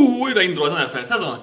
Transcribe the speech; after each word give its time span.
újra 0.00 0.40
indul 0.40 0.64
az 0.64 0.72
NFL 0.72 1.02
szezon, 1.02 1.40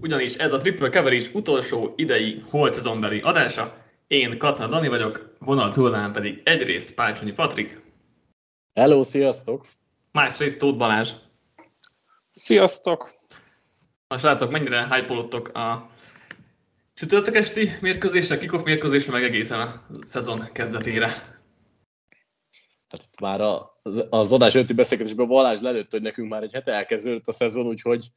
ugyanis 0.00 0.34
ez 0.34 0.52
a 0.52 0.58
Triple 0.58 0.90
Coverage 0.90 1.26
utolsó 1.32 1.92
idei 1.96 2.42
holt 2.50 2.74
szezonbeli 2.74 3.20
adása. 3.20 3.84
Én 4.06 4.38
Katna 4.38 4.66
Dani 4.66 4.88
vagyok, 4.88 5.34
vonal 5.38 5.72
túlnál 5.72 6.10
pedig 6.10 6.40
egyrészt 6.44 6.94
Pácsonyi 6.94 7.32
Patrik. 7.32 7.80
Hello, 8.74 9.02
sziasztok! 9.02 9.66
Másrészt 10.12 10.58
Tóth 10.58 10.78
Balázs. 10.78 11.10
Sziasztok! 12.30 13.14
A 14.06 14.16
srácok, 14.16 14.50
mennyire 14.50 14.94
hype 14.94 15.60
a 15.60 15.90
csütörtök 16.94 17.34
esti 17.34 17.70
mérkőzésre, 17.80 18.38
kikoff 18.38 18.62
mérkőzésre, 18.62 19.12
meg 19.12 19.24
egészen 19.24 19.60
a 19.60 19.82
szezon 20.04 20.48
kezdetére? 20.52 21.35
Hát 22.88 23.02
itt 23.02 23.20
már 23.20 23.40
a, 23.40 23.80
az 24.10 24.32
adás 24.32 24.54
előtti 24.54 24.72
beszélgetésben 24.72 25.26
Balázs 25.26 25.60
lelőtt, 25.60 25.90
hogy 25.90 26.02
nekünk 26.02 26.28
már 26.28 26.42
egy 26.42 26.52
hete 26.52 26.72
elkezdődött 26.72 27.26
a 27.26 27.32
szezon, 27.32 27.66
úgyhogy 27.66 28.10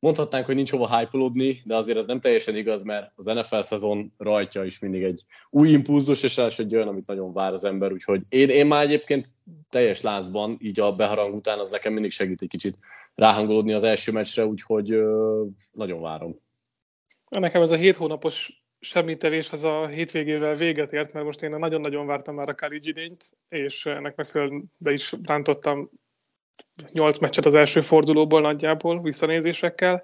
mondhatnánk, 0.00 0.46
hogy 0.46 0.54
nincs 0.54 0.70
hova 0.70 0.98
hype 0.98 1.18
de 1.64 1.76
azért 1.76 1.98
ez 1.98 2.06
nem 2.06 2.20
teljesen 2.20 2.56
igaz, 2.56 2.82
mert 2.82 3.12
az 3.14 3.24
NFL 3.24 3.60
szezon 3.60 4.12
rajtja 4.18 4.64
is 4.64 4.78
mindig 4.78 5.02
egy 5.02 5.24
új 5.50 5.68
impulzus, 5.68 6.22
és 6.22 6.38
ez 6.38 6.54
egy 6.58 6.74
olyan, 6.74 6.88
amit 6.88 7.06
nagyon 7.06 7.32
vár 7.32 7.52
az 7.52 7.64
ember, 7.64 7.92
úgyhogy 7.92 8.22
én, 8.28 8.48
én 8.48 8.66
már 8.66 8.82
egyébként 8.82 9.34
teljes 9.70 10.00
lázban, 10.00 10.56
így 10.60 10.80
a 10.80 10.92
beharang 10.92 11.34
után 11.34 11.58
az 11.58 11.70
nekem 11.70 11.92
mindig 11.92 12.10
segít 12.10 12.42
egy 12.42 12.48
kicsit 12.48 12.78
ráhangolódni 13.14 13.72
az 13.72 13.82
első 13.82 14.12
meccsre, 14.12 14.46
úgyhogy 14.46 14.92
ö, 14.92 15.44
nagyon 15.72 16.00
várom. 16.00 16.40
Nekem 17.28 17.62
ez 17.62 17.70
a 17.70 17.76
hét 17.76 17.96
hónapos 17.96 18.59
semmi 18.80 19.16
tevés 19.16 19.52
az 19.52 19.64
a 19.64 19.86
hétvégével 19.86 20.54
véget 20.54 20.92
ért, 20.92 21.12
mert 21.12 21.26
most 21.26 21.42
én 21.42 21.50
nagyon-nagyon 21.50 22.06
vártam 22.06 22.34
már 22.34 22.48
a 22.48 22.68
idényt, 22.70 23.24
és 23.48 23.86
ennek 23.86 24.16
megfelelően 24.16 24.64
be 24.76 24.92
is 24.92 25.14
rántottam 25.22 25.90
nyolc 26.92 27.18
meccset 27.18 27.46
az 27.46 27.54
első 27.54 27.80
fordulóból 27.80 28.40
nagyjából 28.40 29.02
visszanézésekkel, 29.02 30.02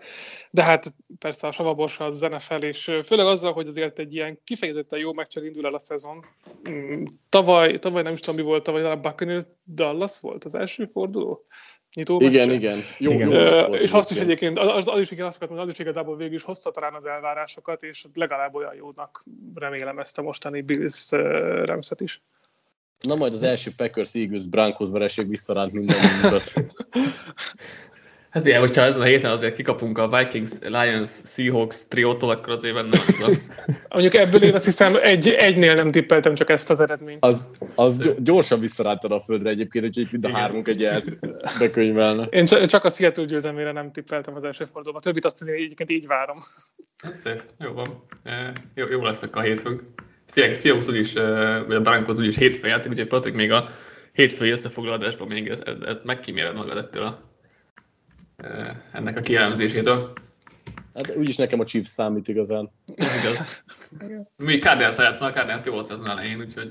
de 0.50 0.62
hát 0.62 0.94
persze 1.18 1.46
a 1.46 1.52
savabos 1.52 2.00
az 2.00 2.16
zene 2.16 2.38
fel, 2.38 2.62
és 2.62 2.98
főleg 3.05 3.27
azzal, 3.27 3.52
hogy 3.52 3.66
azért 3.66 3.98
egy 3.98 4.14
ilyen 4.14 4.41
kifejezetten 4.44 4.98
jó 4.98 5.12
meccsel 5.12 5.44
indul 5.44 5.66
el 5.66 5.74
a 5.74 5.78
szezon. 5.78 6.24
Mm, 6.70 7.02
tavaly, 7.28 7.78
tavaly 7.78 8.02
nem 8.02 8.12
is 8.12 8.20
tudom 8.20 8.36
mi 8.36 8.42
volt, 8.42 8.62
tavaly 8.62 8.84
a 8.84 9.00
Buccaneers 9.00 9.44
Dallas 9.64 10.20
volt 10.20 10.44
az 10.44 10.55
első 10.55 10.84
forduló 10.84 11.46
nyitó 11.97 12.20
Igen, 12.20 12.50
igen. 12.50 12.78
Jó, 12.98 13.12
igen. 13.12 13.28
Jó 13.28 13.66
volt 13.66 13.83
és 13.83 13.92
azt 13.92 14.11
is 14.11 14.16
egyébként, 14.19 14.58
az, 14.58 14.89
az 14.89 15.00
is 15.00 15.11
igen, 15.11 15.27
azt 15.27 15.36
akartam, 15.36 15.58
az 15.58 15.70
is 15.70 15.78
igazából 15.78 16.16
végül 16.16 16.34
is 16.34 16.42
hozta 16.42 16.70
talán 16.70 16.94
az 16.94 17.06
elvárásokat, 17.06 17.83
és 17.83 18.05
legalább 18.14 18.55
olyan 18.55 18.75
jónak 18.75 19.25
remélem 19.55 19.98
ezt 19.98 20.19
a 20.19 20.22
mostani 20.22 20.61
Bills 20.61 21.11
remszet 21.64 22.00
is. 22.00 22.22
Na 23.00 23.14
majd 23.14 23.33
az 23.33 23.42
első 23.42 23.70
Packers 23.77 24.14
Eagles 24.14 24.47
Broncos 24.47 24.91
vereség 24.91 25.28
visszaránt 25.28 25.72
minden 25.72 25.97
minket. 26.12 26.52
Hát 28.37 28.47
igen, 28.47 28.61
hogyha 28.61 28.83
ezen 28.83 29.01
a 29.01 29.05
héten 29.05 29.31
azért 29.31 29.55
kikapunk 29.55 29.98
a 29.98 30.09
Vikings, 30.09 30.51
Lions, 30.61 31.11
Seahawks 31.25 31.89
triótól, 31.89 32.31
akkor 32.31 32.53
azért 32.53 32.75
benne 32.75 32.98
van. 33.20 33.34
Mondjuk 33.89 34.15
ebből 34.15 34.42
én 34.42 34.55
azt 34.55 34.65
hiszem 34.65 34.95
egy, 35.03 35.29
egynél 35.29 35.75
nem 35.75 35.91
tippeltem 35.91 36.34
csak 36.34 36.51
ezt 36.51 36.70
az 36.70 36.81
eredményt. 36.81 37.25
Az, 37.25 37.48
az 37.75 38.14
gyorsan 38.19 38.61
visszarántad 38.61 39.12
a 39.12 39.20
földre 39.20 39.51
egyébként, 39.51 39.95
hogy 39.95 40.09
mind 40.11 40.25
a 40.25 40.31
hármunk 40.31 40.69
egy 40.69 40.81
jelt 40.81 41.19
bekönyvelne. 41.59 42.25
Én 42.25 42.45
csak 42.45 42.84
a 42.84 42.91
Seattle 42.91 43.25
győzelmére 43.25 43.73
nem 43.73 43.92
tippeltem 43.92 44.34
az 44.34 44.45
első 44.45 44.64
fordulóban. 44.64 45.03
Többit 45.03 45.25
azt 45.25 45.42
egyébként 45.42 45.91
így 45.91 46.07
várom. 46.07 46.39
Ez 47.09 47.19
szép, 47.19 47.42
jó 47.59 47.73
van. 47.73 48.05
Jó, 48.75 48.87
jó 48.91 49.03
lesz 49.03 49.25
a 49.33 49.41
hétfőnk. 49.41 49.83
Seahawks 50.27 50.89
úgyis, 50.89 51.12
vagy 51.67 51.75
a 51.75 51.81
Broncos 51.81 52.19
úgyis 52.19 52.37
hétfőn 52.37 52.70
játszik, 52.70 52.91
úgyhogy 52.91 53.07
Patrik 53.07 53.35
még 53.35 53.52
a 53.52 53.69
hétfői 54.13 54.51
összefoglalásban 54.51 55.29
még 55.29 55.48
ezt, 55.48 55.63
ezt 55.86 56.05
megkíméred 56.05 56.55
magad 56.55 56.77
ettől 56.77 57.02
a 57.02 57.26
ennek 58.92 59.17
a 59.17 59.20
kielemzésétől. 59.20 60.13
Hát 60.95 61.17
úgyis 61.17 61.36
nekem 61.36 61.61
a 61.61 61.64
Chiefs 61.64 61.89
számít 61.89 62.29
igazán. 62.29 62.70
Ez 62.97 63.24
igaz. 63.24 63.64
Mi 64.36 64.58
Cardinals 64.58 64.97
játszanak, 64.97 65.35
Cardinals 65.35 65.64
jó 65.64 65.73
volt 65.73 65.91
ezen 65.91 66.11
elején, 66.11 66.41
úgyhogy 66.41 66.69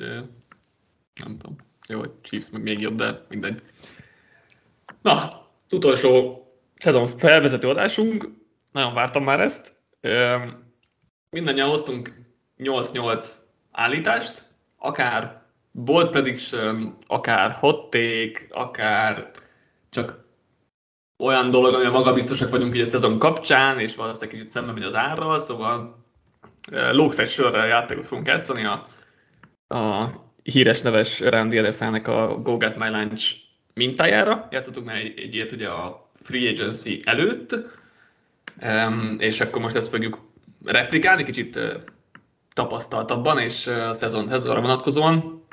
nem 1.24 1.38
tudom. 1.38 1.56
Jó, 1.88 2.00
hogy 2.00 2.12
Chiefs 2.22 2.50
még 2.52 2.82
jobb, 2.82 2.96
de 2.96 3.26
mindegy. 3.30 3.62
Na, 5.02 5.48
utolsó 5.72 6.40
szezon 6.76 7.08
felvezető 7.08 7.70
adásunk. 7.70 8.30
Nagyon 8.72 8.94
vártam 8.94 9.24
már 9.24 9.40
ezt. 9.40 9.76
Mindannyian 11.30 11.70
hoztunk 11.70 12.14
8-8 12.58 13.32
állítást, 13.72 14.44
akár 14.78 15.44
bold 15.72 16.10
prediction, 16.10 16.98
akár 17.06 17.52
hot 17.52 17.90
take, 17.90 18.46
akár 18.50 19.32
csak 19.90 20.25
olyan 21.18 21.50
dolog, 21.50 21.74
ami 21.74 21.86
a 21.86 21.92
magabiztosak 21.92 22.50
vagyunk 22.50 22.76
így 22.76 22.82
a 22.82 22.86
szezon 22.86 23.20
kapcsán, 23.20 23.80
és 23.80 23.96
valószínűleg 23.96 24.36
kicsit 24.36 24.52
szemben 24.52 24.74
megy 24.74 24.84
az 24.84 24.96
árral, 24.96 25.40
szóval 25.40 26.04
lógsz 26.92 27.20
egy 27.20 27.30
sörrel 27.30 27.68
játékot 27.68 28.06
fogunk 28.06 28.28
játszani 28.28 28.66
a, 28.66 28.88
a 29.76 30.10
híres 30.44 30.82
neves 30.82 31.20
Randy 31.20 31.58
Elefának 31.58 32.08
a 32.08 32.40
Go 32.44 32.58
Get 32.58 32.78
My 32.78 32.90
Lunch 32.90 33.36
mintájára. 33.74 34.48
Játszottunk 34.52 34.86
már 34.86 34.96
egy, 34.96 35.20
egy 35.20 35.36
ilyet 35.36 35.52
ugye 35.52 35.68
a 35.68 36.10
Free 36.22 36.50
Agency 36.50 37.02
előtt, 37.04 37.56
és 39.18 39.42
akkor 39.42 39.62
most 39.62 39.76
ezt 39.76 39.90
fogjuk 39.90 40.20
replikálni, 40.64 41.24
kicsit 41.24 41.60
tapasztaltabban, 42.54 43.40
és 43.40 43.68
a 43.68 43.94
szezon, 43.94 44.28
szezonra 44.28 44.62
vonatkozóan. 44.62 45.46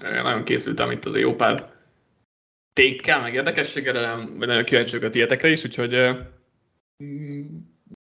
Nagyon 0.00 0.44
készültem 0.44 0.90
itt 0.90 1.04
az 1.04 1.16
jó 1.16 1.34
pár 1.34 1.75
tékkel, 2.76 3.20
meg 3.20 3.34
érdekességgel, 3.34 4.16
vagy 4.38 4.48
nagyon 4.48 4.64
kíváncsi 4.64 4.96
a 4.96 5.10
tietekre 5.10 5.48
is, 5.48 5.64
úgyhogy 5.64 5.94
uh, 5.94 6.16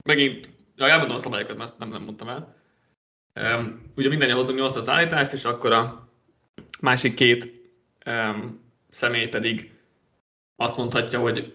megint, 0.04 0.48
ja, 0.76 0.88
elmondom 0.88 1.16
a 1.16 1.18
szabályokat, 1.18 1.56
mert 1.56 1.68
ezt 1.68 1.78
nem, 1.78 1.88
nem 1.88 2.02
mondtam 2.02 2.28
el. 2.28 2.56
Um, 3.34 3.92
ugye 3.96 4.08
mindannyian 4.08 4.38
hozunk 4.38 4.58
8 4.58 4.76
az 4.76 4.88
állítást, 4.88 5.32
és 5.32 5.44
akkor 5.44 5.72
a 5.72 6.08
másik 6.80 7.14
két 7.14 7.52
személy 8.88 9.26
pedig 9.26 9.70
azt 10.56 10.76
mondhatja, 10.76 11.18
hogy 11.20 11.54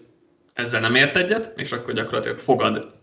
ezzel 0.52 0.80
nem 0.80 0.94
ért 0.94 1.16
egyet, 1.16 1.52
és 1.56 1.72
akkor 1.72 1.94
gyakorlatilag 1.94 2.38
fogad 2.38 2.94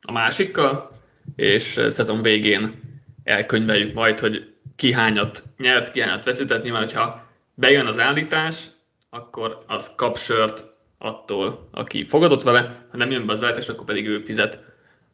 a 0.00 0.12
másikkal, 0.12 1.00
és 1.36 1.80
szezon 1.88 2.22
végén 2.22 2.80
elkönyveljük 3.24 3.94
majd, 3.94 4.18
hogy 4.18 4.54
ki 4.76 4.92
hányat 4.92 5.42
nyert, 5.56 5.90
ki 5.90 6.00
hányat 6.00 6.24
veszített. 6.24 6.62
Nyilván, 6.62 6.82
hogyha 6.82 7.26
bejön 7.54 7.86
az 7.86 7.98
állítás, 7.98 8.66
akkor 9.10 9.64
az 9.66 9.92
kap 9.96 10.16
sört 10.16 10.64
attól, 10.98 11.68
aki 11.70 12.04
fogadott 12.04 12.42
vele, 12.42 12.86
ha 12.90 12.96
nem 12.96 13.10
jön 13.10 13.26
be 13.26 13.32
az 13.32 13.42
állítás, 13.42 13.68
akkor 13.68 13.84
pedig 13.84 14.06
ő 14.06 14.22
fizet 14.22 14.64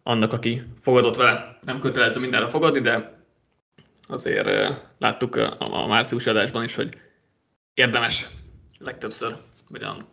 annak, 0.03 0.33
aki 0.33 0.63
fogadott 0.81 1.17
vele. 1.17 1.59
Nem 1.65 1.81
kötelező 1.81 2.21
mindenre 2.21 2.49
fogadni, 2.49 2.81
de 2.81 3.23
azért 4.07 4.75
láttuk 4.99 5.37
a, 5.37 5.87
március 5.87 6.27
adásban 6.27 6.65
is, 6.65 6.75
hogy 6.75 6.89
érdemes 7.75 8.29
legtöbbször, 8.79 9.37
vagy 9.69 9.83
a, 9.83 10.09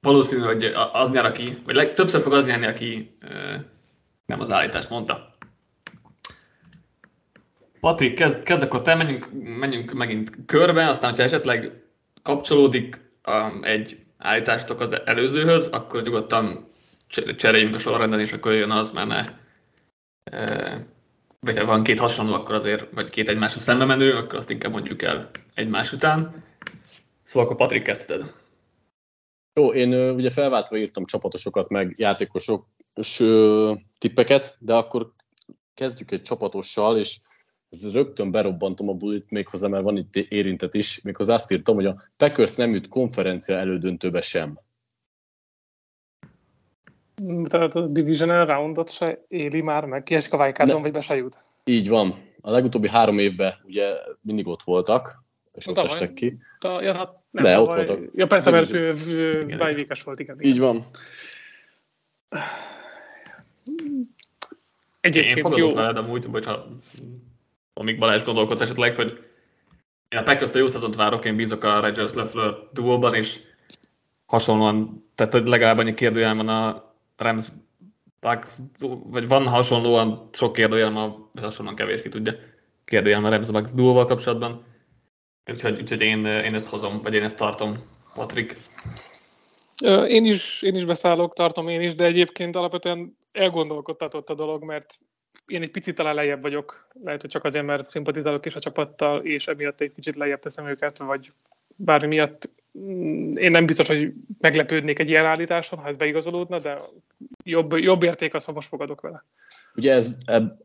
valószínű, 0.00 0.42
hogy 0.42 0.64
az 0.92 1.10
nyer, 1.10 1.24
aki, 1.24 1.58
vagy 1.64 1.74
legtöbbször 1.74 2.20
fog 2.20 2.32
az 2.32 2.46
nyerni, 2.46 2.66
aki 2.66 3.16
nem 4.26 4.40
az 4.40 4.52
állítást 4.52 4.90
mondta. 4.90 5.34
Patrik, 7.80 8.14
kezd, 8.14 8.42
kezd 8.42 8.62
akkor 8.62 8.82
te, 8.82 8.94
menjünk, 8.94 9.28
menjünk 9.58 9.92
megint 9.92 10.30
körbe, 10.46 10.88
aztán, 10.88 11.10
hogyha 11.10 11.24
esetleg 11.24 11.81
kapcsolódik 12.22 13.00
um, 13.26 13.64
egy 13.64 13.98
állítástok 14.18 14.80
az 14.80 15.00
előzőhöz, 15.04 15.66
akkor 15.66 16.02
nyugodtan 16.02 16.70
cseréljünk 17.36 17.74
a 17.74 17.78
sorrenden, 17.78 18.20
és 18.20 18.32
akkor 18.32 18.52
jön 18.52 18.70
az, 18.70 18.90
mert 18.90 19.08
ne, 19.08 19.34
e, 20.24 20.86
vagy 21.40 21.58
ha 21.58 21.64
van 21.64 21.82
két 21.82 21.98
hasonló, 21.98 22.32
akkor 22.32 22.54
azért, 22.54 22.90
vagy 22.92 23.10
két 23.10 23.28
egymásra 23.28 23.60
szembe 23.60 23.84
menő, 23.84 24.16
akkor 24.16 24.38
azt 24.38 24.50
inkább 24.50 24.72
mondjuk 24.72 25.02
el 25.02 25.30
egymás 25.54 25.92
után. 25.92 26.44
Szóval 27.22 27.44
akkor 27.44 27.56
Patrik 27.56 27.82
kezdted. 27.82 28.32
Jó, 29.54 29.72
én 29.72 30.10
ugye 30.10 30.30
felváltva 30.30 30.76
írtam 30.76 31.04
csapatosokat, 31.04 31.68
meg 31.68 31.94
játékosok 31.98 32.66
tippeket, 33.98 34.56
de 34.58 34.74
akkor 34.74 35.12
kezdjük 35.74 36.10
egy 36.10 36.22
csapatossal, 36.22 36.98
és 36.98 37.20
ez 37.72 37.92
rögtön 37.92 38.30
berobbantom 38.30 38.88
a 38.88 38.92
bulit 38.92 39.30
méghozzá, 39.30 39.68
mert 39.68 39.82
van 39.82 39.96
itt 39.96 40.16
érintett 40.16 40.74
is, 40.74 41.02
méghozzá 41.02 41.34
azt 41.34 41.52
írtam, 41.52 41.74
hogy 41.74 41.86
a 41.86 42.02
Packers 42.16 42.54
nem 42.54 42.74
jut 42.74 42.88
konferencia 42.88 43.56
elődöntőbe 43.56 44.20
sem. 44.20 44.58
Tehát 47.44 47.74
a 47.74 47.86
Divisional 47.86 48.46
Roundot 48.46 48.92
se 48.92 49.24
éli 49.28 49.60
már 49.60 49.84
meg, 49.84 50.02
kiesik 50.02 50.32
a 50.32 50.36
Wildcardon, 50.36 50.82
vagy 50.82 50.92
be 50.92 51.00
se 51.00 51.16
jut. 51.16 51.38
Így 51.64 51.88
van. 51.88 52.30
A 52.40 52.50
legutóbbi 52.50 52.88
három 52.88 53.18
évben 53.18 53.54
ugye 53.64 53.94
mindig 54.20 54.46
ott 54.46 54.62
voltak, 54.62 55.22
és 55.52 55.66
ott 55.66 55.78
estek 55.78 56.12
ki. 56.12 56.38
Ta, 56.58 56.82
ja, 56.82 56.94
hát 56.94 57.12
nem, 57.30 57.44
De 57.44 57.60
ott 57.60 57.74
voltak. 57.74 58.00
Ja 58.14 58.26
persze, 58.26 58.50
mert 58.50 58.70
bájvékes 59.58 60.02
volt, 60.02 60.20
igen, 60.20 60.40
igen. 60.40 60.52
Így 60.52 60.58
van. 60.58 60.84
Egyébként 65.00 65.36
Én 65.36 65.42
fogadok 65.42 65.74
veled 65.74 65.96
amúgy, 65.96 66.24
hogyha 66.24 66.66
amíg 67.74 67.98
Balázs 67.98 68.22
gondolkodt 68.22 68.60
esetleg, 68.60 68.94
hogy 68.94 69.30
én 70.08 70.18
a 70.18 70.22
Packers-től 70.22 70.62
jó 70.62 70.68
szezont 70.68 70.94
várok, 70.94 71.24
én 71.24 71.36
bízok 71.36 71.64
a 71.64 71.80
Rodgers 71.80 72.12
Leffler 72.12 72.54
duóban, 72.72 73.14
és 73.14 73.40
hasonlóan, 74.26 75.08
tehát 75.14 75.32
hogy 75.32 75.46
legalább 75.46 75.78
annyi 75.78 75.94
kérdőjel 75.94 76.34
van 76.34 76.48
a 76.48 76.94
Rams 77.16 77.48
Bucks, 78.20 78.58
vagy 79.04 79.28
van 79.28 79.46
hasonlóan 79.46 80.28
sok 80.32 80.52
kérdőjel, 80.52 80.96
a 80.96 81.30
hasonlóan 81.40 81.76
kevés 81.76 82.02
ki 82.02 82.08
tudja 82.08 82.32
kérdőjel 82.84 83.24
a 83.24 83.28
Rams 83.28 83.50
Bucks 83.50 83.72
duóval 83.72 84.06
kapcsolatban. 84.06 84.64
Úgyhogy, 85.50 85.80
úgyhogy 85.80 86.00
én, 86.00 86.26
én 86.26 86.54
ezt 86.54 86.68
hozom, 86.68 87.00
vagy 87.02 87.14
én 87.14 87.22
ezt 87.22 87.36
tartom, 87.36 87.72
Patrik. 88.14 88.56
Én 90.06 90.24
is, 90.24 90.62
én 90.62 90.74
is 90.74 90.84
beszállok, 90.84 91.32
tartom 91.32 91.68
én 91.68 91.80
is, 91.80 91.94
de 91.94 92.04
egyébként 92.04 92.56
alapvetően 92.56 93.16
elgondolkodtatott 93.32 94.28
a 94.28 94.34
dolog, 94.34 94.64
mert 94.64 94.98
én 95.52 95.62
egy 95.62 95.70
picit 95.70 95.94
talán 95.94 96.14
lejjebb 96.14 96.42
vagyok, 96.42 96.88
lehet, 97.04 97.20
hogy 97.20 97.30
csak 97.30 97.44
azért, 97.44 97.64
mert 97.64 97.90
szimpatizálok 97.90 98.46
is 98.46 98.54
a 98.54 98.60
csapattal, 98.60 99.24
és 99.24 99.46
emiatt 99.46 99.80
egy 99.80 99.92
kicsit 99.92 100.16
lejjebb 100.16 100.38
teszem 100.38 100.68
őket, 100.68 100.98
vagy 100.98 101.32
bármi 101.76 102.06
miatt. 102.06 102.50
Én 103.34 103.50
nem 103.50 103.66
biztos, 103.66 103.86
hogy 103.86 104.12
meglepődnék 104.40 104.98
egy 104.98 105.08
ilyen 105.08 105.24
állításon, 105.24 105.78
ha 105.78 105.88
ez 105.88 105.96
beigazolódna, 105.96 106.58
de 106.58 106.78
jobb, 107.44 107.72
jobb 107.72 108.02
érték 108.02 108.34
az, 108.34 108.44
ha 108.44 108.52
most 108.52 108.68
fogadok 108.68 109.00
vele. 109.00 109.24
Ugye 109.74 109.92
ez, 109.92 110.16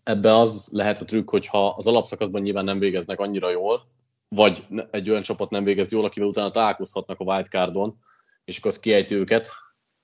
ebbe 0.03 0.37
az 0.37 0.69
lehet 0.71 1.01
a 1.01 1.05
trükk, 1.05 1.29
hogyha 1.29 1.67
az 1.67 1.87
alapszakaszban 1.87 2.41
nyilván 2.41 2.63
nem 2.63 2.79
végeznek 2.79 3.19
annyira 3.19 3.49
jól, 3.49 3.81
vagy 4.27 4.59
egy 4.91 5.09
olyan 5.09 5.21
csapat 5.21 5.49
nem 5.49 5.63
végez 5.63 5.91
jól, 5.91 6.05
akivel 6.05 6.29
utána 6.29 6.49
találkozhatnak 6.49 7.19
a 7.19 7.23
wildcardon, 7.23 7.97
és 8.45 8.57
akkor 8.57 8.71
az 8.71 8.79
kiejti 8.79 9.15
őket, 9.15 9.49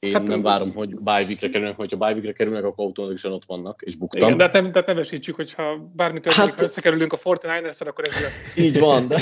én 0.03 0.13
hát, 0.13 0.27
nem 0.27 0.41
várom, 0.41 0.73
hogy 0.73 0.99
bye 0.99 1.35
kerülnek, 1.35 1.75
hogyha 1.75 1.97
bye 1.97 2.31
kerülnek, 2.31 2.63
akkor 2.63 2.85
automatikusan 2.85 3.31
ott 3.31 3.45
vannak, 3.45 3.81
és 3.85 3.95
buktam. 3.95 4.27
Igen, 4.27 4.37
de 4.37 4.43
hát 4.43 4.53
nem, 4.53 4.71
tehát 4.71 4.87
nem 4.87 4.97
esítsük, 4.97 5.35
hogyha 5.35 5.91
bármi 5.95 6.19
történik, 6.19 6.49
hát, 6.49 6.59
ha 6.59 6.65
összekerülünk 6.65 7.13
a 7.13 7.17
49 7.23 7.81
akkor 7.81 8.07
ez 8.07 8.19
jött. 8.21 8.57
Így 8.65 8.79
van, 8.79 9.07
de 9.07 9.15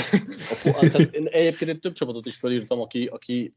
a, 0.64 0.88
tehát 0.90 1.14
én 1.14 1.26
egyébként 1.26 1.70
egy 1.70 1.78
több 1.78 1.92
csapatot 1.92 2.26
is 2.26 2.36
felírtam, 2.36 2.80
aki, 2.80 3.06
aki 3.06 3.54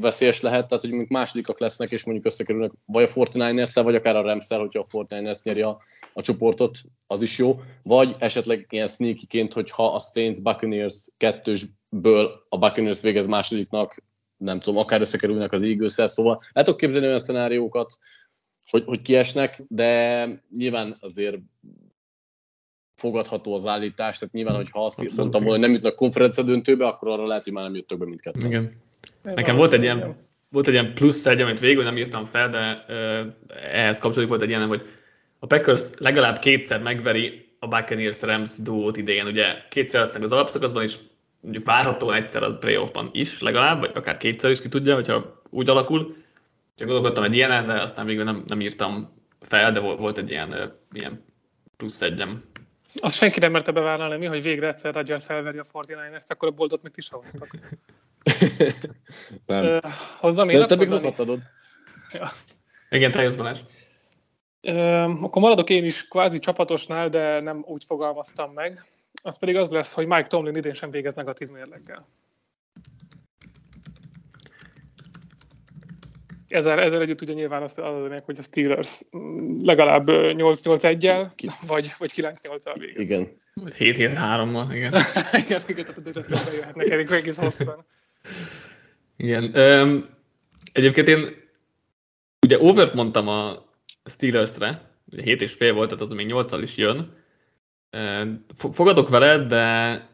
veszélyes 0.00 0.40
lehet, 0.40 0.66
tehát 0.66 0.84
hogy 0.84 1.08
másodikak 1.08 1.60
lesznek, 1.60 1.90
és 1.90 2.04
mondjuk 2.04 2.26
összekerülnek 2.26 2.72
vagy 2.84 3.02
a 3.02 3.18
49 3.18 3.74
vagy 3.74 3.94
akár 3.94 4.16
a 4.16 4.22
rams 4.22 4.48
hogyha 4.48 4.86
a 4.90 5.04
49ers 5.04 5.42
nyeri 5.42 5.62
a, 5.62 5.78
a 6.12 6.20
csoportot, 6.20 6.78
az 7.06 7.22
is 7.22 7.38
jó, 7.38 7.60
vagy 7.82 8.16
esetleg 8.18 8.66
ilyen 8.70 8.86
sneaky-ként, 8.86 9.52
hogyha 9.52 9.94
a 9.94 9.98
Stains 9.98 10.40
Buccaneers 10.40 11.08
kettősből 11.16 12.46
a 12.48 12.58
Buccaneers 12.58 13.00
végez 13.00 13.26
másodiknak, 13.26 14.02
nem 14.42 14.60
tudom, 14.60 14.80
akár 14.80 15.00
összekerülnek 15.00 15.52
az 15.52 15.62
eagles 15.62 15.92
szóval 15.92 16.42
el 16.52 16.64
tudok 16.64 16.80
képzelni 16.80 17.06
olyan 17.06 17.18
szenáriókat, 17.18 17.98
hogy, 18.70 18.82
hogy 18.86 19.02
kiesnek, 19.02 19.62
de 19.68 20.26
nyilván 20.56 20.96
azért 21.00 21.36
fogadható 22.94 23.54
az 23.54 23.66
állítás, 23.66 24.18
tehát 24.18 24.34
nyilván, 24.34 24.54
hogy 24.54 24.70
ha 24.70 24.84
azt 24.84 24.98
Abszolút. 24.98 25.18
mondtam 25.20 25.40
volna, 25.40 25.56
hogy 25.56 25.66
nem 25.66 25.74
jutnak 25.74 25.96
konferencia 25.96 26.42
döntőbe, 26.42 26.86
akkor 26.86 27.08
arra 27.08 27.26
lehet, 27.26 27.44
hogy 27.44 27.52
már 27.52 27.64
nem 27.64 27.74
jöttök 27.74 27.98
be 27.98 28.04
mindkettő. 28.04 28.46
Igen. 28.46 28.76
Nekem 29.22 29.56
volt 29.56 29.72
egy 29.72 29.82
ilyen, 29.82 30.16
volt 30.48 30.66
egy 30.66 30.72
ilyen 30.72 30.94
plusz 30.94 31.26
egy, 31.26 31.40
amit 31.40 31.60
végül 31.60 31.82
nem 31.82 31.96
írtam 31.96 32.24
fel, 32.24 32.48
de 32.48 32.84
uh, 32.88 33.26
ehhez 33.72 33.98
kapcsolódik 33.98 34.28
volt 34.28 34.42
egy 34.42 34.48
ilyen, 34.48 34.66
hogy 34.66 34.82
a 35.38 35.46
Packers 35.46 35.90
legalább 35.98 36.38
kétszer 36.38 36.82
megveri 36.82 37.56
a 37.58 37.68
Buccaneers 37.68 38.22
Rams 38.22 38.56
duót 38.58 38.96
idején, 38.96 39.26
ugye 39.26 39.44
kétszer 39.70 40.00
az 40.20 40.32
alapszakaszban 40.32 40.82
is, 40.82 40.98
mondjuk 41.42 41.66
várható 41.66 42.10
egyszer 42.10 42.42
a 42.42 42.56
playoffban 42.56 43.08
is 43.12 43.40
legalább, 43.40 43.80
vagy 43.80 43.90
akár 43.94 44.16
kétszer 44.16 44.50
is 44.50 44.60
ki 44.60 44.68
tudja, 44.68 44.94
hogyha 44.94 45.42
úgy 45.50 45.68
alakul. 45.68 46.16
Csak 46.76 46.86
gondolkodtam 46.86 47.24
egy 47.24 47.34
ilyen, 47.34 47.66
de 47.66 47.80
aztán 47.80 48.06
végül 48.06 48.24
nem, 48.24 48.42
nem 48.46 48.60
írtam 48.60 49.12
fel, 49.40 49.72
de 49.72 49.80
volt 49.80 50.18
egy 50.18 50.30
ilyen, 50.30 50.72
ilyen 50.92 51.24
plusz 51.76 52.00
egyem. 52.00 52.44
Azt 52.94 53.16
senki 53.16 53.38
nem 53.38 53.52
merte 53.52 53.72
bevállalni, 53.72 54.16
mi, 54.16 54.26
hogy 54.26 54.42
végre 54.42 54.68
egyszer 54.68 54.94
Rodgers 54.94 55.28
elveri 55.28 55.58
a 55.58 55.64
49ers-t, 55.72 56.28
akkor 56.28 56.48
a 56.48 56.52
boldot 56.52 56.82
még 56.82 56.92
ti 56.92 57.02
hoztak. 57.10 57.56
nem. 59.46 59.64
Uh, 59.64 59.92
hozzam 60.18 60.48
én 60.48 60.66
te 60.66 60.76
még 60.76 60.90
hozhattad. 60.90 61.38
Ja. 62.12 62.30
Igen, 62.90 63.10
te 63.10 63.22
jössz 63.22 63.34
Balázs. 63.34 63.58
Uh, 64.62 65.22
akkor 65.22 65.42
maradok 65.42 65.70
én 65.70 65.84
is 65.84 66.08
kvázi 66.08 66.38
csapatosnál, 66.38 67.08
de 67.08 67.40
nem 67.40 67.64
úgy 67.66 67.84
fogalmaztam 67.84 68.52
meg 68.52 68.86
az 69.22 69.38
pedig 69.38 69.56
az 69.56 69.70
lesz, 69.70 69.92
hogy 69.92 70.06
Mike 70.06 70.26
Tomlin 70.26 70.56
idén 70.56 70.74
sem 70.74 70.90
végez 70.90 71.14
negatív 71.14 71.48
mérleggel. 71.48 72.08
Ezzel, 76.48 76.80
ezzel 76.80 77.00
együtt 77.00 77.20
ugye 77.20 77.32
nyilván 77.32 77.62
az 77.62 77.78
adódnék, 77.78 78.22
hogy 78.22 78.38
a 78.38 78.42
Steelers 78.42 79.02
legalább 79.62 80.06
8-8-1-el, 80.08 81.32
vagy, 81.66 81.92
vagy 81.98 82.12
9-8-al 82.16 82.74
végez. 82.78 83.10
Igen. 83.10 83.40
7-7-3-mal, 83.60 84.66
igen. 84.74 84.94
igen, 85.44 85.62
igen, 85.66 85.84
tehát 85.84 86.44
bejöhetnek 86.50 86.88
elég 86.88 87.10
egész 87.10 87.36
hosszan. 87.36 87.84
Igen. 89.16 89.56
Um, 89.56 90.08
egyébként 90.72 91.08
én 91.08 91.50
ugye 92.40 92.60
overt 92.60 92.94
mondtam 92.94 93.28
a 93.28 93.64
Steelersre, 94.04 94.90
ugye 95.10 95.22
7 95.22 95.42
és 95.42 95.52
fél 95.52 95.72
volt, 95.72 95.88
tehát 95.88 96.02
az 96.02 96.10
még 96.10 96.26
8 96.26 96.52
is 96.52 96.76
jön, 96.76 97.21
Fogadok 98.56 99.08
veled, 99.08 99.48
de 99.48 100.10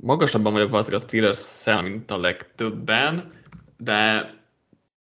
magasabban 0.00 0.52
vagyok 0.52 0.70
valószínűleg 0.70 1.04
a 1.04 1.08
Steelers-szel, 1.08 1.82
mint 1.82 2.10
a 2.10 2.18
legtöbben, 2.18 3.32
de, 3.76 4.30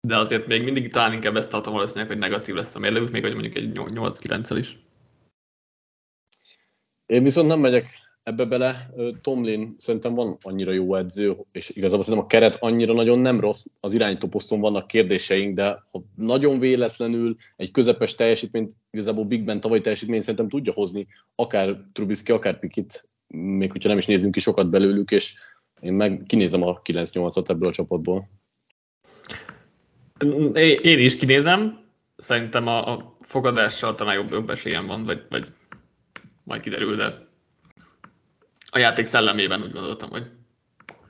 de 0.01 0.17
azért 0.17 0.47
még 0.47 0.63
mindig 0.63 0.91
talán 0.91 1.13
inkább 1.13 1.35
ezt 1.35 1.49
tartom 1.49 1.73
valószínűleg, 1.73 2.07
hogy 2.07 2.17
negatív 2.17 2.55
lesz 2.55 2.75
a 2.75 2.79
mérlegük, 2.79 3.11
még 3.11 3.21
hogy 3.21 3.33
mondjuk 3.33 3.55
egy 3.55 3.71
8-9-el 3.73 4.55
is. 4.57 4.77
Én 7.05 7.23
viszont 7.23 7.47
nem 7.47 7.59
megyek 7.59 8.08
ebbe 8.29 8.45
bele. 8.45 8.89
Tomlin 9.21 9.75
szerintem 9.77 10.13
van 10.13 10.37
annyira 10.41 10.71
jó 10.71 10.95
edző, 10.95 11.33
és 11.51 11.69
igazából 11.69 12.03
szerintem 12.03 12.27
a 12.27 12.29
keret 12.29 12.57
annyira 12.59 12.93
nagyon 12.93 13.19
nem 13.19 13.39
rossz. 13.39 13.65
Az 13.79 13.93
irányítóposzton 13.93 14.59
vannak 14.59 14.87
kérdéseink, 14.87 15.55
de 15.55 15.83
ha 15.91 16.03
nagyon 16.15 16.59
véletlenül 16.59 17.35
egy 17.55 17.71
közepes 17.71 18.15
teljesítményt, 18.15 18.73
igazából 18.91 19.25
Big 19.25 19.43
Ben 19.43 19.59
tavalyi 19.59 19.81
teljesítményt 19.81 20.21
szerintem 20.21 20.49
tudja 20.49 20.73
hozni, 20.73 21.07
akár 21.35 21.81
Trubisky, 21.93 22.31
akár 22.31 22.59
Pikit, 22.59 23.09
még 23.27 23.71
hogyha 23.71 23.89
nem 23.89 23.97
is 23.97 24.05
nézünk 24.05 24.33
ki 24.33 24.39
sokat 24.39 24.69
belőlük, 24.69 25.11
és 25.11 25.33
én 25.81 25.93
meg 25.93 26.23
kinézem 26.27 26.63
a 26.63 26.81
9-8-at 26.81 27.49
ebből 27.49 27.69
a 27.69 27.71
csapatból. 27.71 28.29
Én 30.81 30.99
is 30.99 31.15
kinézem, 31.15 31.79
szerintem 32.17 32.67
a, 32.67 32.93
a 32.93 33.17
fogadással 33.21 33.95
talán 33.95 34.27
jobb, 34.29 34.49
esélyem 34.49 34.85
van, 34.85 35.05
vagy, 35.05 35.21
vagy 35.29 35.47
majd 36.43 36.61
kiderül, 36.61 36.95
de 36.95 37.28
a 38.71 38.77
játék 38.77 39.05
szellemében 39.05 39.61
úgy 39.61 39.71
gondoltam, 39.71 40.09
hogy 40.09 40.31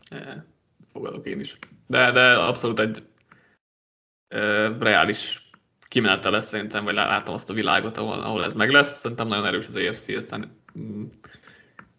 eh, 0.09 0.35
fogadok 0.91 1.25
én 1.25 1.39
is. 1.39 1.57
De, 1.87 2.11
de 2.11 2.33
abszolút 2.33 2.79
egy 2.79 3.03
eh, 4.27 4.77
reális 4.79 5.49
kimenete 5.87 6.29
lesz 6.29 6.47
szerintem, 6.47 6.83
vagy 6.83 6.93
látom 6.93 7.33
azt 7.33 7.49
a 7.49 7.53
világot, 7.53 7.97
ahol, 7.97 8.19
ahol 8.19 8.43
ez 8.43 8.53
meg 8.53 8.69
lesz. 8.69 8.97
Szerintem 8.97 9.27
nagyon 9.27 9.45
erős 9.45 9.67
az 9.67 9.75
EFC, 9.75 10.07
aztán 10.07 10.61
mm, 10.79 11.03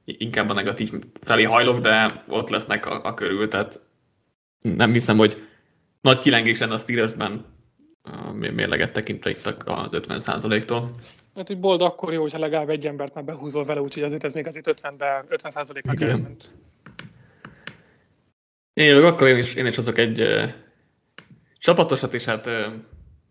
inkább 0.05 0.49
a 0.49 0.53
negatív 0.53 0.93
felé 1.21 1.43
hajlok, 1.43 1.79
de 1.81 2.25
ott 2.29 2.49
lesznek 2.49 2.87
a, 2.87 3.05
a 3.05 3.15
körül, 3.15 3.49
tehát 3.49 3.81
nem 4.61 4.93
hiszem, 4.93 5.17
hogy 5.17 5.49
nagy 6.01 6.21
kilengés 6.21 6.59
lenne 6.59 6.73
a 6.73 6.79
Steelersben 6.79 7.45
mérleget 8.33 8.93
tekintve 8.93 9.31
itt 9.31 9.47
az 9.65 9.93
50%-tól. 9.97 10.95
Hát, 11.41 11.49
hogy 11.49 11.61
bold 11.61 11.83
akkor 11.83 12.13
jó, 12.13 12.21
hogyha 12.21 12.39
legalább 12.39 12.69
egy 12.69 12.87
embert 12.87 13.15
már 13.15 13.25
behúzol 13.25 13.65
vele, 13.65 13.81
úgyhogy 13.81 14.03
azért 14.03 14.25
ez 14.25 14.33
még 14.33 14.47
azért 14.47 14.81
50-be, 14.81 15.25
50 15.29 15.51
százaléknak 15.51 16.01
elment. 16.01 16.53
Én 18.73 18.87
jövök, 18.87 19.05
akkor 19.05 19.29
én 19.29 19.37
is, 19.37 19.55
én 19.55 19.67
is 19.67 19.77
hozok 19.77 19.99
egy 19.99 20.21
uh, 20.21 20.51
csapatosat, 21.59 22.15
és 22.15 22.25
hát 22.25 22.47
uh, 22.47 22.67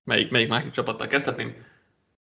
melyik, 0.04 0.32
melyik 0.32 0.48
másik 0.48 0.72
csapattal 0.72 1.08
kezdhetném. 1.08 1.66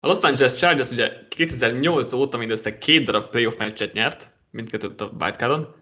A 0.00 0.06
Los 0.06 0.22
Angeles 0.22 0.56
Chargers 0.56 0.90
ugye 0.90 1.26
2008 1.28 2.12
óta 2.12 2.36
mindössze 2.36 2.78
két 2.78 3.04
darab 3.04 3.30
playoff 3.30 3.56
meccset 3.56 3.92
nyert, 3.92 4.32
mindkettőt 4.50 5.00
a 5.00 5.12
wildcardon. 5.20 5.74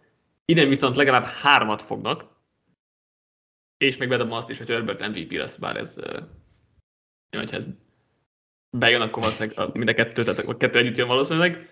Idén 0.44 0.68
viszont 0.68 0.96
legalább 0.96 1.24
hármat 1.24 1.82
fognak, 1.82 2.24
és 3.76 3.96
még 3.96 4.08
bedobom 4.08 4.32
azt 4.32 4.50
is, 4.50 4.58
hogy 4.58 4.68
Herbert 4.68 5.08
MVP 5.08 5.32
lesz, 5.32 5.56
bár 5.56 5.76
ez, 5.76 5.96
uh, 5.98 6.22
hogyha 7.30 7.56
ez 7.56 7.66
bejön, 8.78 9.00
akkor 9.00 9.23
valószínűleg 9.23 9.76
mind 9.76 9.88
a 9.88 9.95
kettő, 9.95 10.23
tehát 10.23 10.38
a 10.38 10.56
kettő 10.56 10.78
együtt 10.78 10.97
jön 10.97 11.09
valószínűleg. 11.09 11.68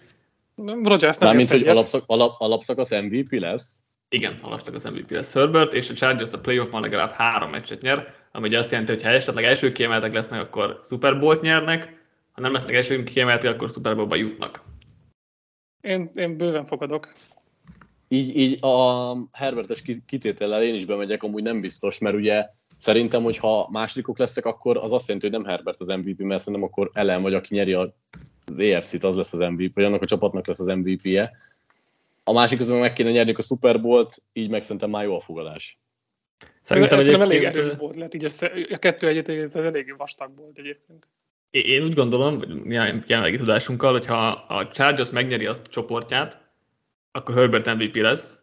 Rodgers 0.56 1.18
nem 1.18 1.28
Mármint, 1.28 1.50
hogy 1.50 1.68
alapszak, 1.68 2.04
alap, 2.06 2.40
alapszakasz 2.40 2.90
MVP 2.90 3.32
lesz? 3.40 3.84
Igen, 4.08 4.38
alapszakasz 4.42 4.84
MVP 4.84 5.10
lesz 5.10 5.32
Herbert, 5.32 5.74
és 5.74 5.90
a 5.90 5.94
Chargers 5.94 6.32
a 6.32 6.40
playoffban 6.40 6.82
legalább 6.82 7.10
három 7.10 7.50
meccset 7.50 7.82
nyer, 7.82 8.14
ami 8.32 8.54
azt 8.54 8.70
jelenti, 8.70 8.92
hogy 8.92 9.02
ha 9.02 9.08
esetleg 9.08 9.44
első 9.44 9.72
kiemeltek 9.72 10.12
lesznek, 10.12 10.40
akkor 10.40 10.78
Super 10.82 11.18
Bowl-t 11.18 11.40
nyernek, 11.40 12.02
ha 12.32 12.40
nem 12.40 12.52
lesznek 12.52 12.74
első 12.74 13.02
kiemeltek, 13.02 13.52
akkor 13.52 13.70
Super 13.70 13.96
Bowl-ba 13.96 14.16
jutnak. 14.16 14.62
Én, 15.80 16.10
én 16.14 16.36
bőven 16.36 16.64
fogadok. 16.64 17.12
Így, 18.08 18.36
így 18.36 18.64
a 18.64 19.16
Herbertes 19.32 19.82
kitétellel 20.06 20.62
én 20.62 20.74
is 20.74 20.84
bemegyek, 20.84 21.22
amúgy 21.22 21.42
nem 21.42 21.60
biztos, 21.60 21.98
mert 21.98 22.16
ugye 22.16 22.46
Szerintem, 22.76 23.22
hogyha 23.22 23.68
másodikok 23.70 24.18
leszek, 24.18 24.44
akkor 24.44 24.76
az 24.76 24.92
azt 24.92 25.06
jelenti, 25.06 25.28
hogy 25.28 25.38
nem 25.38 25.50
Herbert 25.50 25.80
az 25.80 25.86
MVP, 25.86 26.18
mert 26.18 26.42
szerintem 26.42 26.68
akkor 26.68 26.90
ellen 26.92 27.22
vagy, 27.22 27.34
aki 27.34 27.54
nyeri 27.54 27.72
az 27.72 28.58
EFC-t, 28.58 29.04
az 29.04 29.16
lesz 29.16 29.32
az 29.32 29.38
MVP, 29.38 29.74
vagy 29.74 29.84
annak 29.84 30.02
a 30.02 30.06
csapatnak 30.06 30.46
lesz 30.46 30.60
az 30.60 30.66
MVP-je. 30.66 31.30
A 32.24 32.32
másik 32.32 32.58
közben 32.58 32.78
meg 32.78 32.92
kéne 32.92 33.10
nyerni 33.10 33.32
a 33.32 33.42
Super 33.42 33.80
Bowl-t, 33.80 34.22
így 34.32 34.50
meg 34.50 34.62
szerintem 34.62 34.90
már 34.90 35.04
jó 35.04 35.16
a 35.16 35.20
fogadás. 35.20 35.78
Szerintem, 36.60 37.00
Szerintem 37.00 37.30
elég 37.30 37.44
erős 37.44 37.68
volt, 37.78 37.96
lehet 37.96 38.14
így 38.14 38.24
össze, 38.24 38.52
a 38.70 38.76
kettő 38.76 39.06
egyet 39.06 39.28
ez 39.28 39.54
elég 39.54 39.94
vastag 39.96 40.36
volt 40.36 40.58
egyébként. 40.58 41.08
Én 41.50 41.82
úgy 41.82 41.94
gondolom, 41.94 42.42
jelenlegi 43.06 43.36
tudásunkkal, 43.36 43.92
hogyha 43.92 44.28
a 44.30 44.68
Chargers 44.68 45.10
megnyeri 45.10 45.46
azt 45.46 45.66
a 45.66 45.70
csoportját, 45.70 46.40
akkor 47.12 47.34
Herbert 47.34 47.74
MVP 47.74 47.96
lesz, 47.96 48.40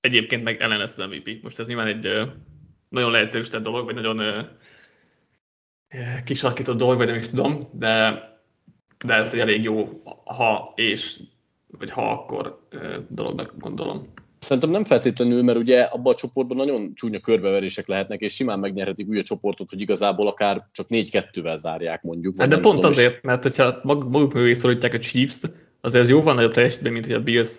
egyébként 0.00 0.42
meg 0.42 0.60
ellen 0.60 0.78
lesz 0.78 0.98
az 0.98 1.08
MVP. 1.08 1.42
Most 1.42 1.58
ez 1.58 1.66
nyilván 1.66 1.86
egy 1.86 2.08
nagyon 2.94 3.10
leegyszerűsített 3.10 3.62
dolog, 3.62 3.84
vagy 3.84 3.94
nagyon 3.94 4.46
kisarkított 6.24 6.76
dolog, 6.76 6.96
vagy 6.96 7.06
nem 7.06 7.16
is 7.16 7.28
tudom, 7.28 7.68
de, 7.72 8.22
de 9.06 9.14
ez 9.14 9.32
egy 9.32 9.40
elég 9.40 9.62
jó 9.62 10.02
ha 10.24 10.72
és, 10.76 11.20
vagy 11.78 11.90
ha 11.90 12.10
akkor 12.10 12.66
dolognak 13.08 13.54
gondolom. 13.58 14.12
Szerintem 14.38 14.70
nem 14.70 14.84
feltétlenül, 14.84 15.42
mert 15.42 15.58
ugye 15.58 15.82
abban 15.82 16.12
a 16.12 16.16
csoportban 16.16 16.56
nagyon 16.56 16.94
csúnya 16.94 17.20
körbeverések 17.20 17.86
lehetnek, 17.86 18.20
és 18.20 18.34
simán 18.34 18.58
megnyerhetik 18.58 19.08
úgy 19.08 19.18
a 19.18 19.22
csoportot, 19.22 19.70
hogy 19.70 19.80
igazából 19.80 20.28
akár 20.28 20.68
csak 20.72 20.86
4-2-vel 20.90 21.56
zárják 21.56 22.02
mondjuk. 22.02 22.34
Hát 22.38 22.48
de 22.48 22.58
pont 22.58 22.74
tudom, 22.74 22.90
azért, 22.90 23.14
is. 23.14 23.20
mert 23.22 23.42
hogyha 23.42 23.80
maguk 23.82 24.32
mögé 24.32 24.52
szorítják 24.52 24.94
a 24.94 24.98
Chiefs, 24.98 25.40
azért 25.80 26.02
ez 26.02 26.10
jóval 26.10 26.34
nagyobb 26.34 26.52
teljesítmény, 26.52 26.92
mint 26.92 27.06
hogy 27.06 27.14
a 27.14 27.20
Bills 27.20 27.58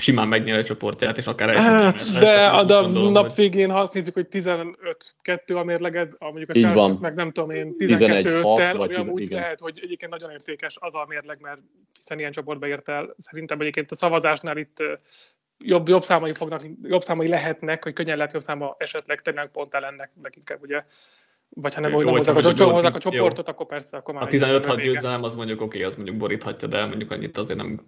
simán 0.00 0.28
megnyer 0.28 0.58
a 0.58 0.62
csoportját, 0.62 1.18
és 1.18 1.26
akár 1.26 1.56
hát, 1.56 2.18
de 2.18 2.46
a, 2.46 2.58
a 2.58 2.88
nap 2.88 3.26
hogy... 3.26 3.34
végén, 3.34 3.70
ha 3.70 3.80
azt 3.80 3.94
nézzük, 3.94 4.14
hogy 4.14 4.26
15-2 4.30 5.60
a 5.60 5.64
mérleged, 5.64 6.12
a 6.18 6.24
mondjuk 6.24 6.50
a 6.50 6.52
Chargers 6.52 6.98
meg 6.98 7.14
nem 7.14 7.32
tudom 7.32 7.50
én, 7.50 7.76
12 7.76 8.42
tel 8.54 8.80
ami 8.80 8.94
amúgy 8.94 9.22
igen. 9.22 9.40
lehet, 9.40 9.60
hogy 9.60 9.80
egyébként 9.82 10.10
nagyon 10.10 10.30
értékes 10.30 10.76
az 10.80 10.94
a 10.94 11.04
mérleg, 11.08 11.38
mert 11.40 11.58
hiszen 11.98 12.18
ilyen 12.18 12.32
csoportba 12.32 12.66
ért 12.66 12.88
el. 12.88 13.14
Szerintem 13.16 13.60
egyébként 13.60 13.90
a 13.90 13.94
szavazásnál 13.94 14.56
itt 14.56 14.82
jobb, 15.58 15.88
jobb 15.88 16.02
számai 16.02 16.32
fognak, 16.32 16.62
jobb 16.82 17.02
számai 17.02 17.28
lehetnek, 17.28 17.84
hogy 17.84 17.92
könnyen 17.92 18.16
lehet 18.16 18.32
jobb 18.32 18.42
száma 18.42 18.74
esetleg 18.78 19.20
tényleg 19.20 19.50
pont 19.50 19.74
ellennek, 19.74 20.10
leginkább 20.22 20.62
ugye 20.62 20.84
vagy 21.48 21.74
ha 21.74 21.80
nem, 21.80 21.92
hogy 21.92 22.04
nem 22.04 22.14
hozzák, 22.14 22.36
a, 22.36 22.64
hozzák 22.64 22.94
a 22.94 22.98
csoportot, 22.98 23.46
jó. 23.46 23.52
akkor 23.52 23.66
persze, 23.66 23.96
akkor 23.96 24.14
már... 24.14 24.22
A 24.22 24.26
15-6 24.26 24.80
győzelem 24.82 25.22
az 25.22 25.34
mondjuk 25.34 25.60
oké, 25.60 25.78
okay, 25.78 25.90
az 25.90 25.96
mondjuk 25.96 26.16
boríthatja, 26.16 26.68
de 26.68 26.86
mondjuk 26.86 27.10
annyit 27.10 27.38
azért 27.38 27.58
nem 27.58 27.80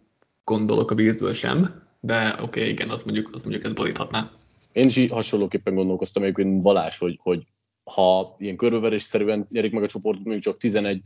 gondolok 0.44 0.90
a 0.90 0.94
bízből 0.94 1.32
sem, 1.32 1.87
de 2.00 2.32
oké, 2.32 2.42
okay, 2.42 2.68
igen, 2.68 2.90
az 2.90 3.02
mondjuk, 3.02 3.30
az 3.32 3.42
mondjuk 3.42 3.64
ez 3.64 3.72
boríthatná. 3.72 4.30
Én 4.72 4.84
is 4.84 5.10
hasonlóképpen 5.10 5.74
gondolkoztam 5.74 6.22
egyébként 6.22 6.62
Balázs, 6.62 6.98
hogy, 6.98 7.18
hogy 7.22 7.42
ha 7.84 8.36
ilyen 8.38 8.56
körbeverésszerűen 8.56 9.46
nyerik 9.50 9.72
meg 9.72 9.82
a 9.82 9.86
csoportot, 9.86 10.24
mondjuk 10.24 10.44
csak 10.44 10.56
11 10.56 11.02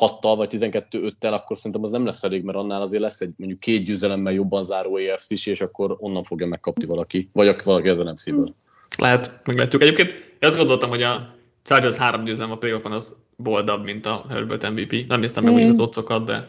6-tal 0.00 0.34
vagy 0.36 0.50
12-5-tel, 0.52 1.32
akkor 1.32 1.56
szerintem 1.56 1.82
az 1.82 1.90
nem 1.90 2.04
lesz 2.04 2.22
elég, 2.22 2.42
mert 2.42 2.58
annál 2.58 2.80
azért 2.80 3.02
lesz 3.02 3.20
egy 3.20 3.32
mondjuk 3.36 3.60
két 3.60 3.84
győzelemmel 3.84 4.32
jobban 4.32 4.62
záró 4.62 4.96
EFC 4.96 5.30
is, 5.30 5.46
és 5.46 5.60
akkor 5.60 5.96
onnan 5.98 6.22
fogja 6.22 6.46
megkapni 6.46 6.84
valaki, 6.84 7.30
vagy 7.32 7.56
valaki 7.64 7.88
ezen 7.88 8.04
nem 8.04 8.14
szívből. 8.14 8.54
Lehet, 8.98 9.40
meglátjuk. 9.44 9.82
Egyébként 9.82 10.10
én 10.10 10.48
azt 10.48 10.56
gondoltam, 10.56 10.88
hogy 10.88 11.02
a 11.02 11.34
Chargers 11.62 11.96
három 11.96 12.24
győzelem 12.24 12.50
a 12.50 12.56
playoffban 12.56 12.92
az 12.92 13.16
boldabb, 13.36 13.84
mint 13.84 14.06
a 14.06 14.24
Herbert 14.28 14.70
MVP. 14.70 15.06
Nem 15.08 15.20
néztem 15.20 15.44
meg 15.44 15.64
mm. 15.64 15.68
az 15.68 15.78
otcokat, 15.78 16.24
de... 16.24 16.48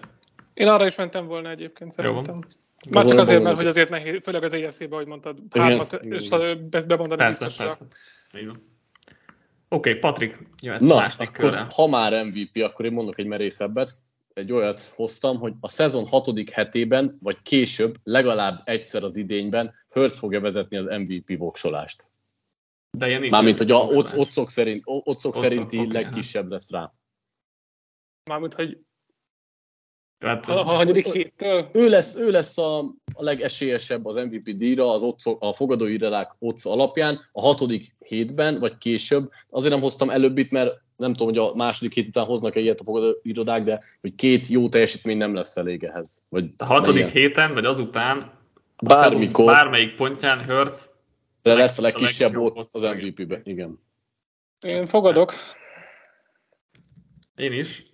Én 0.53 0.67
arra 0.67 0.85
is 0.85 0.95
mentem 0.95 1.27
volna 1.27 1.49
egyébként 1.49 1.91
szerintem. 1.91 2.35
Jó 2.35 2.39
Már 2.89 3.05
csak 3.05 3.19
azért, 3.19 3.43
mert 3.43 3.55
hogy 3.55 3.67
azért 3.67 3.89
nehéz, 3.89 4.19
főleg 4.23 4.43
az 4.43 4.53
EFC-be, 4.53 4.95
ahogy 4.95 5.07
mondtad, 5.07 5.39
hármat, 5.49 5.93
és 5.93 6.29
ezt 6.71 6.87
bemondani 6.87 7.21
persze, 7.21 7.45
biztosra. 7.45 7.65
Persze. 7.65 7.85
Oké, 9.73 9.89
okay, 9.89 9.93
Patrik, 9.93 10.37
jöhet 10.61 10.79
Na, 10.79 10.95
akkor, 10.95 11.31
körre. 11.31 11.67
ha 11.75 11.87
már 11.87 12.23
MVP, 12.23 12.63
akkor 12.63 12.85
én 12.85 12.91
mondok 12.91 13.17
egy 13.19 13.25
merészebbet. 13.25 13.91
Egy 14.33 14.51
olyat 14.51 14.81
hoztam, 14.81 15.39
hogy 15.39 15.53
a 15.59 15.67
szezon 15.67 16.07
hatodik 16.07 16.49
hetében, 16.49 17.17
vagy 17.21 17.41
később, 17.41 17.95
legalább 18.03 18.61
egyszer 18.65 19.03
az 19.03 19.15
idényben 19.15 19.73
Hurts 19.89 20.17
fogja 20.17 20.39
vezetni 20.39 20.77
az 20.77 20.85
MVP 20.85 21.37
voksolást. 21.37 22.07
De 22.97 23.07
ilyen 23.07 23.19
nincs 23.19 23.31
Mármint, 23.31 23.57
hogy 23.57 23.71
a 23.71 23.77
otcok, 23.85 24.49
szerint, 24.49 24.81
otcok 24.85 25.35
szerinti 25.35 25.77
okay, 25.77 25.91
legkisebb 25.91 26.49
lesz 26.49 26.71
rá. 26.71 26.93
Mármint, 28.29 28.53
hogy 28.53 28.77
Hát, 30.21 30.45
a, 30.45 30.59
a 30.59 30.63
hanyadik 30.63 31.07
héttől? 31.07 31.69
Ő 31.73 31.89
lesz, 31.89 32.15
ő 32.15 32.31
lesz 32.31 32.57
a, 32.57 32.79
a 33.13 33.23
legesélyesebb 33.23 34.05
az 34.05 34.15
MVP 34.15 34.49
díjra 34.49 34.91
az 34.91 35.03
otco, 35.03 35.37
a 35.39 35.53
fogadóirodák 35.53 36.35
otc 36.39 36.65
alapján 36.65 37.19
a 37.31 37.41
hatodik 37.41 37.95
hétben, 38.05 38.59
vagy 38.59 38.77
később. 38.77 39.29
Azért 39.49 39.73
nem 39.73 39.81
hoztam 39.81 40.09
előbbit, 40.09 40.51
mert 40.51 40.81
nem 40.97 41.13
tudom, 41.13 41.27
hogy 41.27 41.37
a 41.37 41.55
második 41.55 41.93
hét 41.93 42.07
után 42.07 42.25
hoznak-e 42.25 42.59
ilyet 42.59 42.79
a 42.79 42.83
fogadóirodák, 42.83 43.63
de 43.63 43.79
hogy 44.01 44.15
két 44.15 44.47
jó 44.47 44.69
teljesítmény 44.69 45.17
nem 45.17 45.33
lesz 45.33 45.57
elég 45.57 45.83
ehhez. 45.83 46.25
Vagy 46.29 46.45
a 46.57 46.65
hatodik 46.65 47.03
menjen. 47.03 47.21
héten, 47.21 47.53
vagy 47.53 47.65
azután 47.65 48.31
Bármikor. 48.83 49.45
bármelyik 49.45 49.95
pontján 49.95 50.45
Hurts 50.45 50.89
de 51.41 51.53
lesz 51.53 51.77
a 51.77 51.81
legkisebb 51.81 52.35
ott 52.35 52.57
az 52.71 52.81
MVP-be, 52.81 53.41
igen. 53.43 53.79
Én 54.59 54.85
fogadok. 54.85 55.33
Én 57.35 57.53
is 57.53 57.89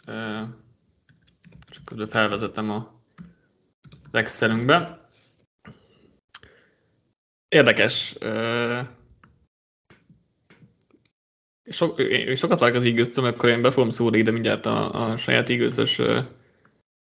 közben 1.85 2.07
felvezetem 2.07 2.69
a 2.69 2.93
Excelünkbe. 4.11 5.09
Érdekes. 7.47 8.15
So, 11.69 11.85
én 11.95 12.35
sokat 12.35 12.59
várok 12.59 12.75
az 12.75 12.85
eagles 12.85 13.17
akkor 13.17 13.49
én 13.49 13.61
be 13.61 13.71
fogom 13.71 13.89
szúrni 13.89 14.17
ide 14.17 14.31
mindjárt 14.31 14.65
a, 14.65 15.09
a 15.09 15.17
saját 15.17 15.49
eagles 15.49 15.99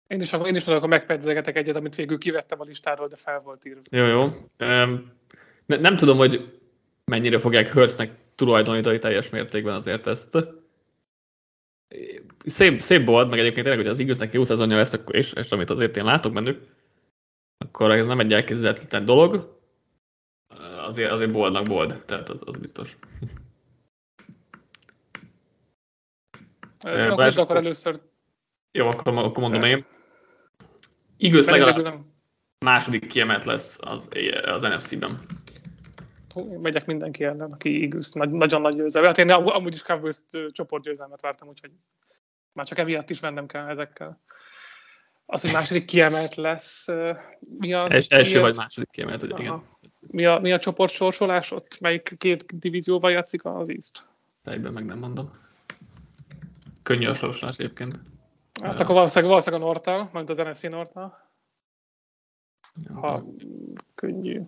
én 0.07 0.21
is, 0.21 0.33
én 0.33 0.55
is 0.55 0.67
akkor 0.67 0.89
megpedzegetek 0.89 1.57
egyet, 1.57 1.77
amit 1.77 1.95
végül 1.95 2.19
kivettem 2.19 2.61
a 2.61 2.65
listáról, 2.65 3.09
de 3.09 3.17
fel 3.17 3.41
volt 3.41 3.65
írva. 3.65 3.81
Jó, 3.91 4.05
jó. 4.05 4.25
Ne, 5.67 5.77
nem 5.77 5.97
tudom, 5.97 6.17
hogy 6.17 6.59
mennyire 7.05 7.39
fogják 7.39 7.73
Hurtsnek 7.73 8.11
tulajdonítani 8.35 8.99
teljes 8.99 9.31
mértékben 9.31 9.75
azért 9.75 10.07
ezt 10.07 10.37
szép, 12.45 12.81
szép 12.81 13.07
volt, 13.07 13.31
meg 13.31 13.39
egyébként 13.39 13.67
tényleg, 13.67 13.83
hogy 13.83 13.93
az 13.93 13.99
igaznak 13.99 14.33
jó 14.33 14.45
szezonja 14.45 14.77
lesz, 14.77 15.01
és, 15.11 15.33
és 15.33 15.51
amit 15.51 15.71
azért 15.71 15.97
én 15.97 16.05
látok 16.05 16.33
bennük, 16.33 16.61
akkor 17.59 17.91
ez 17.91 18.07
nem 18.07 18.21
egy 18.21 18.33
elképzelhetetlen 18.33 19.05
dolog, 19.05 19.61
azért, 20.87 21.11
azért 21.11 21.31
boldnak 21.31 21.65
bold, 21.65 22.03
tehát 22.05 22.29
az, 22.29 22.43
az 22.47 22.57
biztos. 22.57 22.97
Ez 26.79 27.05
akkor, 27.05 27.17
Bár, 27.17 27.39
akkor 27.39 27.57
először... 27.57 28.01
Jó, 28.73 28.87
akkor, 28.87 29.19
akkor 29.19 29.43
mondom 29.43 29.63
én. 29.63 29.85
Igaz, 31.17 31.51
legalább 31.51 32.05
második 32.59 33.07
kiemelt 33.07 33.45
lesz 33.45 33.79
az, 33.81 34.11
az 34.45 34.63
NFC-ben 34.63 35.27
megyek 36.45 36.87
mindenki 36.87 37.25
ellen, 37.25 37.51
aki 37.51 37.83
Eagles 37.83 38.13
nagy, 38.13 38.31
nagyon 38.31 38.61
nagy 38.61 38.75
győzelme. 38.75 39.09
Hát 39.09 39.19
én 39.19 39.31
amúgy 39.31 39.75
is 39.75 39.83
Cowboys 39.83 40.19
csoportgyőzelmet 40.51 41.21
vártam, 41.21 41.49
úgyhogy 41.49 41.71
már 42.53 42.67
csak 42.67 42.79
emiatt 42.79 43.11
is 43.11 43.21
vennem 43.21 43.47
kell 43.47 43.69
ezekkel. 43.69 44.21
Az, 45.27 45.41
hogy 45.41 45.53
második 45.53 45.85
kiemelt 45.85 46.35
lesz, 46.35 46.87
mi 47.59 47.73
az? 47.73 47.93
Es, 47.93 48.07
első 48.07 48.37
mi 48.37 48.41
vagy 48.41 48.55
második 48.55 48.91
kiemelt, 48.91 49.21
hogy 49.21 49.35
igen. 49.39 49.63
Mi 50.01 50.25
a, 50.25 50.39
mi 50.39 50.53
a 50.53 50.59
csoport 50.59 50.93
sorsolás 50.93 51.51
ott? 51.51 51.81
Melyik 51.81 52.15
két 52.19 52.59
divízióban 52.59 53.11
játszik 53.11 53.45
az 53.45 53.71
East? 53.71 54.07
Fejben 54.43 54.73
meg 54.73 54.85
nem 54.85 54.99
mondom. 54.99 55.31
Könnyű 56.83 57.07
a 57.07 57.15
sorsolás 57.15 57.59
egyébként. 57.59 58.01
Hát 58.63 58.81
akkor 58.81 58.95
valószínűleg, 58.95 59.31
valószínűleg 59.31 59.65
a 59.65 59.67
Nortal, 59.67 60.09
majd 60.13 60.31
az 60.31 60.39
NFC 60.39 60.63
Nortal. 60.63 61.31
Ha 62.95 63.25
könnyű. 63.95 64.43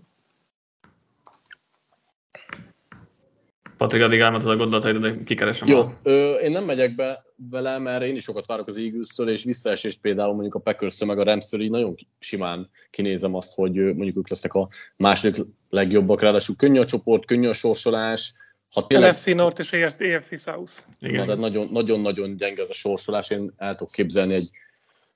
Patrik, 3.79 4.03
addig 4.03 4.21
elmondtad 4.21 4.51
a 4.51 4.57
gondolataid, 4.57 4.97
de 4.97 5.23
kikeresem. 5.25 5.69
Jó, 5.69 5.93
ö, 6.03 6.33
én 6.33 6.51
nem 6.51 6.65
megyek 6.65 6.95
be 6.95 7.25
vele, 7.51 7.79
mert 7.79 8.03
én 8.03 8.17
is 8.17 8.23
sokat 8.23 8.47
várok 8.47 8.67
az 8.67 8.79
eagles 8.79 9.09
és 9.27 9.45
visszaesést 9.45 10.01
például 10.01 10.33
mondjuk 10.33 10.55
a 10.55 10.59
packers 10.59 11.05
meg 11.05 11.19
a 11.19 11.23
rams 11.23 11.53
így 11.53 11.71
nagyon 11.71 11.95
simán 12.19 12.71
kinézem 12.91 13.35
azt, 13.35 13.55
hogy 13.55 13.75
mondjuk 13.75 14.17
ők 14.17 14.29
lesznek 14.29 14.55
a 14.55 14.69
második 14.97 15.45
legjobbak, 15.71 16.21
ráadásul 16.21 16.57
könnyű 16.57 16.79
a 16.79 16.85
csoport, 16.85 17.27
könnyű 17.27 17.49
a 17.49 17.53
sorsolás, 17.53 18.35
ha 18.75 18.87
tényleg... 18.87 19.11
NFC 19.11 19.27
North 19.35 19.61
és 19.61 19.73
EFC 19.73 20.41
South. 20.41 20.73
Igen. 20.99 21.27
Na, 21.27 21.35
nagyon, 21.35 21.69
nagyon-nagyon 21.73 22.37
gyenge 22.37 22.63
ez 22.63 22.71
a 22.71 22.75
sorsolás, 22.75 23.31
én 23.31 23.53
el 23.57 23.75
tudok 23.75 23.93
képzelni 23.93 24.35
egy 24.35 24.51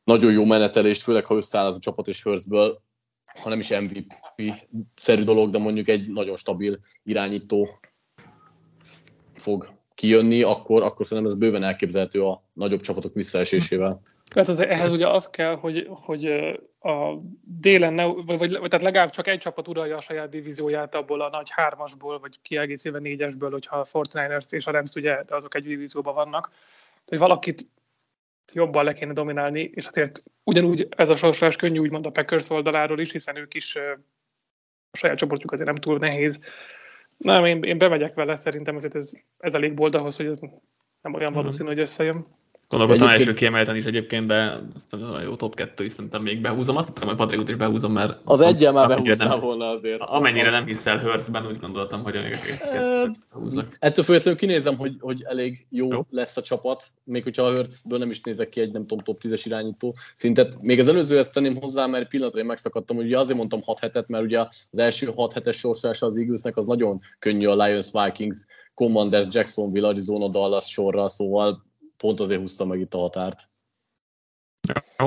nagyon 0.05 0.33
jó 0.33 0.45
menetelést, 0.45 1.03
főleg 1.03 1.27
ha 1.27 1.37
összeáll 1.37 1.67
az 1.67 1.77
a 1.77 1.79
csapat 1.79 2.09
és 2.09 2.23
Hurstből, 2.23 2.83
ha 3.43 3.49
nem 3.49 3.59
is 3.59 3.69
MVP-szerű 3.69 5.23
dolog, 5.23 5.51
de 5.51 5.59
mondjuk 5.59 5.89
egy 5.89 6.13
nagyon 6.13 6.37
stabil 6.37 6.79
irányító 7.03 7.69
fog 9.43 9.73
kijönni, 9.95 10.43
akkor, 10.43 10.83
akkor 10.83 11.07
szerintem 11.07 11.33
ez 11.33 11.39
bőven 11.39 11.63
elképzelhető 11.63 12.25
a 12.25 12.43
nagyobb 12.53 12.81
csapatok 12.81 13.15
visszaesésével. 13.15 14.01
Hát 14.35 14.49
az, 14.49 14.61
ehhez 14.61 14.91
ugye 14.91 15.09
az 15.09 15.31
kell, 15.31 15.57
hogy, 15.57 15.87
hogy 15.91 16.27
a 16.81 17.19
délen, 17.61 17.93
ne, 17.93 18.05
vagy, 18.05 18.39
vagy, 18.39 18.51
tehát 18.51 18.83
legalább 18.83 19.11
csak 19.11 19.29
egy 19.29 19.39
csapat 19.39 19.69
uralja 19.69 19.97
a 19.97 20.01
saját 20.01 20.29
divízióját 20.29 20.95
abból 20.95 21.21
a 21.21 21.29
nagy 21.29 21.51
hármasból, 21.51 22.19
vagy 22.19 22.41
kiegészítve 22.43 22.99
négyesből, 22.99 23.51
hogyha 23.51 23.77
a 23.77 23.85
Fortniners 23.85 24.53
és 24.53 24.67
a 24.67 24.71
Rams 24.71 24.95
ugye 24.95 25.23
azok 25.29 25.55
egy 25.55 25.65
divízióban 25.65 26.15
vannak. 26.15 26.51
hogy 27.07 27.19
valakit 27.19 27.67
jobban 28.53 28.85
le 28.85 28.93
kéne 28.93 29.13
dominálni, 29.13 29.71
és 29.75 29.87
azért 29.87 30.23
ugyanúgy 30.45 30.87
ez 30.97 31.09
a 31.09 31.17
sorsolás 31.17 31.57
könnyű 31.57 31.79
úgymond 31.79 32.07
a 32.07 32.11
Packers 32.11 32.51
oldaláról 32.51 32.99
is, 32.99 33.13
hiszen 33.13 33.37
ők 33.37 33.55
is 33.55 33.77
a 34.93 34.97
saját 34.97 35.19
csoportjuk 35.19 35.53
azért 35.53 35.69
nem 35.69 35.77
túl 35.77 35.99
nehéz 35.99 36.41
Nem, 37.23 37.45
én, 37.45 37.63
én 37.63 37.79
bemegyek 37.79 38.15
vele, 38.15 38.37
szerintem 38.37 38.77
ezért 38.77 38.95
ez, 38.95 39.13
ez 39.39 39.55
elég 39.55 39.75
bold 39.75 39.95
ahhoz, 39.95 40.17
hogy 40.17 40.27
ez 40.27 40.39
nem 41.01 41.15
olyan 41.15 41.33
valószínű, 41.33 41.69
hogy 41.69 41.79
összejön. 41.79 42.27
Gondolkodtam 42.73 43.09
egyébként... 43.09 43.29
első 43.29 43.39
kiemelten 43.39 43.77
is 43.77 43.85
egyébként, 43.85 44.27
de 44.27 44.61
azt 44.75 44.93
a 44.93 45.21
jó 45.23 45.37
top 45.37 45.55
2 45.55 45.85
is 45.85 45.93
szerintem 45.93 46.23
még 46.23 46.41
behúzom. 46.41 46.77
Azt 46.77 46.89
hittem, 46.89 47.09
hogy 47.09 47.17
Patrickot 47.17 47.49
is 47.49 47.55
behúzom, 47.55 47.93
mert... 47.93 48.21
Az 48.25 48.41
egyel 48.41 48.73
már 48.73 48.89
behúztál 48.89 49.39
volna 49.39 49.69
azért. 49.69 50.01
Amennyire 50.01 50.47
az... 50.47 50.53
nem 50.53 50.67
hiszel 50.67 50.99
Hurstben, 50.99 51.47
úgy 51.47 51.59
gondoltam, 51.61 52.03
hogy 52.03 52.13
még 52.13 52.61
húzzak. 53.31 53.77
Ettől 53.79 54.05
függetlenül 54.05 54.39
kinézem, 54.39 54.77
hogy, 54.77 54.97
hogy 55.01 55.23
elég 55.25 55.67
jó, 55.71 55.93
jó, 55.93 56.07
lesz 56.11 56.37
a 56.37 56.43
csapat, 56.43 56.85
még 57.05 57.23
hogyha 57.23 57.43
a 57.43 57.55
Hurstből 57.55 57.99
nem 57.99 58.11
is 58.11 58.21
nézek 58.21 58.49
ki 58.49 58.61
egy 58.61 58.73
nem 58.73 58.87
tudom 58.87 59.05
top 59.05 59.21
10-es 59.25 59.43
irányító 59.45 59.97
szintet. 60.15 60.63
Még 60.63 60.79
az 60.79 60.89
előző 60.89 61.19
ezt 61.19 61.33
tenném 61.33 61.57
hozzá, 61.57 61.87
mert 61.87 62.09
pillanatra 62.09 62.41
én 62.41 62.47
megszakadtam, 62.47 62.97
hogy 62.97 63.07
ugye 63.07 63.19
azért 63.19 63.39
mondtam 63.39 63.61
6 63.65 63.79
hetet, 63.79 64.09
mert 64.09 64.25
ugye 64.25 64.39
az 64.71 64.79
első 64.79 65.11
6 65.17 65.33
hetes 65.33 65.57
sorsása 65.57 66.07
az 66.07 66.19
Eaglesnek 66.19 66.57
az 66.57 66.65
nagyon 66.65 66.99
könnyű 67.19 67.47
a 67.47 67.65
Lions, 67.65 67.89
Vikings, 68.05 68.39
Commanders, 68.75 69.27
Jacksonville, 69.31 69.89
Arizona, 69.89 70.29
Dallas 70.29 70.71
sorra, 70.71 71.09
szóval 71.09 71.71
pont 72.03 72.21
azért 72.21 72.41
húzta 72.41 72.65
meg 72.65 72.81
itt 72.81 72.95
a 72.95 72.99
határt. 72.99 73.49
Jó. 74.99 75.07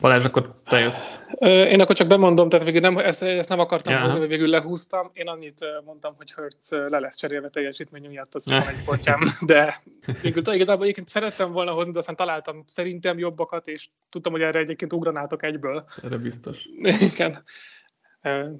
Balázs, 0.00 0.24
akkor 0.24 0.60
te 0.64 0.78
jössz. 0.78 1.14
Én 1.40 1.80
akkor 1.80 1.94
csak 1.94 2.06
bemondom, 2.06 2.48
tehát 2.48 2.64
végül 2.64 2.80
nem, 2.80 2.98
ezt, 2.98 3.22
ezt 3.22 3.48
nem 3.48 3.58
akartam 3.58 3.92
ja. 3.92 4.00
hozni, 4.00 4.26
végül 4.26 4.48
lehúztam. 4.48 5.10
Én 5.12 5.28
annyit 5.28 5.64
mondtam, 5.84 6.14
hogy 6.16 6.32
Hertz 6.36 6.70
le 6.70 6.98
lesz 6.98 7.16
cserélve 7.16 7.48
teljesítmény 7.48 8.08
miatt 8.08 8.34
az 8.34 8.50
egy 8.50 8.84
pontjám, 8.84 9.20
de 9.46 9.82
végül 10.22 10.54
igazából 10.54 10.82
egyébként 10.82 11.08
szerettem 11.08 11.52
volna 11.52 11.72
hozni, 11.72 11.92
de 11.92 11.98
aztán 11.98 12.16
találtam 12.16 12.62
szerintem 12.66 13.18
jobbakat, 13.18 13.66
és 13.66 13.88
tudtam, 14.10 14.32
hogy 14.32 14.42
erre 14.42 14.58
egyébként 14.58 14.92
ugranátok 14.92 15.42
egyből. 15.42 15.84
Erre 16.02 16.16
biztos. 16.16 16.68
Igen. 17.12 17.44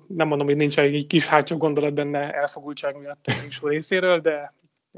Nem 0.07 0.29
mondom, 0.29 0.47
hogy 0.47 0.57
nincs 0.57 0.79
egy 0.79 1.07
kis 1.07 1.27
hátsó 1.27 1.57
gondolat 1.57 1.95
benne 1.95 2.33
elfogultság 2.33 2.97
miatt 2.97 3.27
a 3.61 3.69
részéről, 3.69 4.21
de 4.21 4.55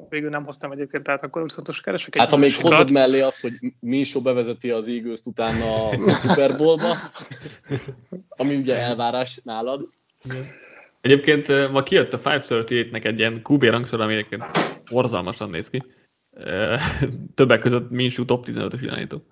végül 0.09 0.31
nem 0.31 0.45
hoztam 0.45 0.73
egyébként, 0.73 1.03
tehát 1.03 1.23
akkor 1.23 1.43
viszont 1.43 1.81
keresek 1.81 2.15
egy 2.15 2.21
Hát 2.21 2.31
ha 2.31 2.37
még 2.37 2.55
hozod 2.55 2.91
mellé 2.91 3.21
azt, 3.21 3.41
hogy 3.41 3.53
Minsó 3.81 4.21
bevezeti 4.21 4.71
az 4.71 4.89
eagles 4.89 5.25
utána 5.25 5.75
a 5.75 6.13
Super 6.13 6.57
Bowl-ba, 6.57 6.97
ami 8.29 8.57
ugye 8.57 8.77
elvárás 8.77 9.41
nálad. 9.45 9.83
Egyébként 11.01 11.49
eh, 11.49 11.71
ma 11.71 11.83
kijött 11.83 12.13
a 12.13 12.21
538-nek 12.21 13.05
egy 13.05 13.19
ilyen 13.19 13.41
QB 13.49 13.63
rangsor, 13.63 14.01
ami 14.01 14.13
egyébként 14.13 14.45
borzalmasan 14.91 15.51
néz 15.51 15.71
ki. 15.71 15.83
Eh, 16.37 16.81
többek 17.35 17.61
között 17.61 17.91
Minsú 17.91 18.25
top 18.25 18.45
15-ös 18.49 18.79
irányító. 18.83 19.23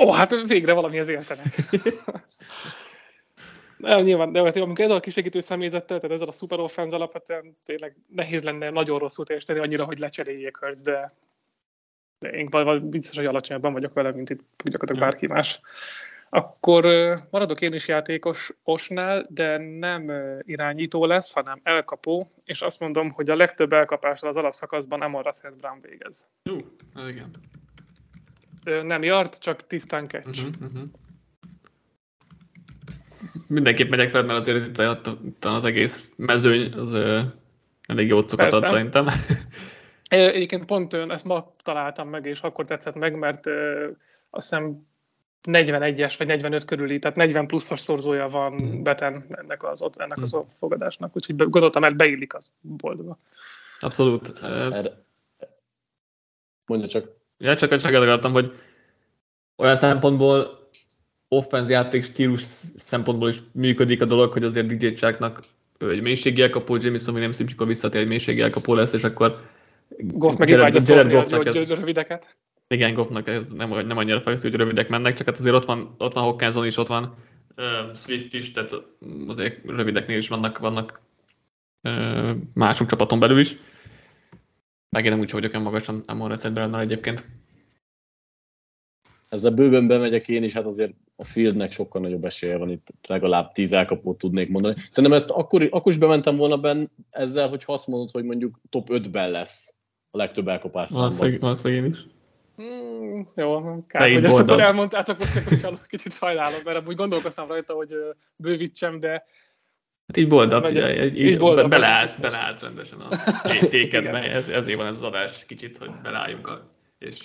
Ó, 0.00 0.10
hát 0.10 0.46
végre 0.46 0.72
valamihez 0.72 1.08
értenek. 1.08 1.46
Nem, 3.84 4.02
nyilván, 4.02 4.32
de 4.32 4.40
amikor 4.40 4.84
ez 4.84 4.90
a 4.90 5.00
kisegítő 5.00 5.40
személyzettel, 5.40 6.00
tehát 6.00 6.16
ezzel 6.16 6.28
a 6.28 6.32
super 6.32 6.58
offense 6.58 6.96
alapvetően 6.96 7.56
tényleg 7.64 7.96
nehéz 8.08 8.42
lenne 8.42 8.70
nagyon 8.70 8.98
rosszul 8.98 9.24
teljesíteni 9.24 9.60
annyira, 9.60 9.84
hogy 9.84 9.98
lecseréljék 9.98 10.56
Hurts, 10.56 10.82
de, 10.82 11.14
de 12.18 12.30
én 12.30 12.48
biztos, 12.82 13.16
hogy 13.16 13.26
alacsonyabban 13.26 13.72
vagyok 13.72 13.92
vele, 13.92 14.12
mint 14.12 14.30
itt 14.30 14.40
gyakorlatilag 14.64 15.10
bárki 15.10 15.26
más. 15.26 15.60
Akkor 16.28 16.84
maradok 17.30 17.60
én 17.60 17.72
is 17.72 17.88
játékos 17.88 18.52
Osnál, 18.62 19.26
de 19.28 19.58
nem 19.58 20.12
irányító 20.40 21.06
lesz, 21.06 21.32
hanem 21.32 21.60
elkapó, 21.62 22.30
és 22.44 22.60
azt 22.62 22.80
mondom, 22.80 23.10
hogy 23.10 23.30
a 23.30 23.36
legtöbb 23.36 23.72
elkapásra 23.72 24.28
az 24.28 24.36
alapszakaszban 24.36 25.00
Amon 25.00 25.22
Russell 25.22 25.52
Brown 25.52 25.80
végez. 25.80 26.28
Jó, 26.42 26.56
igen. 27.08 27.30
Nem 28.86 29.02
jart, 29.02 29.38
csak 29.38 29.66
tisztán 29.66 30.08
catch. 30.08 30.44
Uh-huh, 30.44 30.70
uh-huh 30.70 30.88
mindenképp 33.46 33.90
megyek 33.90 34.12
veled, 34.12 34.26
mert 34.26 34.38
azért 34.38 34.66
itt, 34.66 35.06
itt 35.24 35.44
az 35.44 35.64
egész 35.64 36.10
mezőny 36.16 36.72
az 36.72 36.92
ö, 36.92 37.20
elég 37.88 38.08
jó 38.08 38.20
cukat 38.20 38.52
ad 38.52 38.66
szerintem. 38.66 39.06
Egyébként 40.08 40.64
pont 40.64 40.94
ezt 40.94 41.24
ma 41.24 41.54
találtam 41.62 42.08
meg, 42.08 42.26
és 42.26 42.40
akkor 42.40 42.66
tetszett 42.66 42.94
meg, 42.94 43.18
mert 43.18 43.46
ö, 43.46 43.88
azt 44.30 44.48
hiszem 44.48 44.86
41-es 45.44 46.14
vagy 46.18 46.26
45 46.26 46.64
körüli, 46.64 46.98
tehát 46.98 47.16
40 47.16 47.46
pluszos 47.46 47.80
szorzója 47.80 48.28
van 48.28 48.52
hmm. 48.52 48.82
beten 48.82 49.24
ennek 49.28 49.62
az, 49.62 49.84
ennek 49.96 50.18
az 50.18 50.32
hmm. 50.32 50.42
fogadásnak, 50.58 51.16
úgyhogy 51.16 51.36
gondoltam, 51.36 51.82
mert 51.82 51.96
beillik 51.96 52.34
az 52.34 52.52
boldogba. 52.60 53.18
Abszolút. 53.80 54.40
Mondja 56.66 56.88
csak. 56.88 57.08
Ja, 57.38 57.56
csak, 57.56 57.76
csak 57.76 57.94
akartam, 57.94 58.32
hogy 58.32 58.52
olyan 59.56 59.76
szempontból 59.76 60.63
offenz 61.36 61.68
játék 61.68 62.04
stílus 62.04 62.42
szempontból 62.76 63.28
is 63.28 63.42
működik 63.52 64.02
a 64.02 64.04
dolog, 64.04 64.32
hogy 64.32 64.44
azért 64.44 64.76
DJ 64.76 64.86
Charknak 64.86 65.40
egy 65.78 66.02
mélységi 66.02 66.42
elkapó, 66.42 66.76
Jameson 66.76 67.14
nem 67.14 67.32
szép, 67.32 67.50
akkor 67.52 67.66
visszatér, 67.66 68.00
egy 68.00 68.08
mélységi 68.08 68.40
elkapó 68.40 68.74
lesz, 68.74 68.92
és 68.92 69.04
akkor 69.04 69.42
Goff 69.98 70.36
meg 70.36 70.48
Jared, 70.48 70.88
Jared 70.88 71.12
Goffnak 71.12 71.46
ez, 71.46 71.68
rövideket. 71.68 72.36
Igen, 72.68 72.94
Goffnak 72.94 73.28
ez 73.28 73.50
nem, 73.50 73.86
nem 73.86 73.96
annyira 73.96 74.20
fejlesztő, 74.20 74.48
hogy 74.48 74.58
rövidek 74.58 74.88
mennek, 74.88 75.14
csak 75.14 75.26
hát 75.26 75.38
azért 75.38 75.54
ott 75.54 75.64
van, 75.64 75.94
ott 75.98 76.12
van 76.12 76.22
Hawkinson 76.22 76.66
is, 76.66 76.76
ott 76.76 76.86
van 76.86 77.14
uh, 77.56 77.96
Swift 77.96 78.34
is, 78.34 78.52
tehát 78.52 78.72
azért 79.26 79.64
rövideknél 79.66 80.16
is 80.16 80.28
vannak, 80.28 80.58
vannak 80.58 81.00
uh, 81.82 82.30
mások 82.54 82.88
csapaton 82.88 83.18
belül 83.18 83.38
is. 83.38 83.56
Meg 84.90 85.04
én 85.04 85.10
nem 85.10 85.20
úgy 85.20 85.30
vagyok 85.30 85.52
olyan 85.52 85.64
magasan 85.64 86.02
Amon 86.06 86.28
Reset 86.28 86.74
egyébként 86.74 87.24
ezzel 89.34 89.50
bőven 89.50 89.86
bemegyek 89.86 90.28
én 90.28 90.42
is, 90.42 90.52
hát 90.52 90.64
azért 90.64 90.94
a 91.16 91.24
Fieldnek 91.24 91.72
sokkal 91.72 92.00
nagyobb 92.00 92.24
esélye 92.24 92.56
van, 92.56 92.70
itt 92.70 92.88
legalább 93.06 93.52
tíz 93.52 93.72
elkapót 93.72 94.18
tudnék 94.18 94.48
mondani. 94.48 94.74
Szerintem 94.90 95.18
ezt 95.18 95.30
akkor, 95.30 95.68
akkor 95.70 95.92
is 95.92 95.98
bementem 95.98 96.36
volna 96.36 96.58
benne 96.58 96.86
ezzel, 97.10 97.48
hogy 97.48 97.62
azt 97.66 97.86
mondod, 97.86 98.10
hogy 98.10 98.24
mondjuk 98.24 98.60
top 98.70 98.88
5-ben 98.90 99.30
lesz 99.30 99.74
a 100.10 100.16
legtöbb 100.16 100.48
elkapás 100.48 100.90
számban. 100.90 101.38
Valószínűleg 101.40 101.84
én 101.84 101.90
is. 101.90 102.06
Mm, 102.62 103.20
jó, 103.34 103.84
kár, 103.86 104.12
hogy 104.12 104.24
ezt 104.24 104.38
akkor 104.38 104.60
elmondtátok, 104.60 105.18
most 105.18 105.86
kicsit 105.86 106.12
sajnálom, 106.12 106.60
mert 106.64 106.78
amúgy 106.78 106.94
gondolkoztam 106.94 107.48
rajta, 107.48 107.74
hogy 107.74 107.94
bővítsem, 108.36 109.00
de 109.00 109.24
Hát 110.06 110.16
így 110.16 110.28
boldog, 110.28 110.64
ugye, 110.64 111.04
így, 111.04 111.20
így 111.20 111.38
boldog, 111.38 111.68
beleállsz, 111.68 112.16
beleállsz 112.16 112.60
rendesen 112.60 113.00
a 113.00 113.08
tékedbe, 113.68 114.22
ez, 114.32 114.48
ezért 114.48 114.78
van 114.78 114.86
ez 114.86 114.92
az 114.92 115.02
adás 115.02 115.44
kicsit, 115.46 115.76
hogy 115.76 115.90
beleálljunk 116.02 116.46
a, 116.46 116.70
és 116.98 117.24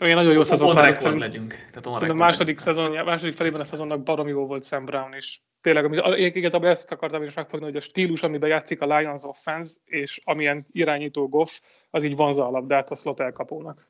olyan 0.00 0.16
nagyon 0.16 0.32
jó 0.32 0.42
szezon 0.42 0.74
várok. 0.74 1.18
legyünk. 1.18 1.54
Tehát 1.72 2.10
a 2.10 2.14
második, 2.14 2.58
szezon, 2.58 3.04
második 3.04 3.34
felében 3.34 3.60
a 3.60 3.64
szezonnak 3.64 4.02
baromi 4.02 4.30
jó 4.30 4.46
volt 4.46 4.64
Sam 4.64 4.84
Brown 4.84 5.14
is. 5.14 5.42
Tényleg, 5.60 6.18
én 6.18 6.32
igazából 6.34 6.68
ezt 6.68 6.92
akartam 6.92 7.22
is 7.22 7.34
megfogni, 7.34 7.66
hogy 7.66 7.76
a 7.76 7.80
stílus, 7.80 8.22
amiben 8.22 8.48
játszik 8.48 8.80
a 8.80 8.96
Lions 8.96 9.24
offense, 9.24 9.74
és 9.84 10.20
amilyen 10.24 10.66
irányító 10.72 11.28
Goff, 11.28 11.60
az 11.90 12.04
így 12.04 12.16
vonza 12.16 12.46
a 12.46 12.50
labdát 12.50 12.90
a 12.90 12.94
slot 12.94 13.20
elkapónak. 13.20 13.88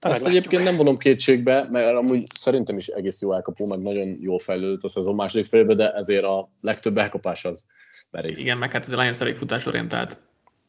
Ezt 0.00 0.26
egyébként 0.26 0.64
nem 0.64 0.76
vonom 0.76 0.98
kétségbe, 0.98 1.68
mert 1.70 1.96
amúgy 1.96 2.24
szerintem 2.34 2.76
is 2.76 2.86
egész 2.86 3.22
jó 3.22 3.32
elkapó, 3.32 3.66
meg 3.66 3.78
nagyon 3.78 4.16
jól 4.20 4.38
fejlődött 4.38 4.82
a 4.82 4.88
szezon 4.88 5.14
második 5.14 5.46
félbe, 5.46 5.74
de 5.74 5.92
ezért 5.92 6.24
a 6.24 6.50
legtöbb 6.60 6.98
elkapás 6.98 7.44
az 7.44 7.66
merész. 8.10 8.38
Igen, 8.38 8.58
meg 8.58 8.72
hát 8.72 8.86
ez 8.86 8.92
a 8.92 9.00
Lions 9.00 9.20
elég 9.20 9.36
futásorientált 9.36 10.18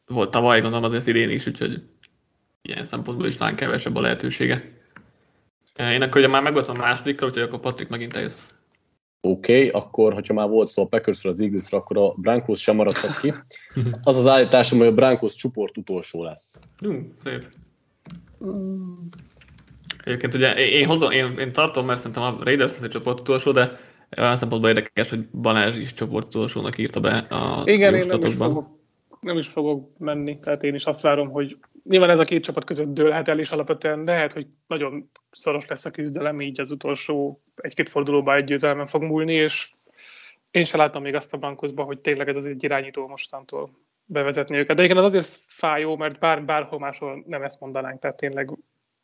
volt 0.07 0.31
tavaly, 0.31 0.61
gondolom 0.61 0.85
azért 0.85 1.07
idén 1.07 1.29
is, 1.29 1.47
úgyhogy 1.47 1.83
ilyen 2.67 2.86
szempontból 2.86 3.28
is 3.28 3.36
talán 3.36 3.56
kevesebb 3.56 3.95
a 3.95 4.01
lehetősége. 4.01 4.73
Én 5.80 6.01
akkor 6.01 6.17
ugye 6.17 6.28
már 6.28 6.41
megvoltam 6.41 6.75
a 6.78 6.84
másodikkal, 6.84 7.28
úgyhogy 7.28 7.43
akkor 7.43 7.60
Patrik 7.60 7.88
megint 7.88 8.15
eljössz. 8.15 8.45
Oké, 9.21 9.56
okay, 9.56 9.69
akkor, 9.69 10.13
hogyha 10.13 10.34
már 10.34 10.47
volt 10.47 10.67
szó 10.67 10.84
a 10.84 10.88
packers 10.88 11.25
az 11.25 11.41
eagles 11.41 11.71
akkor 11.71 11.97
a 11.97 12.13
Broncos 12.17 12.62
sem 12.62 12.75
maradtak 12.75 13.19
ki. 13.21 13.34
Az 14.04 14.17
az 14.17 14.28
állításom, 14.28 14.78
hogy 14.78 14.88
a 14.88 14.93
Broncos 14.93 15.36
csoport 15.36 15.78
utolsó 15.78 16.23
lesz. 16.23 16.62
Ú, 16.86 16.93
szép. 17.15 17.43
Egyébként 20.04 20.34
ugye 20.34 20.54
én, 20.54 20.88
hozom, 20.88 21.12
én, 21.12 21.38
én 21.38 21.54
tartom, 21.54 21.86
mert 21.86 21.99
szerintem 21.99 22.23
a 22.23 22.38
Raiders 22.43 22.75
az 22.78 22.84
egy 22.84 22.89
csoport 22.89 23.19
utolsó, 23.19 23.51
de 23.51 23.80
olyan 24.17 24.36
szempontból 24.36 24.69
érdekes, 24.69 25.10
hogy 25.10 25.28
Balázs 25.28 25.78
is 25.78 25.93
csoport 25.93 26.28
utolsónak 26.28 26.78
írta 26.78 26.99
be 26.99 27.17
a 27.17 27.63
Igen, 27.65 27.95
én 27.95 28.06
nem 28.08 28.19
is, 28.23 28.34
fogok, 28.34 28.67
nem 29.19 29.38
is 29.38 29.47
fogok 29.47 29.97
menni, 29.97 30.38
tehát 30.38 30.63
én 30.63 30.75
is 30.75 30.86
azt 30.86 31.01
várom, 31.01 31.30
hogy 31.30 31.58
nyilván 31.89 32.09
ez 32.09 32.19
a 32.19 32.23
két 32.23 32.43
csapat 32.43 32.63
között 32.63 32.93
dőlhet 32.93 33.27
el, 33.27 33.39
és 33.39 33.51
alapvetően 33.51 34.03
lehet, 34.03 34.33
hogy 34.33 34.47
nagyon 34.67 35.09
szoros 35.31 35.67
lesz 35.67 35.85
a 35.85 35.91
küzdelem, 35.91 36.41
így 36.41 36.59
az 36.59 36.71
utolsó 36.71 37.41
egy-két 37.55 37.89
fordulóban 37.89 38.35
egy 38.35 38.43
győzelmen 38.43 38.87
fog 38.87 39.03
múlni, 39.03 39.33
és 39.33 39.71
én 40.51 40.63
sem 40.63 40.79
látom 40.79 41.01
még 41.01 41.15
azt 41.15 41.33
a 41.33 41.37
bankuszba, 41.37 41.83
hogy 41.83 41.99
tényleg 41.99 42.27
ez 42.29 42.35
az 42.35 42.45
egy 42.45 42.63
irányító 42.63 43.07
mostantól 43.07 43.69
bevezetni 44.05 44.57
őket. 44.57 44.75
De 44.75 44.83
igen, 44.83 44.97
az 44.97 45.03
azért 45.03 45.39
fájó, 45.47 45.95
mert 45.95 46.19
bár, 46.19 46.45
bárhol 46.45 46.79
máshol 46.79 47.23
nem 47.27 47.43
ezt 47.43 47.59
mondanánk, 47.59 47.99
tehát 47.99 48.17
tényleg 48.17 48.57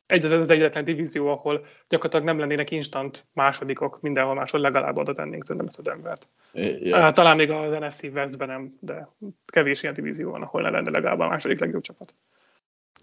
egy 0.06 0.26
az, 0.26 0.32
az 0.32 0.50
egyetlen 0.50 0.84
divízió, 0.84 1.28
ahol 1.28 1.66
gyakorlatilag 1.90 2.26
nem 2.26 2.40
lennének 2.40 2.72
instant 2.72 3.26
másodikok, 3.34 4.02
mindenhol 4.02 4.34
máshol 4.34 4.62
legalább 4.62 4.98
oda 4.98 5.14
tennénk 5.14 5.44
szerintem 5.44 5.68
ezt 5.68 5.80
a 5.80 5.82
Denvert. 5.82 6.30
Yeah. 6.54 7.14
Talán 7.14 7.36
még 7.36 7.50
az 7.50 7.74
NFC 7.74 8.04
Westben 8.04 8.48
nem, 8.48 8.78
de 8.80 9.10
kevés 9.46 9.84
ilyen 9.84 9.96
divízió 9.96 10.32
van, 10.32 10.42
ahol 10.42 10.62
ne 10.62 10.70
lenne 10.70 10.90
legalább 10.90 11.20
a 11.20 11.28
második 11.28 11.60
legjobb 11.60 11.82
csapat. 11.82 12.14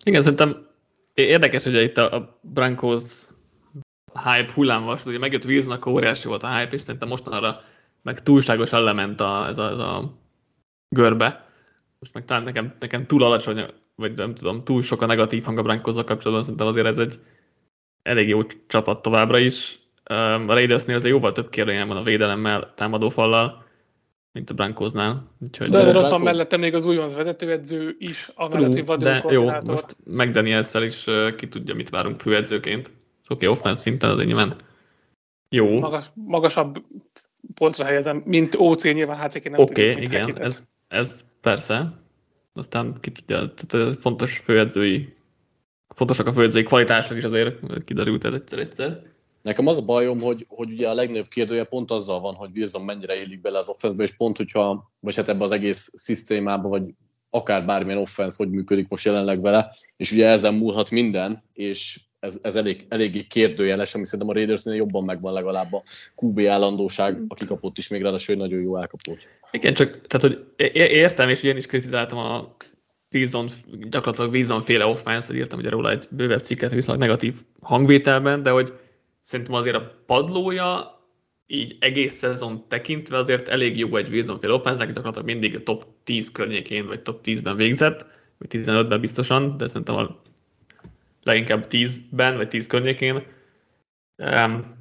Igen, 0.05 0.20
szerintem 0.20 0.66
érdekes, 1.14 1.64
hogy 1.64 1.74
itt 1.74 1.96
a 1.96 2.38
Broncos 2.42 3.22
hype 4.24 4.53
hullámvas, 4.55 5.05
ugye 5.07 5.18
megjött 5.18 5.44
Wilson, 5.44 5.72
akkor 5.72 5.92
óriási 5.92 6.29
volt 6.29 6.42
a 6.42 6.57
hype, 6.57 6.74
és 6.74 6.83
szerintem 6.83 7.09
mostanra 7.09 7.61
meg 8.03 8.22
túlságosan 8.22 8.83
lement 8.83 9.20
a, 9.20 9.46
ez, 9.46 9.59
a, 9.59 9.70
ez 9.70 9.79
a 9.79 10.18
görbe. 10.88 11.46
Most 11.98 12.14
meg 12.14 12.24
talán 12.24 12.42
nekem, 12.42 12.77
nekem 12.81 13.07
túl 13.07 13.22
alacsony, 13.22 13.66
vagy 13.94 14.14
nem 14.16 14.35
tudom, 14.35 14.64
túl 14.64 14.83
sok 14.83 15.03
a 15.03 15.07
negatív 15.07 15.44
hang 15.44 15.59
a 15.59 15.62
Broncos 15.62 15.94
kapcsolatban, 15.94 16.42
szerintem 16.42 16.66
azért 16.66 16.87
ez 16.87 16.98
egy 16.98 17.18
elég 18.03 18.29
jó 18.29 18.42
csapat 18.66 19.03
továbbra 19.03 19.38
is. 19.38 19.79
A 20.05 20.14
Raidersnél 20.46 20.96
azért 20.96 21.12
jóval 21.12 21.33
több 21.33 21.48
kérdőjel 21.48 21.87
van 21.87 21.96
a 21.96 22.03
védelemmel, 22.03 22.72
támadófallal, 22.74 23.67
mint 24.32 24.50
a 24.50 24.54
Brankosnál. 24.54 25.30
Úgyhogy 25.40 25.68
de, 25.68 25.92
de 25.92 25.98
ott 25.98 26.10
van 26.10 26.20
mellette 26.20 26.56
még 26.56 26.74
az 26.74 26.84
újonc 26.84 27.14
vezetőedző 27.14 27.96
is, 27.98 28.30
a 28.34 28.48
True, 28.48 28.96
de 28.96 29.24
jó, 29.28 29.44
most 29.44 29.96
mcdaniels 30.04 30.74
is 30.74 31.04
ki 31.36 31.48
tudja, 31.48 31.74
mit 31.74 31.90
várunk 31.90 32.20
főedzőként. 32.20 32.86
Szóval 32.86 33.36
oké, 33.36 33.46
okay, 33.46 33.58
offense 33.58 33.80
szinten 33.80 34.10
azért 34.10 34.26
nyilván 34.26 34.56
jó. 35.48 35.78
Magas, 35.78 36.06
magasabb 36.14 36.84
polcra 37.54 37.84
helyezem, 37.84 38.22
mint 38.24 38.54
OC 38.58 38.82
nyilván 38.84 39.18
HCK 39.18 39.50
nem 39.50 39.60
Oké, 39.60 39.90
okay, 39.90 40.02
igen, 40.02 40.40
ez, 40.40 40.62
ez 40.88 41.24
persze. 41.40 41.92
Aztán 42.52 42.96
ki 43.00 43.10
tudja, 43.10 43.52
tehát 43.54 44.00
fontos 44.00 44.38
főedzői, 44.38 45.16
fontosak 45.94 46.26
a 46.26 46.32
főedzői 46.32 46.62
kvalitások 46.62 47.16
is 47.16 47.24
azért 47.24 47.84
kiderült 47.84 48.24
ez 48.24 48.32
egyszer-egyszer. 48.32 49.02
Nekem 49.48 49.66
az 49.66 49.76
a 49.76 49.84
bajom, 49.84 50.20
hogy, 50.20 50.46
hogy 50.48 50.70
ugye 50.70 50.88
a 50.88 50.94
legnagyobb 50.94 51.28
kérdője 51.28 51.64
pont 51.64 51.90
azzal 51.90 52.20
van, 52.20 52.34
hogy 52.34 52.50
Wilson 52.54 52.82
mennyire 52.82 53.14
élik 53.14 53.40
bele 53.40 53.58
az 53.58 53.68
offenszbe, 53.68 54.02
és 54.02 54.16
pont, 54.16 54.37
hogyha, 54.37 54.90
vagy 55.00 55.16
hát 55.16 55.28
ebbe 55.28 55.44
az 55.44 55.50
egész 55.50 55.90
szisztémába, 55.94 56.68
vagy 56.68 56.82
akár 57.30 57.64
bármilyen 57.64 57.98
offensz, 57.98 58.37
hogy 58.37 58.50
működik 58.50 58.88
most 58.88 59.04
jelenleg 59.04 59.40
vele, 59.40 59.74
és 59.96 60.12
ugye 60.12 60.26
ezen 60.26 60.54
múlhat 60.54 60.90
minden, 60.90 61.42
és 61.52 62.00
ez, 62.20 62.38
ez 62.42 62.54
elég, 62.54 62.87
eléggé 62.88 63.22
kérdőjeles, 63.22 63.94
ami 63.94 64.04
szerintem 64.04 64.28
a 64.28 64.32
Raidersnél 64.32 64.74
jobban 64.74 65.04
megvan 65.04 65.32
legalább 65.32 65.72
a 65.72 65.82
QB 66.16 66.40
állandóság, 66.40 67.22
aki 67.28 67.46
kapott 67.46 67.78
is 67.78 67.88
még 67.88 68.02
ráadásul 68.02 68.34
egy 68.34 68.40
nagyon 68.40 68.61
jó 68.61 68.76
elkapott. 68.76 69.28
Igen, 69.50 69.74
csak 69.74 70.06
tehát, 70.06 70.37
hogy 70.37 70.46
értem, 70.72 71.28
és 71.28 71.42
én 71.42 71.56
is 71.56 71.66
kritizáltam 71.66 72.18
a 72.18 72.54
Wilson, 73.14 73.48
gyakorlatilag 73.88 74.32
Wilson 74.32 74.61
féle 74.61 74.87
offense, 74.87 75.34
írtam 75.34 75.58
ugye 75.58 75.70
róla 75.70 75.90
egy 75.90 76.08
bővebb 76.11 76.42
cikket 76.42 76.70
viszonylag 76.70 77.02
negatív 77.02 77.34
hangvételben, 77.61 78.42
de 78.42 78.50
hogy 78.50 78.72
szerintem 79.28 79.54
azért 79.54 79.76
a 79.76 80.02
padlója 80.06 81.00
így 81.46 81.76
egész 81.80 82.14
szezon 82.14 82.68
tekintve 82.68 83.16
azért 83.16 83.48
elég 83.48 83.76
jó 83.76 83.96
egy 83.96 84.08
Wilson 84.08 84.38
fél 84.38 84.52
offense 84.52 84.84
gyakorlatilag 84.84 85.26
mindig 85.26 85.54
a 85.54 85.62
top 85.62 85.84
10 86.04 86.32
környékén, 86.32 86.86
vagy 86.86 87.02
top 87.02 87.20
10-ben 87.24 87.56
végzett, 87.56 88.06
vagy 88.38 88.48
15-ben 88.50 89.00
biztosan, 89.00 89.56
de 89.56 89.66
szerintem 89.66 89.96
a 89.96 90.20
leginkább 91.22 91.66
10-ben, 91.70 92.36
vagy 92.36 92.48
10 92.48 92.66
környékén. 92.66 93.22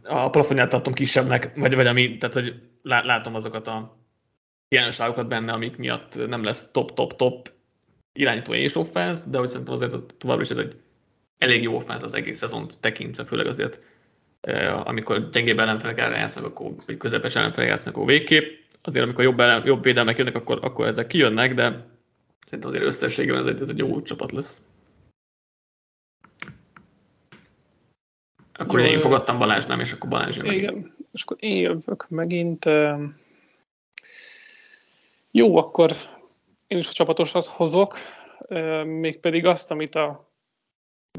A 0.03 0.29
plafonját 0.29 0.69
tartom 0.69 0.93
kisebbnek, 0.93 1.55
vagy, 1.55 1.75
vagy 1.75 1.88
ami, 1.88 2.17
tehát 2.17 2.36
hogy 2.36 2.62
látom 2.81 3.36
azokat 3.36 3.67
a 3.67 3.97
hiányosságokat 4.67 5.27
benne, 5.27 5.51
amik 5.51 5.77
miatt 5.77 6.27
nem 6.27 6.43
lesz 6.43 6.71
top-top-top 6.71 7.51
irányító 8.13 8.53
és 8.53 8.75
offense, 8.75 9.29
de 9.29 9.38
hogy 9.38 9.47
szerintem 9.47 9.75
azért 9.75 10.13
továbbra 10.17 10.43
is 10.43 10.49
ez 10.49 10.57
egy 10.57 10.75
elég 11.38 11.63
jó 11.63 11.75
offense 11.75 12.05
az 12.05 12.13
egész 12.13 12.38
szezont 12.38 12.79
tekintve, 12.79 13.25
főleg 13.25 13.47
azért, 13.47 13.81
amikor 14.84 15.30
gyengébb 15.30 15.60
ellenfelek 15.60 15.97
játszanak, 15.97 16.50
akkor, 16.50 16.71
vagy 16.86 16.97
közepes 16.97 17.36
ellenfelek 17.36 17.69
játszanak, 17.69 17.95
akkor 17.95 18.08
végképp. 18.08 18.60
Azért, 18.82 19.04
amikor 19.06 19.23
jobb, 19.23 19.39
ellen, 19.39 19.65
jobb 19.65 19.84
védelmek 19.84 20.17
jönnek, 20.17 20.36
akkor, 20.36 20.60
akkor 20.62 20.88
ezek 20.88 21.08
kijönnek, 21.08 21.54
de 21.54 21.86
szerintem 22.45 22.69
azért 22.69 22.86
összességében 22.86 23.41
ez 23.41 23.47
egy, 23.47 23.62
ez 23.62 23.69
egy 23.69 23.78
jó 23.78 24.02
csapat 24.02 24.32
lesz. 24.32 24.62
Akkor 28.54 28.80
Jó, 28.80 28.86
én 28.86 29.00
fogadtam 29.00 29.38
Balázs 29.38 29.65
nem, 29.65 29.80
és 29.80 29.91
akkor 29.91 30.10
Balázs 30.10 30.38
jön 30.38 30.45
Igen, 30.45 30.73
megint. 30.73 30.93
és 31.12 31.21
akkor 31.23 31.38
én 31.39 31.56
jövök 31.56 32.06
megint. 32.10 32.65
Jó, 35.32 35.58
akkor 35.58 35.91
én 36.67 36.78
is 36.78 36.89
a 36.89 36.91
csapatosat 36.91 37.45
hozok, 37.45 37.97
mégpedig 38.84 39.45
azt, 39.45 39.71
amit 39.71 39.95
a 39.95 40.32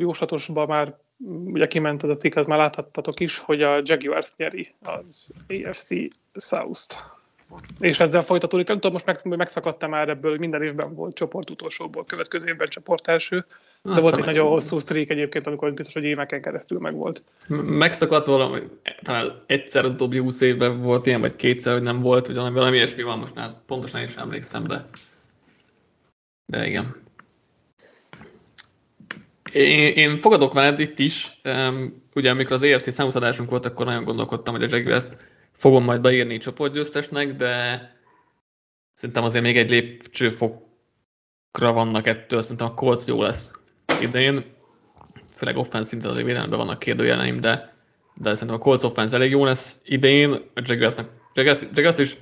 jóslatosban 0.00 0.66
már 0.66 0.98
ugye 1.26 1.66
kiment 1.66 2.02
az 2.02 2.11
a 2.11 2.16
cikk, 2.16 2.37
az 2.37 2.46
már 2.46 2.59
láthattatok 2.59 3.20
is, 3.20 3.38
hogy 3.38 3.62
a 3.62 3.81
Jaguars 3.83 4.33
nyeri 4.37 4.74
az 4.83 5.33
AFC 5.48 5.88
South-t. 6.35 7.16
És 7.81 8.00
ezzel 8.00 8.20
folytatódik. 8.22 8.66
Nem 8.66 8.76
tudom, 8.76 8.92
most 8.92 9.07
meg, 9.07 9.37
megszakadtam 9.37 9.90
már 9.90 10.09
ebből, 10.09 10.31
hogy 10.31 10.40
minden 10.40 10.62
évben 10.62 10.94
volt 10.94 11.14
csoport 11.14 11.50
utolsóból, 11.50 12.04
következő 12.04 12.48
évben 12.48 12.68
csoport 12.68 13.09
első. 13.09 13.46
De 13.83 13.92
Azt 13.92 14.02
volt 14.02 14.16
egy 14.16 14.24
nagyon 14.24 14.48
hosszú 14.48 14.78
streak 14.78 15.11
egyébként, 15.11 15.46
amikor 15.46 15.74
biztos, 15.74 15.94
hogy 15.94 16.04
éveken 16.04 16.42
keresztül 16.42 16.78
megvolt. 16.78 17.22
Megszakadt 17.48 18.26
valami, 18.26 18.61
talán 19.02 19.42
egyszer 19.46 19.85
az 19.85 19.92
utóbbi 19.92 20.18
20 20.18 20.40
évben 20.40 20.83
volt 20.83 21.07
ilyen, 21.07 21.20
vagy 21.20 21.37
kétszer, 21.37 21.72
hogy 21.72 21.83
nem 21.83 22.00
volt, 22.00 22.26
vagy 22.26 22.37
valami, 22.37 22.54
valami 22.54 22.76
ilyesmi 22.76 23.02
van 23.02 23.18
most 23.18 23.35
már, 23.35 23.52
pontosan 23.66 24.02
is 24.02 24.14
emlékszem, 24.14 24.64
de, 24.64 24.88
de 26.46 26.66
igen. 26.66 27.08
Én, 29.52 29.92
én 29.92 30.16
fogadok 30.16 30.52
veled 30.52 30.78
itt 30.78 30.98
is. 30.98 31.40
Um, 31.44 32.02
ugye 32.14 32.30
amikor 32.30 32.52
az 32.52 32.62
ERC 32.62 32.92
számoszadásunk 32.92 33.50
volt, 33.50 33.66
akkor 33.66 33.87
nagyon 33.87 34.04
gondolkodtam, 34.04 34.54
hogy 34.54 34.72
a 34.72 34.76
Jaguars-t 34.76 35.16
fogom 35.52 35.84
majd 35.84 36.00
beírni 36.00 36.38
csoportgyőztesnek, 36.38 37.37
de 37.37 37.82
szerintem 38.94 39.24
azért 39.24 39.44
még 39.44 39.56
egy 39.56 39.70
lépcsőfokra 39.70 40.62
vannak 41.72 42.06
ettől, 42.06 42.42
szerintem 42.42 42.66
a 42.66 42.74
Colts 42.74 43.06
jó 43.06 43.22
lesz 43.22 43.52
idején, 44.00 44.44
főleg 45.38 45.56
offense 45.56 45.88
szinten 45.88 46.11
azért 46.11 46.26
védelemben 46.26 46.58
vannak 46.58 46.78
kérdőjeleim, 46.78 47.37
de, 47.37 47.74
de 48.20 48.32
szerintem 48.32 48.56
a 48.56 48.62
Colts 48.62 48.82
offense 48.82 49.16
elég 49.16 49.30
jó 49.30 49.44
lesz 49.44 49.80
idején, 49.84 50.30
a 50.32 50.61
Jaguarsnak, 50.64 51.11
Jaguars, 51.34 51.61
Jaguars 51.72 51.98
is 51.98 52.16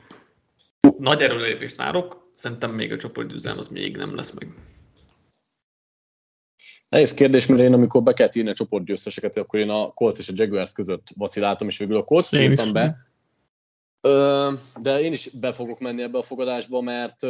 nagy 0.98 1.22
erőlépést 1.22 1.76
várok, 1.76 2.30
szerintem 2.34 2.70
még 2.70 2.92
a 2.92 2.98
csoportgyőzelem 2.98 3.58
az 3.58 3.68
még 3.68 3.96
nem 3.96 4.14
lesz 4.14 4.32
meg. 4.32 4.48
Nehéz 6.88 7.14
kérdés, 7.14 7.46
mert 7.46 7.60
én 7.60 7.72
amikor 7.72 8.02
be 8.02 8.12
kellett 8.12 8.34
írni 8.34 8.50
a 8.50 8.54
csoportgyőzteseket, 8.54 9.36
akkor 9.36 9.60
én 9.60 9.70
a 9.70 9.92
Colts 9.92 10.18
és 10.18 10.28
a 10.28 10.32
Jaguars 10.36 10.72
között 10.72 11.08
vaciláltam, 11.16 11.68
és 11.68 11.78
végül 11.78 11.96
a 11.96 12.04
Colts 12.04 12.32
írtam 12.32 12.72
be, 12.72 13.02
de 14.80 15.00
én 15.00 15.12
is 15.12 15.30
be 15.30 15.52
fogok 15.52 15.78
menni 15.78 16.02
ebbe 16.02 16.18
a 16.18 16.22
fogadásba, 16.22 16.80
mert 16.80 17.22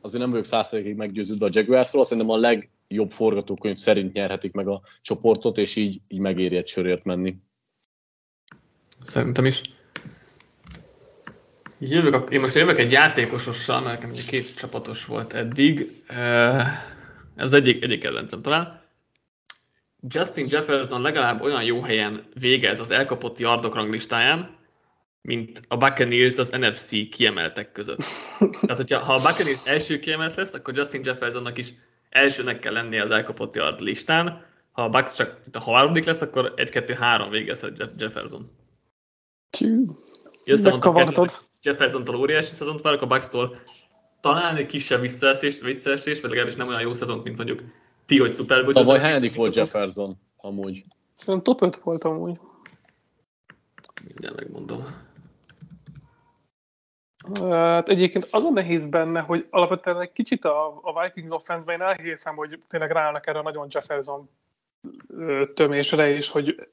azért 0.00 0.22
nem 0.22 0.30
vagyok 0.30 0.44
százszerékig 0.44 0.96
meggyőződve 0.96 1.46
a 1.46 1.50
Jaguarsról, 1.52 2.04
szerintem 2.04 2.32
a 2.32 2.36
legjobb 2.36 3.10
forgatókönyv 3.10 3.76
szerint 3.76 4.12
nyerhetik 4.12 4.52
meg 4.52 4.68
a 4.68 4.82
csoportot, 5.02 5.58
és 5.58 5.76
így, 5.76 6.00
így 6.08 6.18
megéri 6.18 6.56
egy 6.56 6.66
sörért 6.66 7.04
menni. 7.04 7.36
Szerintem 9.04 9.44
is. 9.44 9.60
Jövök, 11.78 12.14
a, 12.14 12.18
én 12.30 12.40
most 12.40 12.54
jövök 12.54 12.78
egy 12.78 12.92
játékosossal, 12.92 13.80
mert 13.80 14.00
nekem 14.00 14.16
két 14.26 14.56
csapatos 14.56 15.04
volt 15.04 15.32
eddig. 15.32 16.02
Ez 17.36 17.52
egyik, 17.52 17.82
egyik 17.82 18.00
kedvencem 18.00 18.42
talán. 18.42 18.82
Justin 20.08 20.46
Jefferson 20.48 21.02
legalább 21.02 21.40
olyan 21.40 21.64
jó 21.64 21.80
helyen 21.80 22.28
végez 22.40 22.80
az 22.80 22.90
elkapott 22.90 23.38
yardok 23.38 23.74
ranglistáján, 23.74 24.56
mint 25.20 25.62
a 25.68 25.76
Buccaneers 25.76 26.38
az 26.38 26.50
NFC 26.50 27.08
kiemeltek 27.08 27.72
között. 27.72 28.04
Tehát, 28.38 28.76
hogyha 28.76 28.98
ha 28.98 29.12
a 29.12 29.22
Buccaneers 29.22 29.64
első 29.64 29.98
kiemelt 29.98 30.34
lesz, 30.34 30.54
akkor 30.54 30.76
Justin 30.76 31.00
Jeffersonnak 31.04 31.58
is 31.58 31.74
elsőnek 32.08 32.58
kell 32.58 32.72
lennie 32.72 33.02
az 33.02 33.10
elkapott 33.10 33.54
yard 33.54 33.80
listán. 33.80 34.46
Ha 34.72 34.82
a 34.82 34.88
Bucks 34.88 35.14
csak 35.14 35.40
a 35.52 35.58
harmadik 35.58 36.04
lesz, 36.04 36.20
akkor 36.20 36.52
egy-kettő-három 36.56 37.30
végezhet 37.30 37.92
Jefferson. 37.96 38.40
Megkavartad. 40.62 41.36
Jefferson-tól 41.62 42.16
óriási 42.16 42.52
szezont 42.52 42.80
várok, 42.80 43.02
a 43.02 43.06
Bucks-tól 43.06 43.58
talán 44.24 44.56
egy 44.56 44.66
kisebb 44.66 45.00
visszaesés, 45.00 45.60
visszaesés, 45.60 46.20
vagy 46.20 46.30
legalábbis 46.30 46.56
nem 46.56 46.68
olyan 46.68 46.80
jó 46.80 46.92
szezont, 46.92 47.24
mint 47.24 47.36
mondjuk 47.36 47.62
ti, 48.06 48.18
hogy 48.18 48.32
Super 48.32 48.62
Bowl. 48.62 48.72
Tavaly 48.72 48.98
hányadik 48.98 49.34
volt 49.34 49.56
Jefferson 49.56 50.12
amúgy? 50.36 50.80
Szerintem 51.14 51.42
top 51.42 51.62
5 51.62 51.80
volt 51.82 52.04
amúgy. 52.04 52.38
Mindjárt 54.04 54.36
megmondom. 54.36 54.82
Hát 57.50 57.88
egyébként 57.88 58.28
az 58.30 58.44
a 58.44 58.50
nehéz 58.50 58.86
benne, 58.86 59.20
hogy 59.20 59.46
alapvetően 59.50 60.00
egy 60.00 60.12
kicsit 60.12 60.44
a, 60.44 60.80
a 60.82 61.02
Vikings 61.02 61.32
offense-ben 61.32 61.80
én 61.80 61.86
elhiszem, 61.86 62.36
hogy 62.36 62.58
tényleg 62.68 62.90
ráállnak 62.90 63.26
erre 63.26 63.38
a 63.38 63.42
nagyon 63.42 63.66
Jefferson 63.70 64.28
tömésre 65.54 66.10
is, 66.10 66.30
hogy 66.30 66.68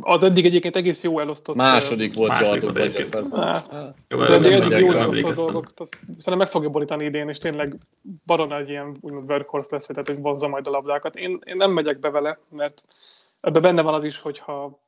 az 0.00 0.22
eddig 0.22 0.44
egyébként 0.44 0.76
egész 0.76 1.02
jó 1.02 1.18
elosztott. 1.18 1.56
Második 1.56 2.14
volt 2.14 2.38
Jordan 2.38 2.72
vagy 2.72 2.94
Jefferson. 2.94 3.42
Hát, 3.42 3.94
jó, 4.08 4.22
eddig, 4.22 4.52
eddig 4.52 4.78
jó 4.78 4.92
elosztott 4.92 5.34
dolgok. 5.34 5.72
Szerintem 6.02 6.38
meg 6.38 6.48
fogja 6.48 6.68
borítani 6.68 7.04
idén, 7.04 7.28
és 7.28 7.38
tényleg 7.38 7.76
baron 8.26 8.52
egy 8.52 8.68
ilyen 8.68 8.96
úgymond 9.00 9.30
workhorse 9.30 9.68
lesz, 9.70 9.86
vagy 9.86 9.96
tehát 9.96 10.10
hogy 10.10 10.22
vonza 10.22 10.48
majd 10.48 10.66
a 10.66 10.70
labdákat. 10.70 11.16
Én, 11.16 11.38
én 11.44 11.56
nem 11.56 11.70
megyek 11.70 11.98
be 11.98 12.10
vele, 12.10 12.38
mert 12.48 12.84
ebben 13.40 13.62
benne 13.62 13.82
van 13.82 13.94
az 13.94 14.04
is, 14.04 14.18
hogyha 14.18 14.80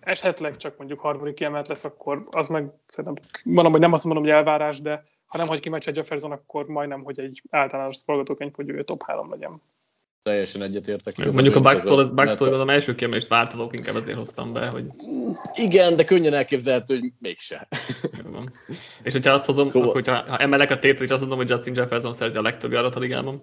esetleg 0.00 0.56
csak 0.56 0.76
mondjuk 0.76 1.00
harmadik 1.00 1.34
kiemelt 1.34 1.68
lesz, 1.68 1.84
akkor 1.84 2.26
az 2.30 2.48
meg 2.48 2.70
szerintem, 2.86 3.24
mondom, 3.44 3.72
hogy 3.72 3.80
nem 3.80 3.92
azt 3.92 4.04
mondom, 4.04 4.24
hogy 4.24 4.32
elvárás, 4.32 4.80
de 4.80 5.04
ha 5.26 5.38
nem 5.38 5.46
hagy 5.46 5.60
ki 5.60 5.68
meccset 5.68 5.96
Jefferson, 5.96 6.32
akkor 6.32 6.66
majdnem, 6.66 7.02
hogy 7.02 7.20
egy 7.20 7.42
általános 7.50 8.02
forgatókönyv, 8.04 8.54
hogy 8.54 8.68
ő 8.68 8.82
top 8.82 9.02
3 9.02 9.30
legyen. 9.30 9.62
Teljesen 10.22 10.62
egyetértek. 10.62 11.16
Mondjuk 11.16 11.56
a 11.56 11.60
Bucks-tól, 11.60 12.10
Bucks-tól 12.10 12.60
az 12.60 12.68
első 12.68 12.94
kiemelést 12.94 13.28
változók, 13.28 13.76
inkább 13.76 13.96
ezért 13.96 14.16
hoztam 14.16 14.52
be, 14.52 14.68
hogy... 14.68 14.84
Igen, 15.54 15.96
de 15.96 16.04
könnyen 16.04 16.34
elképzelhető, 16.34 16.98
hogy 16.98 17.12
mégse. 17.18 17.68
és 19.02 19.12
hogyha 19.12 19.32
azt 19.32 19.44
hozom, 19.44 19.70
szóval... 19.70 19.88
akkor, 19.88 20.02
hogyha 20.02 20.30
ha 20.30 20.38
emelek 20.38 20.70
a 20.70 20.78
tétet, 20.78 21.00
és 21.00 21.10
azt 21.10 21.20
mondom, 21.20 21.38
hogy 21.38 21.48
Justin 21.48 21.74
Jefferson 21.74 22.12
szerzi 22.12 22.36
a 22.36 22.42
legtöbb 22.42 22.72
járat 22.72 22.94
a 22.94 22.98
ligában. 22.98 23.42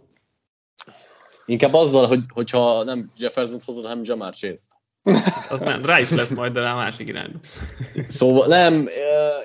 Inkább 1.46 1.74
azzal, 1.74 2.08
hogy, 2.08 2.22
hogyha 2.34 2.84
nem 2.84 3.12
Jefferson 3.18 3.60
hozod, 3.66 3.84
hanem 3.84 4.02
Jamar 4.04 4.36
Chase-t. 4.36 4.78
Az 5.50 5.60
nem, 5.60 5.86
rá 5.86 6.00
is 6.00 6.10
lesz 6.10 6.30
majd, 6.30 6.54
de 6.54 6.60
rá 6.60 6.74
a 6.74 6.76
másik 6.76 7.08
irányba. 7.08 7.40
Szóval 8.08 8.48
nem, 8.48 8.74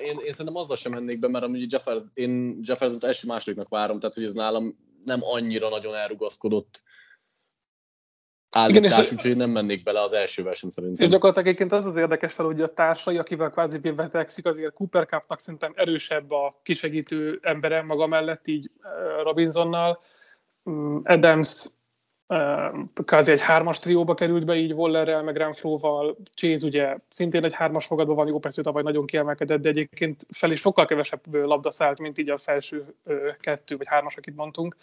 én, 0.02 0.16
én 0.24 0.32
szerintem 0.32 0.56
azzal 0.56 0.76
sem 0.76 0.92
mennék 0.92 1.18
be, 1.18 1.28
mert 1.28 1.44
amúgy 1.44 1.72
Jefferson, 1.72 2.08
én 2.14 2.60
Jefferson-t 2.62 3.04
első 3.04 3.26
másodiknak 3.26 3.68
várom, 3.68 3.98
tehát 3.98 4.14
hogy 4.14 4.24
ez 4.24 4.32
nálam 4.32 4.78
nem 5.04 5.20
annyira 5.22 5.68
nagyon 5.68 5.94
elrugaszkodott 5.94 6.82
állítás, 8.56 9.12
úgyhogy 9.12 9.36
nem 9.36 9.50
mennék 9.50 9.82
bele 9.82 10.02
az 10.02 10.12
elsővel 10.12 10.52
sem 10.52 10.70
szerintem. 10.70 11.06
És 11.06 11.12
gyakorlatilag 11.12 11.46
egyébként 11.48 11.72
az 11.72 11.86
az 11.86 11.96
érdekes 11.96 12.32
fel, 12.32 12.46
hogy 12.46 12.60
a 12.60 12.72
társai, 12.72 13.18
akivel 13.18 13.50
kvázi 13.50 13.78
vetekszik, 13.78 14.46
azért 14.46 14.74
Cooper 14.74 15.06
Cupnak 15.06 15.40
szerintem 15.40 15.72
erősebb 15.76 16.30
a 16.30 16.60
kisegítő 16.62 17.38
embere 17.42 17.82
maga 17.82 18.06
mellett, 18.06 18.46
így 18.46 18.70
Robinsonnal. 19.22 20.02
Mm, 20.70 20.98
Adams 21.04 21.66
kvázi 23.04 23.32
egy 23.32 23.40
hármas 23.40 23.78
trióba 23.78 24.14
került 24.14 24.44
be, 24.44 24.56
így 24.56 24.72
Wallerrel, 24.72 25.22
meg 25.22 25.36
Renfro-val, 25.36 26.16
Chase 26.34 26.66
ugye 26.66 26.96
szintén 27.08 27.44
egy 27.44 27.54
hármas 27.54 27.86
fogadban 27.86 28.16
van, 28.16 28.26
jó 28.26 28.38
persze 28.38 28.62
tavaly 28.62 28.82
nagyon 28.82 29.06
kiemelkedett, 29.06 29.60
de 29.60 29.68
egyébként 29.68 30.26
felé 30.30 30.54
sokkal 30.54 30.84
kevesebb 30.84 31.34
labda 31.34 31.70
szállt, 31.70 32.00
mint 32.00 32.18
így 32.18 32.30
a 32.30 32.36
felső 32.36 32.94
kettő 33.40 33.76
vagy 33.76 33.86
hármas, 33.88 34.16
akit 34.16 34.36
mondtunk 34.36 34.76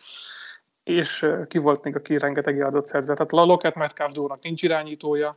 és 0.84 1.26
ki 1.48 1.58
volt 1.58 1.84
még, 1.84 1.96
aki 1.96 2.18
rengeteg 2.18 2.56
yardot 2.56 2.86
szerzett. 2.86 3.16
Tehát 3.16 3.32
a 3.32 3.46
Lockett 3.46 3.76
Metcalf 3.76 4.12
Dónak 4.12 4.44
nincs 4.44 4.64
irányítója. 4.64 5.30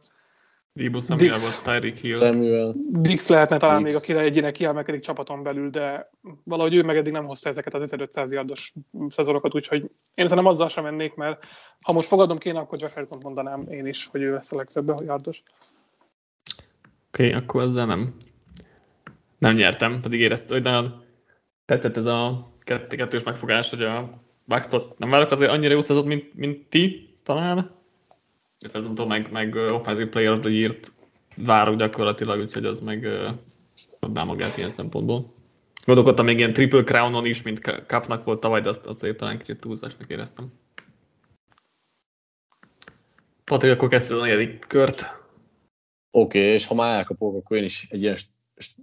Dibu 0.77 1.01
Samuel 1.01 1.29
Dix, 1.29 1.65
volt, 1.65 1.81
Tyreek 1.81 1.99
Hill. 1.99 2.17
Samuel. 2.17 2.75
Dix 2.91 3.29
lehetne 3.29 3.57
talán 3.57 3.83
Dix. 3.83 3.93
még, 3.93 4.03
akire 4.03 4.21
egyének 4.21 4.53
kiemelkedik 4.53 5.01
csapaton 5.01 5.43
belül, 5.43 5.71
de 5.71 6.11
valahogy 6.45 6.75
ő 6.75 6.83
meg 6.83 6.97
eddig 6.97 7.13
nem 7.13 7.25
hozta 7.25 7.49
ezeket 7.49 7.75
az 7.75 7.83
1500 7.83 8.33
yardos 8.33 8.73
szezonokat, 9.09 9.55
úgyhogy 9.55 9.81
én 10.15 10.27
szerintem 10.27 10.47
azzal 10.47 10.69
sem 10.69 10.85
mennék, 10.85 11.15
mert 11.15 11.47
ha 11.83 11.93
most 11.93 12.09
fogadom 12.09 12.39
kéne, 12.39 12.59
akkor 12.59 12.79
Jefferson 12.81 13.19
mondanám 13.23 13.67
én 13.69 13.87
is, 13.87 14.07
hogy 14.07 14.23
ő 14.23 14.33
lesz 14.33 14.53
a 14.53 14.57
legtöbb 14.57 15.01
yardos. 15.01 15.43
Oké, 17.09 17.27
okay, 17.27 17.41
akkor 17.41 17.63
ezzel 17.63 17.87
nem, 17.87 18.15
nem 19.39 19.55
nyertem, 19.55 20.01
pedig 20.01 20.21
éreztem, 20.21 20.57
hogy 20.57 20.65
nagyon 20.65 21.05
tetszett 21.65 21.97
ez 21.97 22.07
a 22.07 22.53
kettős 22.89 23.23
megfogás, 23.23 23.71
hogy 23.71 23.83
a 23.83 24.09
Bucks-ot 24.45 24.99
nem 24.99 25.11
várok 25.11 25.31
azért 25.31 25.51
annyira 25.51 25.73
jó 25.73 25.81
szezont, 25.81 26.07
mint, 26.07 26.35
mint 26.35 26.69
ti 26.69 27.17
talán. 27.23 27.71
Ez 28.73 28.83
tudom, 28.83 29.09
meg, 29.09 29.33
meg 29.33 29.55
Offensive 29.55 30.09
Player 30.09 30.33
of 30.33 30.41
the 30.41 30.51
Year-t 30.51 30.93
várok 31.37 31.77
gyakorlatilag, 31.77 32.41
úgyhogy 32.41 32.65
az 32.65 32.81
meg 32.81 33.07
adná 34.01 34.23
magát 34.23 34.57
ilyen 34.57 34.71
szempontból. 34.71 35.35
Gondolkodtam 35.85 36.25
még 36.25 36.39
ilyen 36.39 36.53
Triple 36.53 36.83
Crownon 36.83 37.27
is, 37.27 37.43
mint 37.43 37.59
Cupnak 37.87 38.25
volt 38.25 38.41
tavaly, 38.41 38.61
de 38.61 38.69
azt 38.69 38.87
azért 38.87 39.17
talán 39.17 39.39
kicsit 39.39 39.61
túlzásnak 39.61 40.11
éreztem. 40.11 40.53
Patrik, 43.45 43.73
akkor 43.73 43.89
kezdted 43.89 44.17
a 44.17 44.21
negyedik 44.21 44.65
kört. 44.67 45.23
Oké, 46.11 46.39
okay, 46.39 46.51
és 46.51 46.67
ha 46.67 46.75
már 46.75 46.91
elkapok, 46.91 47.37
akkor 47.37 47.57
én 47.57 47.65
is 47.65 47.87
egy 47.91 48.03
ilyen 48.03 48.17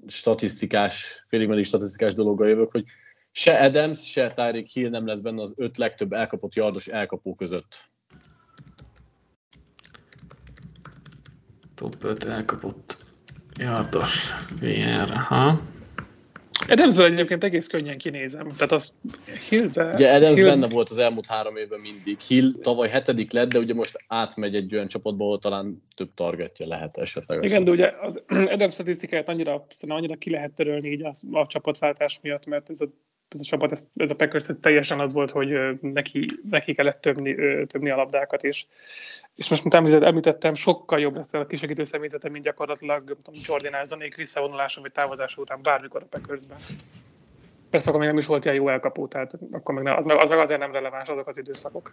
statisztikás, 0.07 1.25
félig 1.27 1.63
statisztikás 1.63 2.13
dologgal 2.13 2.47
jövök, 2.47 2.71
hogy 2.71 2.83
se 3.31 3.63
Adams, 3.63 4.11
se 4.11 4.31
Tyreek 4.31 4.67
Hill 4.67 4.89
nem 4.89 5.07
lesz 5.07 5.19
benne 5.19 5.41
az 5.41 5.53
öt 5.57 5.77
legtöbb 5.77 6.13
elkapott 6.13 6.53
yardos 6.53 6.87
elkapó 6.87 7.35
között. 7.35 7.89
Top 11.75 12.03
5 12.03 12.23
elkapott 12.23 12.97
yardos 13.59 14.31
VR, 14.59 15.13
ha. 15.13 15.61
Adamsből 16.67 17.05
egyébként 17.05 17.43
egész 17.43 17.67
könnyen 17.67 17.97
kinézem. 17.97 18.47
Tehát 18.47 18.71
az 18.71 18.93
Hillbe... 19.49 19.93
Ugye 19.93 20.13
Adams 20.13 20.37
Hill... 20.37 20.45
benne 20.45 20.67
volt 20.67 20.89
az 20.89 20.97
elmúlt 20.97 21.25
három 21.25 21.57
évben 21.57 21.79
mindig. 21.79 22.19
Hill 22.19 22.51
tavaly 22.61 22.89
hetedik 22.89 23.31
lett, 23.31 23.49
de 23.49 23.59
ugye 23.59 23.73
most 23.73 24.03
átmegy 24.07 24.55
egy 24.55 24.73
olyan 24.73 24.87
csapatba, 24.87 25.23
ahol 25.23 25.39
talán 25.39 25.83
több 25.95 26.13
targetje 26.13 26.67
lehet 26.67 26.97
esetleg. 26.97 27.43
Igen, 27.43 27.63
de 27.63 27.71
ugye 27.71 27.93
az 28.01 28.21
Adams 28.53 28.73
statisztikáját 28.73 29.29
annyira, 29.29 29.65
annyira 29.87 30.15
ki 30.15 30.29
lehet 30.29 30.53
törölni 30.53 30.89
így 30.89 31.03
a, 31.03 31.13
a 31.31 31.47
csapatváltás 31.47 32.19
miatt, 32.21 32.45
mert 32.45 32.69
ez 32.69 32.81
a 32.81 32.87
ez 33.33 33.39
a 33.39 33.43
csapat, 33.43 33.71
ez, 33.71 33.87
ez 33.95 34.11
a 34.11 34.15
Packers 34.15 34.47
ez 34.47 34.55
teljesen 34.61 34.99
az 34.99 35.13
volt, 35.13 35.31
hogy 35.31 35.79
neki, 35.81 36.39
neki 36.49 36.73
kellett 36.73 37.01
töbni, 37.01 37.35
töbni 37.65 37.89
a 37.89 37.95
labdákat, 37.95 38.43
és, 38.43 38.65
és 39.35 39.49
most, 39.49 39.61
mint 39.61 39.73
említett, 39.73 40.01
említettem, 40.01 40.55
sokkal 40.55 40.99
jobb 40.99 41.15
lesz 41.15 41.33
a 41.33 41.45
kisegítő 41.45 41.83
személyzete, 41.83 42.29
mint 42.29 42.43
gyakorlatilag 42.43 43.17
tudom, 43.21 43.41
Jordan 43.43 43.75
Elzonék 43.75 44.15
visszavonulása 44.15 44.81
vagy 44.81 44.91
távozása 44.91 45.41
után 45.41 45.59
bármikor 45.61 46.01
a 46.01 46.05
Packersben. 46.05 46.57
Persze 47.69 47.87
akkor 47.87 47.99
még 47.99 48.09
nem 48.09 48.17
is 48.17 48.25
volt 48.25 48.43
ilyen 48.43 48.55
jó 48.55 48.69
elkapó, 48.69 49.07
tehát 49.07 49.39
akkor 49.51 49.75
meg, 49.75 49.83
ne, 49.83 49.95
az, 49.95 50.05
meg, 50.05 50.21
az 50.21 50.29
meg 50.29 50.39
azért 50.39 50.59
nem 50.59 50.71
releváns 50.71 51.09
azok 51.09 51.27
az 51.27 51.37
időszakok. 51.37 51.91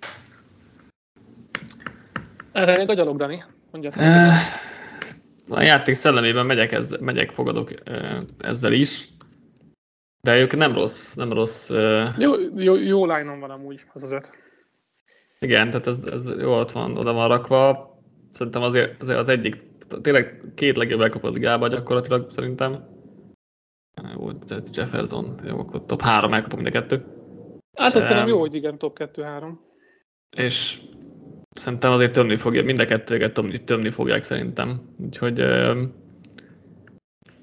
Erre 2.52 2.76
még 2.76 2.88
a 2.88 2.94
gyalog, 2.94 3.16
Dani? 3.16 3.44
Mondja. 3.70 3.90
A 5.50 5.62
játék 5.62 5.94
szellemében 5.94 6.46
megyek, 6.46 6.72
ez, 6.72 6.90
megyek 7.00 7.30
fogadok 7.30 7.70
ezzel 8.38 8.72
is. 8.72 9.08
De 10.20 10.40
ők 10.40 10.56
nem 10.56 10.72
rossz, 10.72 11.14
nem 11.14 11.32
rossz. 11.32 11.70
Jó, 12.18 12.32
jó, 12.56 12.76
jó 12.76 13.06
line 13.06 13.36
van 13.36 13.50
amúgy, 13.50 13.84
az 13.92 14.02
az 14.02 14.12
öt. 14.12 14.30
Igen, 15.40 15.70
tehát 15.70 15.86
ez, 15.86 16.04
ez 16.04 16.30
jó 16.40 16.58
ott 16.58 16.70
van, 16.70 16.96
oda 16.96 17.12
van 17.12 17.28
rakva. 17.28 17.96
Szerintem 18.30 18.62
azért, 18.62 19.02
azért 19.02 19.18
az 19.18 19.28
egyik, 19.28 19.62
tényleg 20.02 20.42
két 20.54 20.76
legjobb 20.76 21.00
elkapott 21.00 21.34
ligába 21.34 21.68
gyakorlatilag 21.68 22.30
szerintem. 22.30 22.96
Volt 24.14 24.76
Jefferson, 24.76 25.34
jó, 25.44 25.58
akkor 25.58 25.84
top 25.84 26.00
3 26.00 26.34
elkapom 26.34 26.60
mind 26.60 26.74
a 26.74 26.78
kettő. 26.80 27.04
Hát 27.76 27.94
azt 27.94 28.12
um, 28.12 28.26
jó, 28.26 28.38
hogy 28.38 28.54
igen, 28.54 28.78
top 28.78 28.98
2-3. 29.00 29.52
És 30.36 30.80
szerintem 31.50 31.92
azért 31.92 32.12
tömni 32.12 32.36
fogja, 32.36 32.64
mind 32.64 32.78
a 32.78 32.84
kettőket 32.84 33.32
tömni, 33.32 33.64
tömni 33.64 33.90
fogják 33.90 34.22
szerintem. 34.22 34.94
Úgyhogy 35.04 35.40
um, 35.40 35.94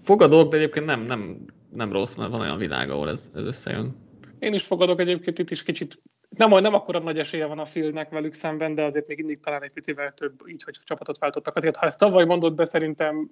fogadok, 0.03 0.51
de 0.51 0.57
egyébként 0.57 0.85
nem, 0.85 1.01
nem 1.01 1.45
nem 1.75 1.91
rossz, 1.91 2.15
mert 2.15 2.31
van 2.31 2.39
olyan 2.39 2.57
világ, 2.57 2.89
ahol 2.89 3.09
ez, 3.09 3.31
ez 3.35 3.43
összejön. 3.43 3.95
Én 4.39 4.53
is 4.53 4.63
fogadok 4.63 4.99
egyébként 4.99 5.39
itt 5.39 5.49
is 5.49 5.63
kicsit, 5.63 6.01
nem, 6.29 6.49
nem 6.49 6.73
akkora 6.73 6.99
nagy 6.99 7.19
esélye 7.19 7.45
van 7.45 7.59
a 7.59 7.63
Philnek 7.63 8.09
velük 8.09 8.33
szemben, 8.33 8.75
de 8.75 8.83
azért 8.83 9.07
még 9.07 9.17
mindig 9.17 9.39
talán 9.39 9.63
egy 9.63 9.71
picivel 9.71 10.13
több, 10.13 10.41
így, 10.47 10.63
hogy 10.63 10.77
csapatot 10.83 11.17
váltottak. 11.17 11.55
Azért, 11.55 11.75
ha 11.75 11.85
ezt 11.85 11.99
tavaly 11.99 12.25
mondott 12.25 12.55
be, 12.55 12.65
szerintem 12.65 13.31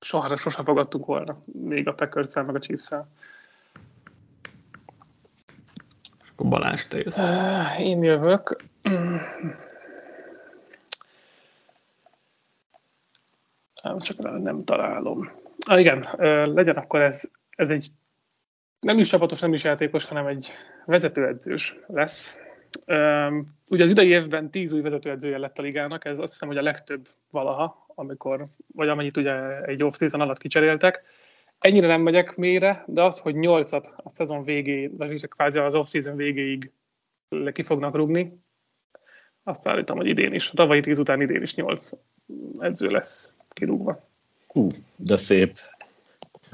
soha, 0.00 0.36
sosem 0.36 0.64
fogadtunk 0.64 1.06
volna, 1.06 1.42
még 1.52 1.88
a 1.88 1.94
packers 1.94 2.34
meg 2.34 2.54
a 2.54 2.58
chiefs 2.58 2.90
-el. 2.90 3.08
akkor 6.40 6.48
Balázs, 6.48 6.86
te 6.86 6.98
jössz. 6.98 7.18
Én 7.78 8.02
jövök. 8.02 8.56
Csak 13.98 14.40
nem 14.42 14.64
találom. 14.64 15.30
Ah, 15.66 15.80
igen, 15.80 16.04
legyen 16.54 16.76
akkor 16.76 17.00
ez 17.00 17.30
ez 17.60 17.70
egy 17.70 17.90
nem 18.80 18.98
is 18.98 19.08
csapatos, 19.08 19.40
nem 19.40 19.52
is 19.52 19.64
játékos, 19.64 20.04
hanem 20.04 20.26
egy 20.26 20.50
vezetőedzős 20.86 21.76
lesz. 21.86 22.40
Ugye 23.66 23.82
az 23.82 23.90
idei 23.90 24.08
évben 24.08 24.50
tíz 24.50 24.72
új 24.72 24.80
vezetőedzője 24.80 25.38
lett 25.38 25.58
a 25.58 25.62
ligának, 25.62 26.04
ez 26.04 26.18
azt 26.18 26.32
hiszem, 26.32 26.48
hogy 26.48 26.56
a 26.56 26.62
legtöbb 26.62 27.08
valaha, 27.30 27.86
amikor, 27.94 28.46
vagy 28.74 28.88
amennyit 28.88 29.16
ugye 29.16 29.62
egy 29.62 29.82
off-season 29.82 30.20
alatt 30.20 30.38
kicseréltek. 30.38 31.02
Ennyire 31.58 31.86
nem 31.86 32.00
megyek 32.00 32.36
mélyre, 32.36 32.84
de 32.86 33.02
az, 33.02 33.18
hogy 33.18 33.34
nyolcat 33.34 33.94
a 33.96 34.10
szezon 34.10 34.44
végéig, 34.44 34.96
vagy 34.96 35.28
kvázi 35.28 35.58
az 35.58 35.74
off-season 35.74 36.16
végéig 36.16 36.70
ki 37.52 37.62
fognak 37.62 37.94
rugni, 37.94 38.38
azt 39.42 39.68
állítom, 39.68 39.96
hogy 39.96 40.06
idén 40.06 40.34
is, 40.34 40.50
a 40.50 40.54
tavalyi 40.54 40.80
tíz 40.80 40.98
után 40.98 41.20
idén 41.20 41.42
is 41.42 41.54
nyolc 41.54 41.90
edző 42.58 42.88
lesz 42.88 43.34
kirúgva. 43.48 44.08
Hú, 44.46 44.68
de 44.96 45.16
szép. 45.16 45.52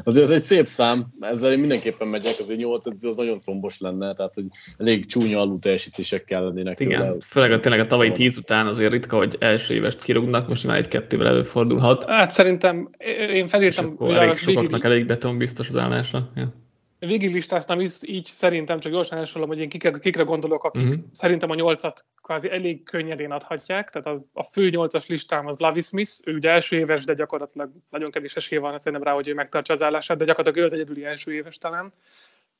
Azért 0.04 0.24
ez 0.24 0.30
egy 0.30 0.40
szép 0.40 0.66
szám, 0.66 1.06
ezzel 1.20 1.52
én 1.52 1.58
mindenképpen 1.58 2.08
megyek, 2.08 2.34
azért 2.40 2.58
8 2.58 2.86
edző 2.86 3.08
az 3.08 3.16
nagyon 3.16 3.38
szombos 3.38 3.80
lenne, 3.80 4.14
tehát 4.14 4.34
hogy 4.34 4.44
elég 4.78 5.06
csúnya 5.06 5.40
alul 5.40 5.58
teljesítések 5.58 6.24
kellenének 6.24 6.80
Igen, 6.80 7.00
tőle. 7.00 7.16
főleg 7.20 7.52
a 7.52 7.60
tényleg 7.60 7.80
a 7.80 7.84
tavalyi 7.84 8.08
szóval. 8.08 8.26
tíz 8.26 8.38
után 8.38 8.66
azért 8.66 8.92
ritka, 8.92 9.16
hogy 9.16 9.36
első 9.38 9.74
évest 9.74 10.02
kirúgnak, 10.02 10.48
most 10.48 10.66
már 10.66 10.76
egy-kettővel 10.76 11.26
előfordulhat. 11.26 12.04
Hát 12.04 12.30
szerintem 12.30 12.90
én 13.32 13.46
felírtam... 13.46 13.96
elég 14.00 14.36
sokaknak 14.36 14.84
elég 14.84 15.06
beton 15.06 15.38
biztos 15.38 15.68
az 15.68 15.76
állásra. 15.76 16.30
Ja 16.34 16.64
végiglistáztam 16.98 17.80
is, 17.80 17.98
így 18.02 18.26
szerintem, 18.26 18.78
csak 18.78 18.92
gyorsan 18.92 19.18
elsorolom, 19.18 19.48
hogy 19.48 19.58
én 19.58 19.68
kikre, 19.68 19.90
kikre 19.98 20.22
gondolok, 20.22 20.64
akik 20.64 20.82
uh-huh. 20.82 21.00
szerintem 21.12 21.50
a 21.50 21.54
nyolcat 21.54 22.04
kvázi 22.22 22.50
elég 22.50 22.82
könnyedén 22.82 23.30
adhatják. 23.30 23.90
Tehát 23.90 24.06
a, 24.06 24.24
a 24.32 24.42
fő 24.42 24.70
nyolcas 24.70 25.06
listám 25.06 25.46
az 25.46 25.58
Lavi 25.58 25.80
Smith, 25.80 26.12
ő 26.24 26.34
ugye 26.34 26.50
első 26.50 26.76
éves, 26.76 27.04
de 27.04 27.14
gyakorlatilag 27.14 27.70
nagyon 27.90 28.10
kevés 28.10 28.36
esély 28.36 28.58
van 28.58 28.78
szerintem 28.78 29.02
rá, 29.02 29.12
hogy 29.12 29.28
ő 29.28 29.34
megtartsa 29.34 29.72
az 29.72 29.82
állását, 29.82 30.16
de 30.16 30.24
gyakorlatilag 30.24 30.64
ő 30.64 30.66
az 30.68 30.74
egyedüli 30.74 31.04
első 31.04 31.32
éves 31.32 31.58
talán. 31.58 31.90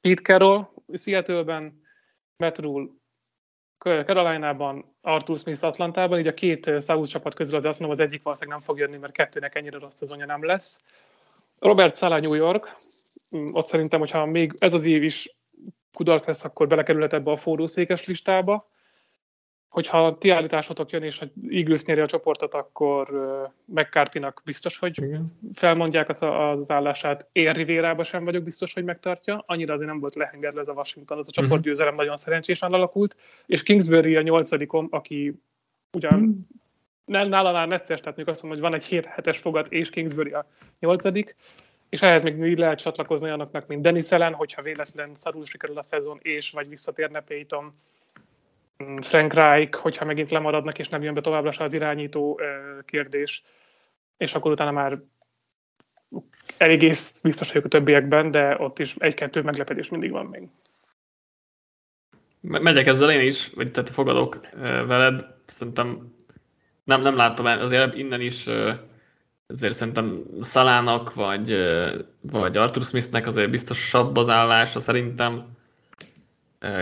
Pete 0.01 0.22
Carroll, 0.22 0.68
Seattle-ben, 0.94 1.83
Matt 2.37 2.59
Rule, 2.59 2.87
Caroline-ban, 3.79 4.94
Arthur 5.01 5.38
Smith 5.38 5.64
Atlantában, 5.64 6.18
így 6.18 6.27
a 6.27 6.35
két 6.35 6.64
South 6.64 7.09
csapat 7.09 7.35
közül 7.35 7.57
az 7.57 7.64
azt 7.64 7.81
mondom, 7.81 7.99
az 7.99 8.05
egyik 8.07 8.22
valószínűleg 8.22 8.59
nem 8.59 8.66
fog 8.66 8.79
jönni, 8.79 8.96
mert 8.96 9.12
kettőnek 9.12 9.55
ennyire 9.55 9.79
rossz 9.79 9.94
szezonja 9.94 10.27
nem 10.27 10.44
lesz. 10.44 10.85
Robert 11.59 11.96
Sala 11.96 12.20
New 12.20 12.35
York, 12.35 12.72
ott 13.52 13.66
szerintem, 13.66 14.00
hogyha 14.00 14.26
még 14.26 14.52
ez 14.56 14.74
az 14.74 14.84
év 14.84 15.02
is 15.02 15.36
kudarc 15.92 16.26
lesz, 16.26 16.44
akkor 16.44 16.66
belekerülhet 16.66 17.12
ebbe 17.12 17.30
a 17.30 17.36
forrószékes 17.36 18.06
listába 18.06 18.68
hogyha 19.76 20.18
ti 20.18 20.30
állításotok 20.30 20.90
jön, 20.90 21.02
és 21.02 21.18
hogy 21.18 21.32
Eagles 21.48 21.84
nyeri 21.84 22.00
a 22.00 22.06
csoportot, 22.06 22.54
akkor 22.54 23.08
mccarthy 23.64 24.20
biztos, 24.44 24.78
hogy 24.78 25.02
Igen. 25.02 25.38
felmondják 25.52 26.08
az, 26.08 26.22
az 26.22 26.70
állását. 26.70 27.28
Én 27.32 27.52
Rivérába 27.52 28.04
sem 28.04 28.24
vagyok 28.24 28.42
biztos, 28.42 28.74
hogy 28.74 28.84
megtartja. 28.84 29.44
Annyira 29.46 29.74
azért 29.74 29.88
nem 29.88 30.00
volt 30.00 30.14
lehengerle 30.14 30.60
ez 30.60 30.68
a 30.68 30.72
Washington, 30.72 31.18
az 31.18 31.28
a 31.28 31.30
mhm. 31.34 31.42
csoportgyőzelem 31.42 31.88
uh-huh. 31.88 32.04
nagyon 32.04 32.16
szerencsésen 32.16 32.72
alakult. 32.72 33.16
És 33.46 33.62
Kingsbury 33.62 34.16
a 34.16 34.22
nyolcadikom, 34.22 34.88
aki 34.90 35.40
ugyan 35.92 36.46
uh-huh. 37.04 37.28
nála 37.28 37.52
már 37.52 37.68
necces, 37.68 38.00
tehát 38.00 38.16
még 38.16 38.28
azt 38.28 38.42
mondom, 38.42 38.60
hogy 38.60 38.70
van 38.70 38.78
egy 38.80 38.86
7 38.86 39.04
hetes 39.04 39.38
fogat, 39.38 39.72
és 39.72 39.90
Kingsbury 39.90 40.30
a 40.30 40.46
nyolcadik, 40.78 41.36
és 41.88 42.03
ehhez 42.03 42.22
még 42.22 42.42
így 42.42 42.59
lehet 42.59 42.79
csatlakozni 42.79 43.27
olyanoknak, 43.27 43.66
mint 43.66 43.83
Denis 43.83 44.11
Ellen, 44.11 44.35
hogyha 44.35 44.62
véletlen 44.62 45.14
szarul 45.14 45.44
sikerül 45.44 45.79
a 45.79 45.83
szezon, 45.83 46.18
és 46.22 46.51
vagy 46.51 46.68
visszatérne 46.68 47.20
Payton, 47.20 47.75
Frank 49.01 49.33
Reich, 49.33 49.79
hogyha 49.79 50.05
megint 50.05 50.31
lemaradnak, 50.31 50.79
és 50.79 50.88
nem 50.88 51.03
jön 51.03 51.14
be 51.14 51.20
továbbra 51.20 51.51
se 51.51 51.64
az 51.64 51.75
irányító 51.75 52.40
kérdés, 52.85 53.42
és 54.16 54.35
akkor 54.35 54.51
utána 54.51 54.70
már 54.70 54.99
elég 56.57 56.79
biztos 57.22 57.49
vagyok 57.49 57.64
a 57.64 57.68
többiekben, 57.68 58.31
de 58.31 58.57
ott 58.59 58.79
is 58.79 58.94
egy-kettő 58.99 59.42
meglepetés 59.42 59.88
mindig 59.88 60.11
van 60.11 60.27
még. 60.27 60.49
Megyek 62.40 62.87
ezzel 62.87 63.11
én 63.11 63.27
is, 63.27 63.49
vagy 63.49 63.70
tehát 63.70 63.90
fogadok 63.90 64.49
veled, 64.87 65.27
szerintem 65.46 66.14
nem, 66.85 67.03
nem 67.03 67.16
látom, 67.16 67.46
azért 67.46 67.94
innen 67.94 68.20
is 68.20 68.49
ezért 69.46 69.74
szerintem 69.74 70.22
Szalának, 70.40 71.14
vagy, 71.14 71.59
vagy 72.20 72.56
Arthur 72.56 72.82
Smithnek 72.82 73.26
azért 73.26 73.50
biztosabb 73.50 74.16
az 74.16 74.28
állása 74.28 74.80
szerintem. 74.80 75.44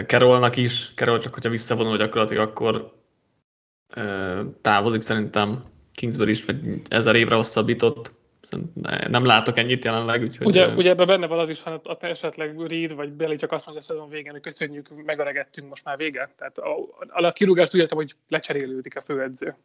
Kerolnak 0.07 0.57
is, 0.57 0.95
Kerol 0.95 1.19
csak 1.19 1.35
hogyha 1.35 1.51
visszavonul 1.51 1.97
gyakorlatilag, 1.97 2.49
akkor 2.49 2.93
távozik 4.61 5.01
szerintem 5.01 5.65
Kingsbury 5.95 6.31
is, 6.31 6.45
vagy 6.45 6.83
ezer 6.89 7.15
évre 7.15 7.35
hosszabbított. 7.35 8.13
Nem 9.09 9.25
látok 9.25 9.59
ennyit 9.59 9.85
jelenleg, 9.85 10.23
úgyhogy... 10.23 10.47
Ugye, 10.47 10.69
ugye 10.69 10.91
ebben 10.91 11.07
benne 11.07 11.27
van 11.27 11.39
az 11.39 11.49
is, 11.49 11.63
ha 11.63 11.81
a 11.85 11.97
te 11.97 12.09
esetleg 12.09 12.61
Reed 12.61 12.95
vagy 12.95 13.13
Beli 13.13 13.37
csak 13.37 13.53
azt 13.53 13.67
mondja 13.67 13.85
a 13.85 13.87
szezon 13.87 14.09
végén, 14.09 14.33
hogy 14.33 14.41
köszönjük, 14.41 15.05
megöregettünk, 15.05 15.69
most 15.69 15.85
már 15.85 15.97
vége. 15.97 16.33
Tehát 16.39 16.59
a, 16.59 16.77
a, 17.09 17.25
a 17.25 17.33
kirúgást 17.33 17.75
úgy 17.75 17.81
értem, 17.81 17.97
hogy 17.97 18.15
lecserélődik 18.29 18.97
a 18.97 19.01
főedző. 19.01 19.57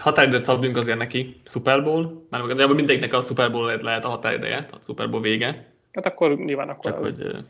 Határidőt 0.00 0.42
szabjunk 0.42 0.76
azért 0.76 0.98
neki, 0.98 1.40
Super 1.44 1.82
Bowl, 1.82 2.26
mert 2.30 2.56
mindegyiknek 2.56 3.12
a 3.12 3.20
Super 3.20 3.50
Bowl 3.50 3.78
lehet 3.80 4.04
a 4.04 4.08
határideje, 4.08 4.64
a 4.70 4.82
Super 4.82 5.10
Bowl 5.10 5.22
vége. 5.22 5.72
Hát 5.92 6.06
akkor 6.06 6.36
nyilván 6.36 6.68
akkor 6.68 6.92
Csak 6.92 7.00
az. 7.00 7.14
hogy 7.14 7.44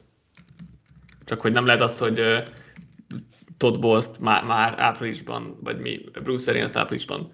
csak 1.24 1.40
hogy 1.40 1.52
nem 1.52 1.66
lehet 1.66 1.80
azt, 1.80 1.98
hogy 1.98 2.44
Todd 3.56 3.80
bowles 3.80 4.04
már, 4.20 4.44
már 4.44 4.74
áprilisban, 4.78 5.56
vagy 5.60 5.78
mi, 5.78 6.00
Bruce 6.22 6.50
Arians 6.50 6.70
áprilisban 6.74 7.32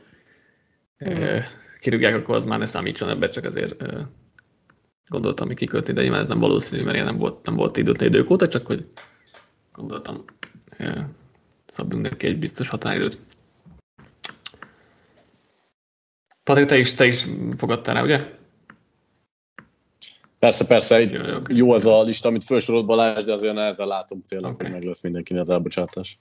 mm. 1.08 1.36
kirúgják, 1.78 2.14
akkor 2.14 2.34
az 2.34 2.44
már 2.44 2.58
ne 2.58 2.66
számítson 2.66 3.08
ebbe, 3.08 3.28
csak 3.28 3.44
azért 3.44 3.84
gondoltam, 5.08 5.46
hogy 5.46 5.56
kikötni, 5.56 5.92
de 5.92 6.02
nyilván 6.02 6.20
ez 6.20 6.26
nem 6.26 6.38
valószínű, 6.38 6.82
mert 6.82 7.04
nem 7.04 7.16
volt, 7.16 7.46
nem 7.46 7.54
volt 7.54 7.76
időt 7.76 8.00
idők 8.00 8.30
óta, 8.30 8.48
csak 8.48 8.66
hogy 8.66 8.86
gondoltam, 9.72 10.24
szabjunk 11.66 12.10
neki 12.10 12.26
egy 12.26 12.38
biztos 12.38 12.68
határidőt. 12.68 13.18
Patrik, 16.48 16.66
te 16.66 16.78
is, 16.78 16.94
te 16.94 17.06
is 17.06 17.26
fogadtál 17.56 17.94
rá, 17.94 18.02
ugye? 18.02 18.20
Persze, 20.38 20.66
persze, 20.66 20.96
egy 20.96 21.20
jó 21.48 21.72
az 21.72 21.86
a 21.86 22.02
lista, 22.02 22.28
amit 22.28 22.44
felsorolt 22.44 22.86
Balázs, 22.86 23.24
de 23.24 23.32
azért 23.32 23.54
nehezen 23.54 23.86
látom 23.86 24.24
tényleg, 24.28 24.52
okay. 24.52 24.66
hogy 24.66 24.78
meg 24.78 24.88
lesz 24.88 25.02
mindenkinek 25.02 25.42
az 25.42 25.50
elbocsátás. 25.50 26.18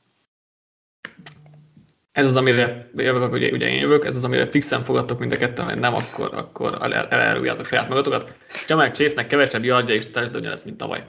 Ez 2.11 2.25
az, 2.25 2.35
amire 2.35 2.89
jövök, 2.95 3.31
ugye, 3.31 3.51
ugye 3.51 3.67
én 3.67 3.79
jövök, 3.79 4.05
ez 4.05 4.15
az, 4.15 4.23
amire 4.23 4.45
fixen 4.45 4.83
fogadtok 4.83 5.19
mind 5.19 5.33
a 5.33 5.37
ketten, 5.37 5.65
hogy 5.65 5.79
nem, 5.79 5.93
akkor, 5.93 6.33
akkor 6.33 6.77
el, 6.81 6.93
eláruljátok 6.93 7.65
saját 7.65 7.89
magatokat. 7.89 8.35
Jamal 8.67 8.91
Chase-nek 8.91 9.27
kevesebb 9.27 9.63
yardja 9.63 9.93
és 9.93 10.09
testdönya 10.09 10.49
lesz, 10.49 10.63
mint 10.63 10.77
tavaly. 10.77 11.05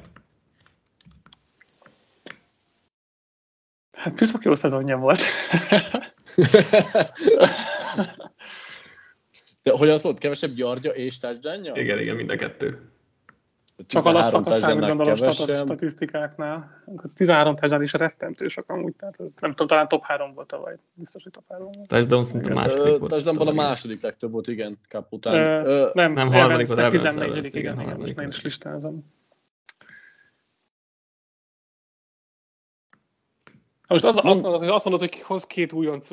Hát 3.93 4.15
piszok 4.15 4.45
jó 4.45 4.55
szezonja 4.55 4.97
volt. 4.97 5.21
De 9.63 9.73
hogyan 9.77 9.99
szólt? 9.99 10.19
Kevesebb 10.19 10.55
gyargya 10.55 10.91
és 10.91 11.19
touchdownja? 11.19 11.73
Igen, 11.77 11.99
igen, 11.99 12.17
mind 12.17 12.31
a 12.31 12.37
kettő. 12.37 12.91
Csak 13.87 14.05
alapszakasz 14.05 14.59
számít 14.59 14.87
gondolom 14.87 15.15
kevesebb. 15.15 15.65
statisztikáknál. 15.65 16.83
13 17.15 17.57
touchdown 17.57 17.83
is 17.83 17.93
rettentősök 17.93 18.71
amúgy, 18.71 18.95
tehát 18.97 19.21
ez 19.21 19.35
nem 19.41 19.51
tudom, 19.51 19.67
talán 19.67 19.89
top 19.89 20.05
3 20.05 20.35
volt 20.35 20.47
tavaly. 20.47 20.77
Biztos, 20.95 21.23
hogy 21.23 21.33
top 21.33 21.45
3 21.49 21.71
volt. 21.73 21.89
Touchdown 21.89 22.25
szinte 22.25 22.55
második 22.55 22.99
volt. 22.99 23.11
Touchdownban 23.11 23.49
a 23.49 23.53
második 23.53 24.03
legtöbb 24.03 24.31
volt, 24.31 24.49
igen, 24.49 24.79
Cup 24.89 25.07
után. 25.13 25.67
Ö, 25.67 25.91
nem, 25.93 26.13
nem, 26.13 26.29
harmadik 26.29 26.67
volt. 26.67 26.89
14 26.89 27.45
igen, 27.45 27.81
igen, 27.81 27.81
igen, 27.81 27.97
most 28.01 28.19
én 28.19 28.29
is 28.29 28.59
listázom. 33.95 34.21
Most 34.23 34.27
az, 34.27 34.33
azt, 34.35 34.43
mondod, 34.43 34.61
hogy 34.61 34.71
azt 34.71 34.85
mondod, 34.85 35.09
hogy 35.09 35.21
hoz 35.21 35.47
két 35.47 35.73
újonc, 35.73 36.09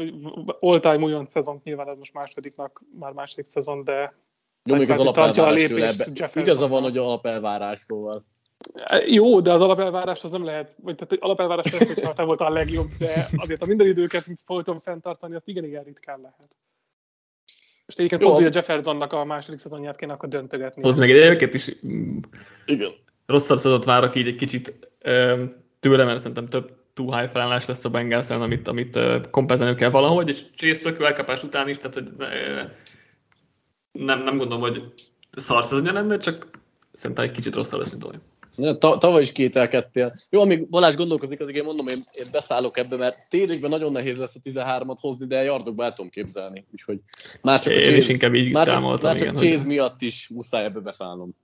all-time 0.60 1.04
újonc 1.04 1.32
szezont, 1.32 1.64
nyilván 1.64 1.88
ez 1.88 1.98
most 1.98 2.14
másodiknak, 2.14 2.82
már 3.00 3.12
második 3.12 3.48
szezon, 3.48 3.84
de 3.84 4.16
jó, 4.64 4.76
még 4.76 4.90
az 4.90 5.00
alapelvárás 5.00 5.64
tőle 5.64 5.88
ebbe. 5.88 6.42
Igaza 6.42 6.68
van, 6.68 6.82
hogy 6.82 6.98
alapelvárás, 6.98 7.80
szóval. 7.80 8.24
Jó, 9.06 9.40
de 9.42 9.52
az 9.52 9.62
alapelvárás 9.62 10.24
az 10.24 10.32
nem 10.32 10.46
lehet, 10.46 10.76
vagy 10.82 10.96
tehát 10.96 11.24
alapelvárás 11.24 11.72
lesz, 11.72 11.88
hogyha 11.88 12.14
te 12.14 12.24
voltál 12.24 12.48
a 12.48 12.54
legjobb, 12.54 12.90
de 13.00 13.28
azért 13.36 13.62
a 13.62 13.66
minden 13.66 13.88
időket 13.88 14.26
folyton 14.46 14.80
fenntartani, 14.80 15.36
azt 15.36 15.48
igen, 15.48 15.64
igen 15.64 15.84
ritkán 15.84 16.20
lehet. 16.22 16.56
És 17.86 17.96
egyébként 17.96 18.22
pont, 18.22 18.36
hogy 18.36 18.46
a 18.46 18.50
Jeffersonnak 18.54 19.14
a 19.14 19.26
második 19.26 19.60
szezonját 19.60 19.96
kéne 19.96 20.14
akkor 20.14 20.30
döntögetni. 20.30 20.84
Az 20.84 20.98
meg 20.98 21.12
egyébként 21.12 21.54
is 21.54 21.72
igen. 22.66 22.92
rosszabb 23.26 23.60
szezont 23.60 23.84
várok 23.84 24.16
így 24.16 24.28
egy 24.28 24.36
kicsit 24.36 24.74
tőle, 25.80 26.04
mert 26.04 26.20
szerintem 26.20 26.48
több 26.48 26.72
túl 26.96 27.18
high 27.18 27.32
felállás 27.32 27.66
lesz 27.66 27.86
a 27.86 27.90
bengals 27.90 28.30
amit, 28.30 28.68
amit 28.68 29.00
kompenzálni 29.32 29.76
kell 29.76 29.90
valahogy, 29.90 30.30
és 30.30 30.46
Chase 30.56 30.82
tök 30.82 31.04
elkapás 31.04 31.44
után 31.44 31.70
is, 31.70 31.78
tehát 31.78 31.94
hogy 31.94 32.08
nem, 33.92 34.20
nem 34.20 34.38
gondolom, 34.38 34.62
hogy 34.62 34.94
szar 35.32 35.64
szezonja 35.64 35.94
lenne, 35.94 36.18
csak 36.18 36.48
szerintem 36.94 37.26
egy 37.26 37.32
kicsit 37.32 37.56
rosszabb 37.56 37.80
lesz, 37.80 37.90
mint 37.90 38.04
olyan. 38.04 38.22
Ja, 38.58 38.78
tavaly 38.78 39.22
is 39.22 39.32
kételkedtél. 39.32 40.14
Jó, 40.30 40.42
amíg 40.42 40.70
Balázs 40.70 40.96
gondolkozik, 40.96 41.42
azért 41.42 41.58
én 41.58 41.64
mondom, 41.66 41.88
én, 41.88 41.98
én 42.14 42.26
beszállok 42.32 42.78
ebbe, 42.78 42.96
mert 42.96 43.18
ténylegben 43.30 43.70
nagyon 43.70 43.92
nehéz 43.92 44.18
lesz 44.18 44.36
a 44.36 44.40
13-at 44.50 44.98
hozni, 45.00 45.28
de 45.28 45.44
yardokba 45.44 45.84
el 45.84 45.94
tudom 45.94 46.12
képzelni. 46.12 46.66
Úgyhogy 46.72 47.00
már 47.42 47.60
csak 47.60 47.74
én 47.74 47.80
a 47.80 47.82
Chase, 47.82 47.98
is 47.98 48.08
inkább 48.08 48.34
így 48.34 48.54
már 48.54 48.68
csak, 48.68 48.82
már 48.82 49.00
csak 49.00 49.16
igen, 49.16 49.36
Chase 49.36 49.58
hogy... 49.58 49.66
miatt 49.66 50.02
is 50.02 50.30
muszáj 50.30 50.64
ebbe 50.64 50.80
beszállnom. 50.80 51.36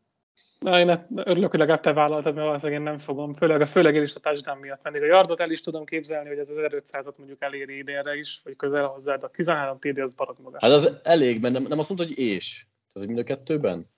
Na, 0.59 0.79
én 0.79 0.87
hát 0.87 1.07
örülök, 1.15 1.49
hogy 1.49 1.59
legalább 1.59 1.81
te 1.81 1.93
vállaltad, 1.93 2.33
mert 2.33 2.45
valószínűleg 2.45 2.79
én 2.79 2.85
nem 2.87 2.97
fogom. 2.97 3.33
Főleg, 3.33 3.67
főleg 3.67 3.95
én 3.95 4.01
is 4.01 4.15
a 4.15 4.19
touchdown 4.19 4.59
miatt. 4.59 4.83
Mert 4.83 4.97
a 4.97 5.05
yardot 5.05 5.39
el 5.39 5.51
is 5.51 5.59
tudom 5.59 5.85
képzelni, 5.85 6.27
hogy 6.29 6.37
ez 6.37 6.49
az 6.49 6.55
1500-at 6.59 7.15
mondjuk 7.15 7.41
eléri 7.41 7.77
idénre 7.77 8.15
is, 8.15 8.41
vagy 8.43 8.55
közel 8.55 8.85
hozzá, 8.85 9.15
de 9.15 9.25
a 9.25 9.29
13 9.29 9.79
TD 9.79 9.97
az 9.97 10.15
barag 10.15 10.35
magas. 10.43 10.61
Hát 10.61 10.71
az 10.71 10.99
elég, 11.03 11.41
mert 11.41 11.53
nem, 11.53 11.63
nem 11.63 11.79
azt 11.79 11.89
mondta, 11.89 12.07
hogy 12.07 12.17
és. 12.17 12.65
Ez 12.93 13.03
mind 13.03 13.17
a 13.17 13.23
kettőben? 13.23 13.89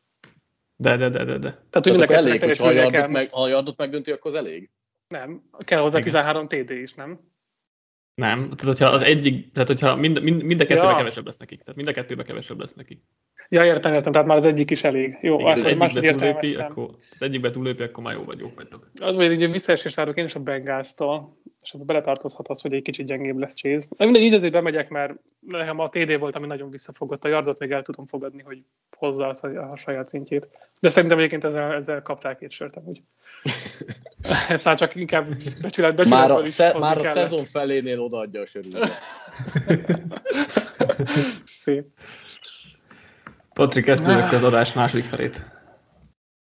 De, 0.76 0.98
de, 0.98 1.10
de, 1.10 1.24
de. 1.24 1.38
de. 1.38 1.50
Tehát, 1.50 1.86
hogy 1.86 1.92
mind 1.92 2.10
a 2.10 2.14
elég, 2.14 2.44
hogy 2.44 2.58
ha 2.58 2.68
a, 2.68 2.72
yardot 2.72 3.08
meg, 3.08 3.30
ha 3.32 3.42
a 3.42 3.48
yardot 3.48 3.78
megdönti, 3.78 4.12
akkor 4.12 4.32
az 4.32 4.38
elég? 4.38 4.70
Nem, 5.08 5.44
kell 5.58 5.80
hozzá 5.80 6.00
13 6.00 6.48
TD 6.48 6.70
is, 6.70 6.94
nem? 6.94 7.20
Nem, 8.16 8.40
tehát 8.42 8.62
hogyha 8.62 8.86
az 8.86 9.02
egyik, 9.02 9.52
tehát 9.52 9.68
hogyha 9.68 9.96
mind, 9.96 10.22
mind, 10.22 10.44
mind 10.44 10.62
a 10.62 10.66
kettőben 10.66 10.90
ja. 10.90 10.98
kevesebb 10.98 11.26
lesz 11.26 11.38
nekik, 11.38 11.60
tehát 11.60 11.76
mind 11.76 11.88
a 11.88 11.92
kettőben 11.92 12.26
kevesebb 12.26 12.60
lesz 12.60 12.74
nekik. 12.74 13.02
Ja, 13.54 13.66
értem, 13.66 13.94
értem, 13.94 14.12
tehát 14.12 14.28
már 14.28 14.38
az 14.38 14.46
egyik 14.46 14.72
is 14.72 14.84
elég. 14.84 15.18
Jó, 15.22 15.40
Igen, 15.40 15.60
akkor 15.60 15.74
máshogy 15.74 16.04
értelmeztem. 16.04 16.66
Akkor, 16.66 16.90
az 17.12 17.22
egyikbe 17.22 17.50
túlépi, 17.50 17.84
akkor 17.84 18.04
már 18.04 18.14
jó 18.14 18.24
vagy, 18.24 18.40
jó 18.40 18.52
vagytok. 18.56 18.84
Az 19.02 19.16
vagy 19.16 19.32
ugye 19.32 19.48
visszaesés 19.48 19.96
várok 19.96 20.18
én 20.18 20.26
is 20.26 20.36
a 20.36 20.40
Bengáztól, 20.40 21.38
és 21.62 21.74
akkor 21.74 21.86
beletartozhat 21.86 22.48
az, 22.48 22.62
hogy 22.62 22.74
egy 22.74 22.82
kicsit 22.82 23.06
gyengébb 23.06 23.38
lesz 23.38 23.54
Chase. 23.54 23.88
De 23.98 24.04
mindegy, 24.06 24.22
így 24.22 24.34
azért 24.34 24.52
bemegyek, 24.52 24.90
mert 24.90 25.14
nekem 25.40 25.80
a 25.80 25.90
TD 25.90 26.20
volt, 26.20 26.36
ami 26.36 26.48
nagyon 26.48 26.70
visszafogott. 26.70 27.24
A 27.24 27.28
yardot 27.28 27.60
még 27.60 27.72
el 27.72 27.82
tudom 27.82 28.06
fogadni, 28.06 28.42
hogy 28.42 28.64
hozza 28.98 29.28
az 29.28 29.44
a, 29.44 29.72
a 29.72 29.76
saját 29.76 30.10
szintjét. 30.10 30.50
De 30.82 30.90
szerintem 30.90 31.18
egyébként 31.18 31.44
ezzel, 31.44 31.74
ezzel 31.74 32.02
kapták 32.02 32.38
két 32.38 32.52
sört 32.52 32.76
amúgy. 32.76 33.02
Ez 34.50 34.66
már 34.66 34.76
csak 34.78 34.96
inkább 34.96 35.28
becsület, 35.62 35.96
becsület 35.96 36.10
Már 36.10 36.32
a, 36.32 36.44
sze, 36.44 36.78
már 36.80 36.98
a 36.98 37.04
szezon 37.04 37.46
felénél 37.46 38.00
odaadja 38.00 38.42
a 38.42 38.46
sörülőt. 38.46 38.92
Szép. 41.64 41.86
Patrik, 43.54 43.84
kezdődik 43.84 44.32
az 44.32 44.44
adás 44.44 44.74
második 44.74 45.06
felét. 45.06 45.46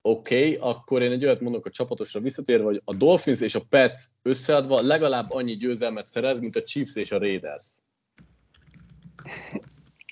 Oké, 0.02 0.54
okay, 0.54 0.70
akkor 0.70 1.02
én 1.02 1.11
egy 1.11 1.24
olyat 1.24 1.40
mondok 1.40 1.66
a 1.66 1.70
csapatosra 1.70 2.20
visszatérve, 2.20 2.64
hogy 2.64 2.82
a 2.84 2.94
Dolphins 2.94 3.40
és 3.40 3.54
a 3.54 3.61
Pets 3.68 3.98
összeadva 4.22 4.80
legalább 4.80 5.30
annyi 5.30 5.56
győzelmet 5.56 6.08
szerez, 6.08 6.40
mint 6.40 6.56
a 6.56 6.62
Chiefs 6.62 6.96
és 6.96 7.12
a 7.12 7.18
Raiders. 7.18 7.64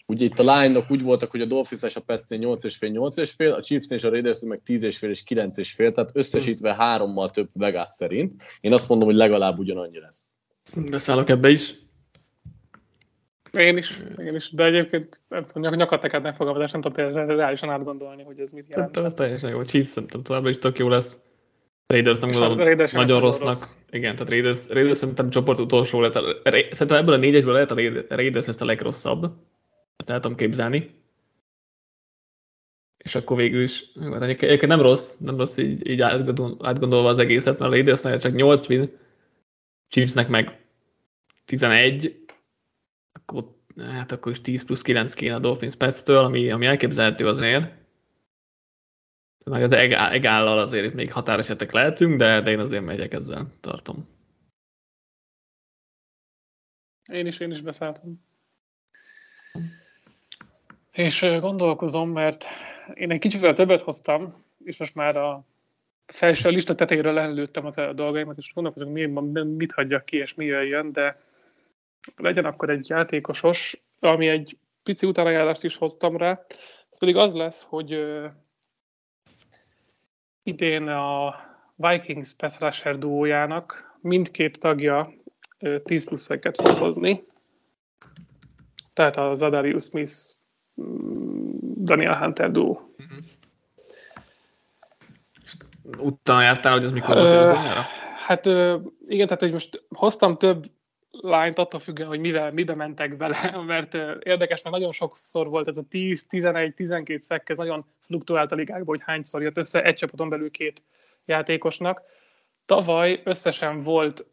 Ugye 0.07 0.24
itt 0.24 0.38
a 0.38 0.61
line 0.61 0.84
úgy 0.88 1.03
voltak, 1.03 1.30
hogy 1.30 1.40
a 1.40 1.46
Dolphins 1.46 1.82
és 1.82 1.96
a 1.96 2.01
Petsnél 2.01 2.38
8,5-8,5, 2.38 3.57
a 3.57 3.62
Chiefs 3.62 3.90
és 3.90 4.05
a 4.05 4.11
Raiders 4.11 4.40
meg 4.40 4.61
10,5 4.66 5.09
és 5.09 5.24
9,5, 5.26 5.92
tehát 5.92 6.11
összesítve 6.12 6.74
hárommal 6.74 7.30
több 7.30 7.49
Vegas 7.53 7.90
szerint. 7.90 8.34
Én 8.61 8.72
azt 8.72 8.88
mondom, 8.88 9.09
hogy 9.09 9.16
legalább 9.16 9.59
ugyanannyi 9.59 9.99
lesz. 9.99 10.34
Beszállok 10.74 11.28
ebbe 11.28 11.49
is. 11.49 11.74
Én 13.53 13.76
is, 13.76 13.99
én 14.18 14.34
is, 14.34 14.51
de 14.51 14.64
egyébként 14.64 15.20
nem 15.28 15.44
tudom, 15.46 15.74
nyakat 15.74 16.03
neked 16.03 16.22
nem 16.22 16.34
tudom 16.34 16.96
reálisan 17.28 17.70
átgondolni, 17.70 18.22
hogy 18.22 18.40
ez 18.40 18.51
mit 18.51 18.66
jelent. 18.68 18.96
Ez 18.96 19.14
teljesen 19.14 19.51
jó. 19.51 19.62
Chiefs 19.62 19.88
szerintem 19.88 20.22
továbbra 20.22 20.49
is 20.49 20.59
tök 20.59 20.78
jó 20.78 20.88
lesz. 20.88 21.18
Raiders 21.86 22.20
nem 22.20 22.30
gondolom 22.30 22.59
Raiders 22.59 22.92
nagyon 22.92 23.20
rossznak. 23.20 23.59
Rossz. 23.59 23.72
Igen, 23.90 24.14
tehát 24.14 24.28
Raiders, 24.28 24.68
Raiders 24.68 24.96
szerintem 24.96 25.30
csoport 25.30 25.59
utolsó 25.59 26.01
lett. 26.01 26.12
Szerintem 26.70 26.96
ebből 26.96 27.14
a 27.14 27.18
négyesből 27.18 27.53
lehet 27.53 27.70
a 27.70 28.14
Raiders 28.14 28.46
lesz 28.46 28.61
a 28.61 28.64
legrosszabb. 28.64 29.32
Ezt 29.96 30.11
el 30.11 30.20
tudom 30.20 30.36
képzelni. 30.36 30.96
És 33.05 33.14
akkor 33.14 33.36
végül 33.36 33.62
is, 33.62 33.84
hát 34.12 34.22
egyébként 34.22 34.66
nem 34.66 34.80
rossz, 34.80 35.16
nem 35.16 35.36
rossz 35.36 35.57
így, 35.57 35.88
így 35.88 36.01
átgondolva 36.01 37.09
az 37.09 37.18
egészet, 37.18 37.59
mert 37.59 37.70
a 37.70 37.74
Raidersnek 37.74 38.18
csak 38.18 38.32
8 38.32 38.68
win, 38.68 38.96
Chiefsnek 39.88 40.28
meg 40.28 40.61
11, 41.44 42.24
akkor, 43.29 43.55
hát 43.76 44.12
akkor 44.12 44.33
is 44.33 44.41
10 44.41 44.64
plusz 44.64 44.83
9 44.83 45.14
kéne 45.14 45.35
a 45.35 45.39
Dolphins 45.39 45.76
Pets-től, 45.76 46.24
ami, 46.24 46.51
ami 46.51 46.66
elképzelhető 46.66 47.26
azért. 47.26 47.72
Meg 49.47 49.62
az 49.62 49.72
egállal 49.72 50.59
azért 50.59 50.85
itt 50.85 50.95
még 50.95 51.12
határesetek 51.12 51.72
lehetünk, 51.72 52.16
de, 52.16 52.41
de 52.41 52.51
én 52.51 52.59
azért 52.59 52.85
megyek 52.85 53.12
ezzel, 53.12 53.47
tartom. 53.61 54.09
Én 57.12 57.26
is, 57.26 57.41
én 57.41 57.51
is 57.51 57.61
beszálltam. 57.61 58.26
És 60.93 61.26
gondolkozom, 61.41 62.11
mert 62.11 62.45
én 62.95 63.11
egy 63.11 63.18
kicsivel 63.18 63.55
többet 63.55 63.81
hoztam, 63.81 64.45
és 64.64 64.76
most 64.76 64.95
már 64.95 65.16
a 65.16 65.45
felső 66.07 66.51
lista 66.51 66.74
tetejéről 66.74 67.18
előttem 67.18 67.66
az 67.66 67.79
a 67.79 67.93
dolgaimat, 67.93 68.39
és 68.39 68.53
gondolkozom, 68.55 68.93
mi, 68.93 69.07
mit 69.43 69.72
hagyjak 69.72 70.05
ki, 70.05 70.16
és 70.16 70.35
mi 70.35 70.45
jöjjön, 70.45 70.93
de 70.93 71.28
legyen 72.17 72.45
akkor 72.45 72.71
egy 72.71 72.89
játékosos, 72.89 73.83
ami 74.01 74.29
egy 74.29 74.59
pici 74.83 75.07
utánajárást 75.07 75.65
is 75.65 75.77
hoztam 75.77 76.17
rá. 76.17 76.45
Ez 76.91 76.99
pedig 76.99 77.17
az 77.17 77.35
lesz, 77.35 77.63
hogy 77.63 77.95
uh, 77.95 78.25
idén 80.43 80.89
a 80.89 81.35
Vikings 81.75 82.35
pass 82.35 82.59
rusher 82.59 82.99
duójának 82.99 83.97
mindkét 84.01 84.61
tagja 84.61 85.13
uh, 85.61 85.83
10 85.83 86.05
plusz 86.05 86.27
fog 86.53 86.77
hozni. 86.77 87.25
Tehát 88.93 89.17
a 89.17 89.35
Zadarius 89.35 89.85
Smith 89.85 90.13
mm, 90.81 91.51
Daniel 91.61 92.19
Hunter 92.19 92.51
duó. 92.51 92.95
Uh-huh. 92.99 93.19
Utána 95.99 96.43
jártál, 96.43 96.73
hogy 96.73 96.85
ez 96.85 96.93
mikor 96.93 97.17
volt 97.17 97.57
Hát 98.27 98.47
igen, 99.07 99.27
tehát 99.27 99.41
hogy 99.41 99.53
most 99.53 99.85
hoztam 99.89 100.37
több 100.37 100.65
lányt 101.11 101.59
attól 101.59 101.81
függően, 101.81 102.09
hogy 102.09 102.21
mivel, 102.21 102.53
mibe 102.53 102.75
mentek 102.75 103.17
bele, 103.17 103.61
mert 103.67 103.95
érdekes, 104.23 104.63
mert 104.63 104.77
nagyon 104.77 104.93
sokszor 104.93 105.49
volt 105.49 105.69
ez 105.69 105.77
a 105.77 105.83
10, 105.89 106.27
11, 106.27 106.75
12 106.75 107.21
szekk, 107.21 107.49
ez 107.49 107.57
nagyon 107.57 107.85
fluktuált 108.01 108.53
a 108.53 108.55
ligákban, 108.55 108.87
hogy 108.87 109.03
hányszor 109.05 109.43
jött 109.43 109.57
össze 109.57 109.83
egy 109.83 109.95
csapaton 109.95 110.29
belül 110.29 110.51
két 110.51 110.83
játékosnak. 111.25 112.03
Tavaly 112.67 113.21
összesen 113.25 113.83
volt 113.83 114.27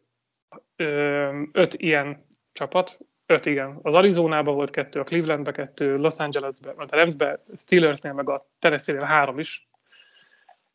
ö, 0.76 1.42
öt 1.52 1.74
ilyen 1.74 2.26
csapat, 2.52 2.98
öt 3.26 3.46
igen. 3.46 3.78
Az 3.82 3.94
Arizonában 3.94 4.54
volt 4.54 4.70
kettő, 4.70 5.00
a 5.00 5.04
Clevelandbe 5.04 5.52
kettő, 5.52 5.96
Los 5.96 6.18
Angelesbe, 6.18 6.74
a 6.76 6.86
Revsbe, 6.88 7.44
Steelersnél 7.54 8.12
meg 8.12 8.28
a 8.28 8.48
Tennessee-nél 8.58 9.04
három 9.04 9.38
is, 9.38 9.68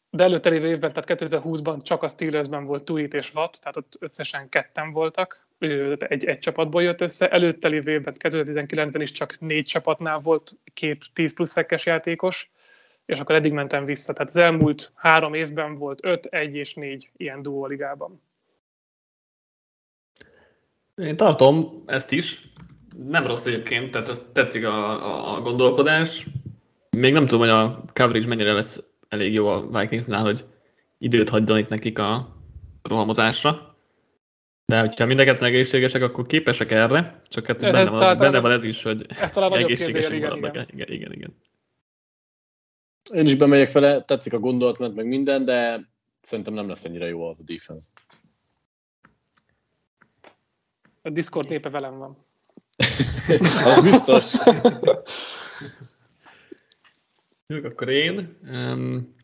de 0.09 0.23
előtte 0.23 0.49
lévő 0.49 0.67
évben, 0.67 0.93
tehát 0.93 1.21
2020-ban 1.23 1.83
csak 1.83 2.03
a 2.03 2.07
Steelersben 2.07 2.65
volt 2.65 2.83
Tuit 2.83 3.13
és 3.13 3.33
Watt, 3.33 3.53
tehát 3.53 3.77
ott 3.77 3.97
összesen 3.99 4.49
ketten 4.49 4.91
voltak, 4.91 5.47
egy, 5.61 6.25
egy 6.25 6.39
csapatból 6.39 6.83
jött 6.83 7.01
össze. 7.01 7.29
Előtte 7.29 7.67
lévő 7.67 7.91
évben, 7.91 8.15
2019-ben 8.19 9.01
is 9.01 9.11
csak 9.11 9.39
négy 9.39 9.65
csapatnál 9.65 10.19
volt 10.19 10.57
két 10.73 11.05
10 11.13 11.33
plusz 11.33 11.51
szekkes 11.51 11.85
játékos, 11.85 12.51
és 13.05 13.19
akkor 13.19 13.35
eddig 13.35 13.51
mentem 13.51 13.85
vissza. 13.85 14.13
Tehát 14.13 14.29
az 14.29 14.35
elmúlt 14.37 14.91
három 14.95 15.33
évben 15.33 15.77
volt 15.77 16.05
öt, 16.05 16.25
egy 16.25 16.55
és 16.55 16.73
négy 16.73 17.09
ilyen 17.17 17.41
duó 17.41 17.65
ligában. 17.65 18.21
Én 20.95 21.15
tartom 21.15 21.83
ezt 21.85 22.11
is. 22.11 22.41
Nem 23.07 23.27
rossz 23.27 23.45
egyébként, 23.45 23.91
tehát 23.91 24.09
ez 24.09 24.21
tetszik 24.33 24.65
a, 24.65 25.35
a 25.35 25.41
gondolkodás. 25.41 26.27
Még 26.89 27.13
nem 27.13 27.25
tudom, 27.25 27.39
hogy 27.39 27.49
a 27.49 27.83
coverage 27.93 28.27
mennyire 28.27 28.53
lesz 28.53 28.83
elég 29.09 29.33
jó 29.33 29.47
a 29.47 29.79
Vikingsnál, 29.79 30.23
hogy 30.23 30.45
időt 30.97 31.29
hagyjon 31.29 31.57
itt 31.57 31.69
nekik 31.69 31.99
a 31.99 32.35
rohamozásra. 32.83 33.70
De 34.71 34.79
hogyha 34.79 35.05
mindeket 35.05 35.41
egészségesek, 35.41 36.01
akkor 36.01 36.25
képesek 36.25 36.71
erre, 36.71 37.21
csak 37.27 37.47
hát 37.47 37.59
benne, 37.59 37.89
van, 37.89 38.17
benne 38.17 38.39
van 38.39 38.51
ez 38.51 38.63
is, 38.63 38.83
hogy 38.83 39.05
egészségesek 39.35 40.19
maradnak. 40.19 40.51
Igen, 40.51 40.67
igen, 40.71 40.91
igen. 40.91 41.11
igen. 41.11 41.35
Én 43.13 43.25
is 43.25 43.35
bemegyek 43.35 43.71
vele, 43.71 44.01
tetszik 44.01 44.33
a 44.33 44.39
gondolatment, 44.39 44.95
meg 44.95 45.05
minden, 45.05 45.45
de 45.45 45.89
szerintem 46.21 46.53
nem 46.53 46.67
lesz 46.67 46.85
ennyire 46.85 47.07
jó 47.07 47.27
az 47.27 47.39
a 47.39 47.43
defense. 47.43 47.89
A 51.01 51.09
Discord 51.09 51.49
népe 51.49 51.69
velem 51.69 51.97
van. 51.97 52.25
az 53.65 53.81
biztos. 53.81 54.33
Jók, 57.47 57.65
akkor 57.65 57.89
én. 57.89 58.37
Um, 58.51 59.15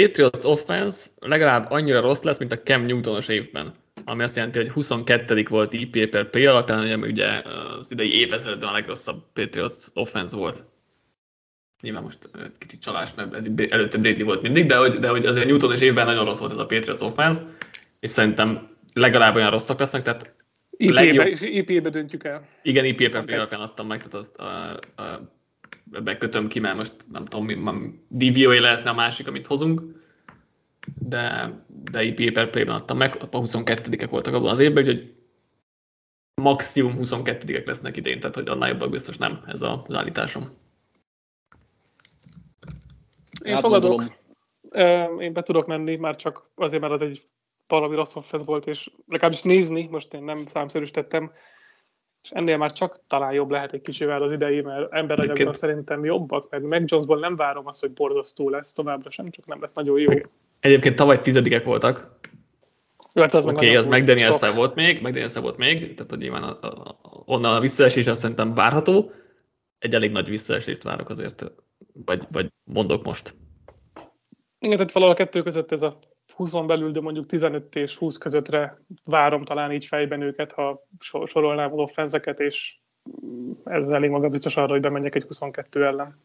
Patriots 0.00 0.44
offense 0.44 1.06
legalább 1.18 1.70
annyira 1.70 2.00
rossz 2.00 2.22
lesz, 2.22 2.38
mint 2.38 2.52
a 2.52 2.58
Cam 2.58 2.86
Newtonos 2.86 3.28
évben. 3.28 3.74
Ami 4.04 4.22
azt 4.22 4.36
jelenti, 4.36 4.58
hogy 4.58 4.70
22. 4.70 5.46
volt 5.48 5.72
IP 5.72 6.08
per 6.08 6.30
play 6.30 6.46
alapján, 6.46 6.92
ami 6.92 7.08
ugye 7.08 7.26
az 7.80 7.90
idei 7.90 8.18
évezetben 8.18 8.68
a 8.68 8.72
legrosszabb 8.72 9.22
Patriots 9.32 9.86
offense 9.94 10.36
volt. 10.36 10.64
Nyilván 11.82 12.02
most 12.02 12.18
kicsit 12.58 12.80
csalás, 12.80 13.14
mert 13.14 13.60
előtte 13.72 13.98
Brady 13.98 14.22
volt 14.22 14.42
mindig, 14.42 14.66
de 14.66 14.76
hogy, 14.76 14.98
de 14.98 15.08
hogy 15.08 15.26
azért 15.26 15.46
Newtonos 15.46 15.80
évben 15.80 16.06
nagyon 16.06 16.24
rossz 16.24 16.38
volt 16.38 16.52
ez 16.52 16.58
a 16.58 16.66
Patriots 16.66 17.00
offense, 17.00 17.42
és 18.00 18.10
szerintem 18.10 18.68
legalább 18.94 19.34
olyan 19.34 19.50
rosszak 19.50 19.78
lesznek, 19.78 20.02
tehát 20.02 20.34
IP-be, 20.70 20.94
legjobb... 20.94 21.26
IP-be 21.40 21.88
döntjük 21.88 22.24
el. 22.24 22.48
Igen, 22.62 22.84
IP 22.84 23.10
per 23.12 23.24
play 23.24 23.36
alapján 23.38 23.60
adtam 23.60 23.86
meg, 23.86 23.98
tehát 23.98 24.14
azt 24.14 24.36
a, 24.36 24.78
a 25.02 25.34
bekötöm 25.84 26.48
ki, 26.48 26.58
mert 26.58 26.76
most 26.76 26.92
nem 27.12 27.24
tudom, 27.24 28.04
DVOA 28.08 28.60
lehetne 28.60 28.90
a 28.90 28.94
másik, 28.94 29.28
amit 29.28 29.46
hozunk, 29.46 29.82
de, 30.98 31.52
de 31.90 32.02
IP 32.02 32.32
per 32.32 32.50
play-ben 32.50 32.74
adtam 32.74 32.96
meg, 32.96 33.16
a 33.20 33.28
22-ek 33.28 34.06
voltak 34.10 34.34
abban 34.34 34.50
az 34.50 34.58
évben, 34.58 34.82
úgyhogy 34.82 35.14
maximum 36.42 36.94
22-ek 36.98 37.66
lesznek 37.66 37.96
idén, 37.96 38.20
tehát 38.20 38.34
hogy 38.34 38.48
annál 38.48 38.68
jobbak 38.68 38.90
biztos 38.90 39.16
nem 39.16 39.44
ez 39.46 39.62
az 39.62 39.94
állításom. 39.94 40.50
Én 43.42 43.56
fogadok. 43.56 44.02
Én 45.18 45.32
be 45.32 45.42
tudok 45.42 45.66
menni, 45.66 45.96
már 45.96 46.16
csak 46.16 46.50
azért, 46.54 46.82
mert 46.82 46.92
az 46.92 47.02
egy 47.02 47.26
valami 47.66 47.94
rossz 47.94 48.14
volt, 48.44 48.66
és 48.66 48.90
legalábbis 49.06 49.42
nézni, 49.42 49.88
most 49.90 50.14
én 50.14 50.22
nem 50.22 50.46
számszerűsítettem, 50.46 51.32
és 52.26 52.32
ennél 52.32 52.56
már 52.56 52.72
csak 52.72 53.00
talán 53.06 53.32
jobb 53.32 53.50
lehet 53.50 53.72
egy 53.72 53.80
kicsivel 53.80 54.22
az 54.22 54.32
idei, 54.32 54.60
mert 54.60 54.92
emberanyagban 54.92 55.52
szerintem 55.52 56.04
jobbak, 56.04 56.50
meg 56.50 56.62
meg 56.62 56.82
Jonesból 56.86 57.18
nem 57.18 57.36
várom 57.36 57.66
azt, 57.66 57.80
hogy 57.80 57.92
borzasztó 57.92 58.50
lesz 58.50 58.72
továbbra 58.72 59.10
sem, 59.10 59.30
csak 59.30 59.46
nem 59.46 59.60
lesz 59.60 59.72
nagyon 59.72 59.98
jó. 59.98 60.12
Egyébként 60.60 60.96
tavaly 60.96 61.20
tizedikek 61.20 61.64
voltak. 61.64 62.18
Jó, 63.12 63.22
hát 63.22 63.34
az 63.34 63.44
Oké, 63.46 63.54
okay, 63.54 63.76
az 63.76 63.86
mcdaniels 63.86 64.54
volt 64.54 64.74
még, 64.74 65.00
mcdaniels 65.02 65.34
volt 65.34 65.56
még, 65.56 65.94
tehát 65.94 66.10
hogy 66.10 66.18
nyilván 66.18 66.42
a, 66.42 66.58
a, 66.66 66.98
onnan 67.24 67.54
a 67.54 67.60
visszaesés 67.60 68.08
szerintem 68.12 68.54
várható. 68.54 69.10
Egy 69.78 69.94
elég 69.94 70.10
nagy 70.10 70.28
visszaesést 70.28 70.82
várok 70.82 71.08
azért, 71.08 71.52
vagy, 72.04 72.22
vagy 72.30 72.52
mondok 72.64 73.04
most. 73.04 73.34
Igen, 74.58 74.76
tehát 74.76 74.92
valahol 74.92 75.14
a 75.14 75.18
kettő 75.18 75.42
között 75.42 75.72
ez 75.72 75.82
a 75.82 75.98
20 76.36 76.52
belül, 76.52 76.90
de 76.90 77.00
mondjuk 77.00 77.26
15 77.26 77.74
és 77.74 77.96
20 77.96 78.16
közöttre 78.16 78.80
várom 79.04 79.44
talán 79.44 79.72
így 79.72 79.86
fejben 79.86 80.20
őket, 80.20 80.52
ha 80.52 80.86
sorolnám 81.26 81.72
az 81.72 81.78
offenzeket, 81.78 82.40
és 82.40 82.78
ez 83.64 83.86
elég 83.86 84.10
maga 84.10 84.28
biztos 84.28 84.56
arra, 84.56 84.72
hogy 84.72 84.80
bemenjek 84.80 85.14
egy 85.14 85.22
22 85.22 85.84
ellen. 85.84 86.20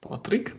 Patrik? 0.00 0.56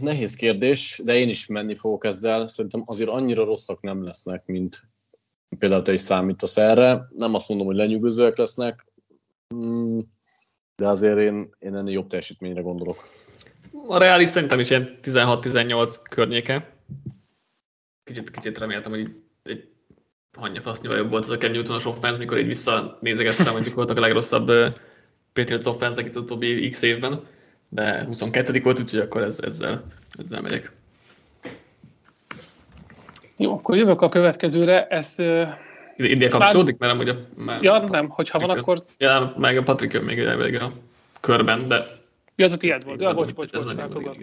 Nehéz 0.00 0.34
kérdés, 0.34 1.00
de 1.04 1.14
én 1.14 1.28
is 1.28 1.46
menni 1.46 1.74
fogok 1.74 2.04
ezzel. 2.04 2.46
Szerintem 2.46 2.82
azért 2.86 3.10
annyira 3.10 3.44
rosszak 3.44 3.80
nem 3.80 4.04
lesznek, 4.04 4.46
mint 4.46 4.82
például 5.58 5.82
te 5.82 5.92
is 5.92 6.00
számítasz 6.00 6.56
erre. 6.56 7.08
Nem 7.16 7.34
azt 7.34 7.48
mondom, 7.48 7.66
hogy 7.66 7.76
lenyűgözőek 7.76 8.36
lesznek. 8.36 8.86
Hmm, 9.48 10.00
de 10.76 10.88
azért 10.88 11.18
én, 11.18 11.54
én 11.58 11.76
ennél 11.76 11.92
jobb 11.92 12.06
teljesítményre 12.06 12.60
gondolok. 12.60 12.96
A 13.88 13.98
Reális 13.98 14.28
szerintem 14.28 14.58
is 14.58 14.70
ilyen 14.70 14.98
16-18 15.02 15.94
környéke. 16.10 16.70
Kicsit, 18.04 18.30
kicsit 18.30 18.58
reméltem, 18.58 18.92
hogy 18.92 19.14
egy 19.42 19.68
hanya 20.38 20.60
fasznyira 20.60 20.96
jobb 20.96 21.10
volt 21.10 21.24
ez 21.24 21.30
a 21.30 21.36
Cam 21.36 21.52
Newton-os 21.52 21.86
offense, 21.86 22.18
mikor 22.18 22.38
így 22.38 22.46
visszanézegettem, 22.46 23.52
hogy 23.52 23.74
voltak 23.74 23.96
a 23.96 24.00
legrosszabb 24.00 24.46
Patriots 25.32 25.66
offense 25.66 26.00
itt 26.00 26.16
az 26.16 26.22
utóbbi 26.22 26.68
x 26.68 26.82
évben, 26.82 27.20
de 27.68 28.04
22 28.04 28.60
volt, 28.62 28.80
úgyhogy 28.80 29.00
akkor 29.00 29.22
ez, 29.22 29.40
ezzel, 29.40 29.84
ezzel 30.18 30.40
megyek. 30.40 30.72
Jó, 33.36 33.52
akkor 33.52 33.76
jövök 33.76 34.00
a 34.00 34.08
következőre. 34.08 34.86
Ez 34.86 35.18
India 35.96 36.28
kapcsolódik, 36.28 36.78
mert 36.78 36.92
amúgy 36.92 37.08
a... 37.08 37.16
Mert 37.36 37.62
ja, 37.62 37.78
nem, 37.78 38.08
hogyha 38.08 38.38
van, 38.38 38.58
akkor... 38.58 38.82
Ja, 38.98 39.34
meg 39.38 39.56
a 39.56 39.62
Patrik 39.62 40.00
még 40.00 40.18
elvég 40.18 40.54
a 40.54 40.72
körben, 41.20 41.68
de... 41.68 42.00
Ja, 42.36 42.44
ez 42.44 42.52
a 42.52 42.56
tiéd 42.56 42.84
volt. 42.84 43.00
Ja, 43.00 43.14
bocs, 43.14 43.34
bocs, 43.34 43.50
bocs, 43.52 44.18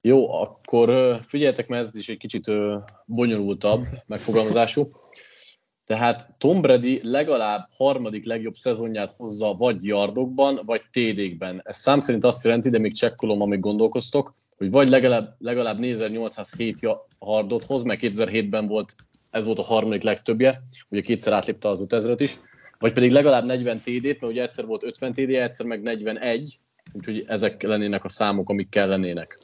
Jó, 0.00 0.32
akkor 0.32 1.18
figyeljetek, 1.22 1.68
mert 1.68 1.86
ez 1.86 1.96
is 1.96 2.08
egy 2.08 2.18
kicsit 2.18 2.50
bonyolultabb 3.06 3.84
megfogalmazású. 4.06 4.90
Tehát 5.84 6.34
Tom 6.38 6.60
Brady 6.60 7.00
legalább 7.02 7.68
harmadik 7.76 8.24
legjobb 8.24 8.54
szezonját 8.54 9.14
hozza 9.16 9.54
vagy 9.54 9.84
yardokban, 9.84 10.60
vagy 10.64 10.82
TD-kben. 10.90 11.60
Ez 11.64 11.76
szám 11.76 12.00
szerint 12.00 12.24
azt 12.24 12.44
jelenti, 12.44 12.70
de 12.70 12.78
még 12.78 12.94
csekkolom, 12.94 13.40
amíg 13.40 13.60
gondolkoztok, 13.60 14.34
hogy 14.56 14.70
vagy 14.70 14.88
legalább, 14.88 15.34
legalább 15.38 15.78
4807 15.78 16.80
yardot 17.18 17.66
hoz, 17.66 17.82
mert 17.82 18.00
2007-ben 18.02 18.66
volt 18.66 18.94
ez 19.30 19.46
volt 19.46 19.58
a 19.58 19.62
harmadik 19.62 20.02
legtöbbje, 20.02 20.62
ugye 20.88 21.00
kétszer 21.00 21.32
átlépte 21.32 21.68
az 21.68 21.80
5000 21.80 22.20
is, 22.20 22.38
vagy 22.82 22.92
pedig 22.92 23.12
legalább 23.12 23.44
40 23.44 23.78
TD-t, 23.78 24.20
mert 24.20 24.32
ugye 24.32 24.42
egyszer 24.42 24.66
volt 24.66 24.82
50 24.84 25.12
TD, 25.12 25.30
egyszer 25.30 25.66
meg 25.66 25.82
41, 25.82 26.58
úgyhogy 26.92 27.24
ezek 27.26 27.62
lennének 27.62 28.04
a 28.04 28.08
számok, 28.08 28.48
amik 28.48 28.68
kellenének. 28.68 29.38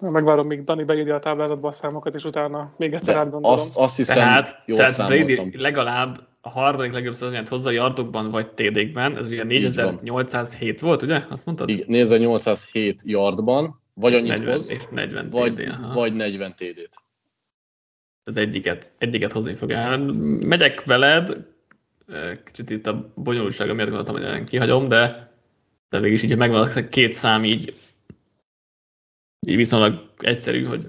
Megvárom, 0.00 0.46
míg 0.46 0.64
Dani 0.64 0.84
beírja 0.84 1.14
a 1.14 1.18
táblázatba 1.18 1.68
a 1.68 1.72
számokat, 1.72 2.14
és 2.14 2.24
utána 2.24 2.74
még 2.76 2.92
egyszer 2.92 3.16
átgondolom. 3.16 3.52
Azt, 3.52 3.76
azt 3.76 3.96
hiszem, 3.96 4.16
tehát, 4.16 4.62
jól 4.66 4.78
tehát 4.78 5.06
Brady 5.06 5.56
legalább 5.56 6.26
a 6.40 6.48
harmadik 6.48 6.92
legjobb 6.92 7.14
szezonját 7.14 7.48
hozza 7.48 7.70
yardokban 7.70 8.30
vagy 8.30 8.50
TD-kben, 8.50 9.16
ez 9.16 9.26
ugye 9.26 9.44
4807 9.44 10.80
volt, 10.80 11.02
ugye? 11.02 11.22
Azt 11.28 11.46
mondtad? 11.46 11.68
Igen, 11.68 11.86
4807 11.88 13.02
yardban, 13.04 13.80
vagy 13.94 14.14
annyit 14.14 14.28
40, 14.28 14.52
hoz, 14.52 14.70
és 14.70 14.82
40 14.90 15.30
vagy, 15.30 15.52
TD, 15.54 15.92
vagy 15.94 16.12
40 16.12 16.54
TD-t 16.54 17.04
az 18.26 18.36
egyiket, 18.36 18.90
egyiket 18.98 19.32
hozni 19.32 19.54
fog 19.54 19.70
el. 19.70 19.98
Megyek 20.46 20.84
veled, 20.84 21.46
kicsit 22.44 22.70
itt 22.70 22.86
a 22.86 23.12
bonyolultsága 23.14 23.74
miatt 23.74 23.90
gondoltam, 23.90 24.34
hogy 24.34 24.44
kihagyom, 24.44 24.88
de, 24.88 25.32
de 25.88 25.98
mégis 25.98 26.22
így, 26.22 26.30
ha 26.30 26.36
megvan 26.36 26.68
a 26.68 26.88
két 26.88 27.12
szám, 27.12 27.44
így, 27.44 27.74
így 29.46 29.56
viszonylag 29.56 30.12
egyszerű, 30.18 30.64
hogy 30.64 30.86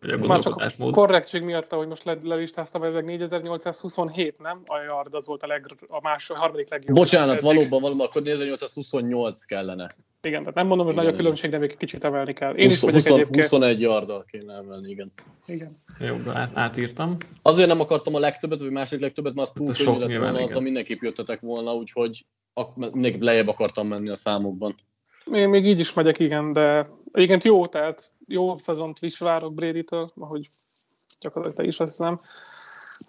vagy 0.00 0.10
a 0.10 0.26
Már 0.26 0.40
csak 0.40 0.56
a 0.78 0.90
korrektség 0.90 1.42
miatt, 1.42 1.72
ahogy 1.72 1.86
most 1.86 2.04
lelistáztam, 2.22 2.82
ez 2.82 2.92
meg 2.92 3.04
4827, 3.04 4.38
nem? 4.38 4.62
A 4.66 4.78
yard 4.78 5.14
az 5.14 5.26
volt 5.26 5.42
a, 5.42 5.46
leg, 5.46 5.66
a 5.88 6.00
más, 6.00 6.30
a 6.30 6.36
harmadik 6.36 6.70
legjobb. 6.70 6.96
Bocsánat, 6.96 7.34
eddig. 7.34 7.44
valóban, 7.44 7.80
valóban, 7.80 8.06
akkor 8.06 8.22
4828 8.22 9.44
kellene. 9.44 9.94
Igen, 10.22 10.40
tehát 10.40 10.54
nem 10.54 10.66
mondom, 10.66 10.86
hogy 10.86 10.94
igen, 10.94 11.06
nagy 11.06 11.14
a 11.14 11.16
különbség, 11.16 11.50
de 11.50 11.58
még 11.58 11.76
kicsit 11.76 12.04
emelni 12.04 12.32
kell. 12.32 12.54
Én 12.54 12.68
20, 12.68 12.82
is 12.82 12.90
20, 12.90 13.06
egyébként. 13.06 13.42
21 13.42 13.80
yarddal 13.80 14.24
kéne 14.30 14.54
emelni, 14.54 14.90
igen. 14.90 15.12
Igen. 15.46 15.76
Jó, 15.98 16.16
át, 16.32 16.50
átírtam. 16.54 17.16
Azért 17.42 17.68
nem 17.68 17.80
akartam 17.80 18.14
a 18.14 18.18
legtöbbet, 18.18 18.60
vagy 18.60 18.70
második 18.70 19.02
legtöbbet, 19.02 19.34
mert 19.34 19.48
az 19.48 19.54
túl 19.54 19.96
könnyű 19.96 19.98
lett 19.98 20.20
volna, 20.20 20.42
azzal 20.42 20.60
mindenképp 20.62 21.00
jöttetek 21.00 21.40
volna, 21.40 21.74
úgyhogy 21.74 22.24
mindenképp 22.76 23.22
lejjebb 23.22 23.48
akartam 23.48 23.86
menni 23.86 24.08
a 24.08 24.14
számokban. 24.14 24.74
Én 25.32 25.48
még 25.48 25.66
így 25.66 25.80
is 25.80 25.92
megyek, 25.92 26.18
igen, 26.18 26.52
de 26.52 26.90
egyébként 27.12 27.44
jó, 27.44 27.66
tehát 27.66 28.10
jó 28.30 28.58
szezont 28.58 28.98
is 29.00 29.18
várok 29.18 29.54
Brady-től, 29.54 30.12
ahogy 30.18 30.48
gyakorlatilag 31.20 31.62
te 31.62 31.68
is 31.68 31.80
azt 31.80 31.96
hiszem, 31.96 32.20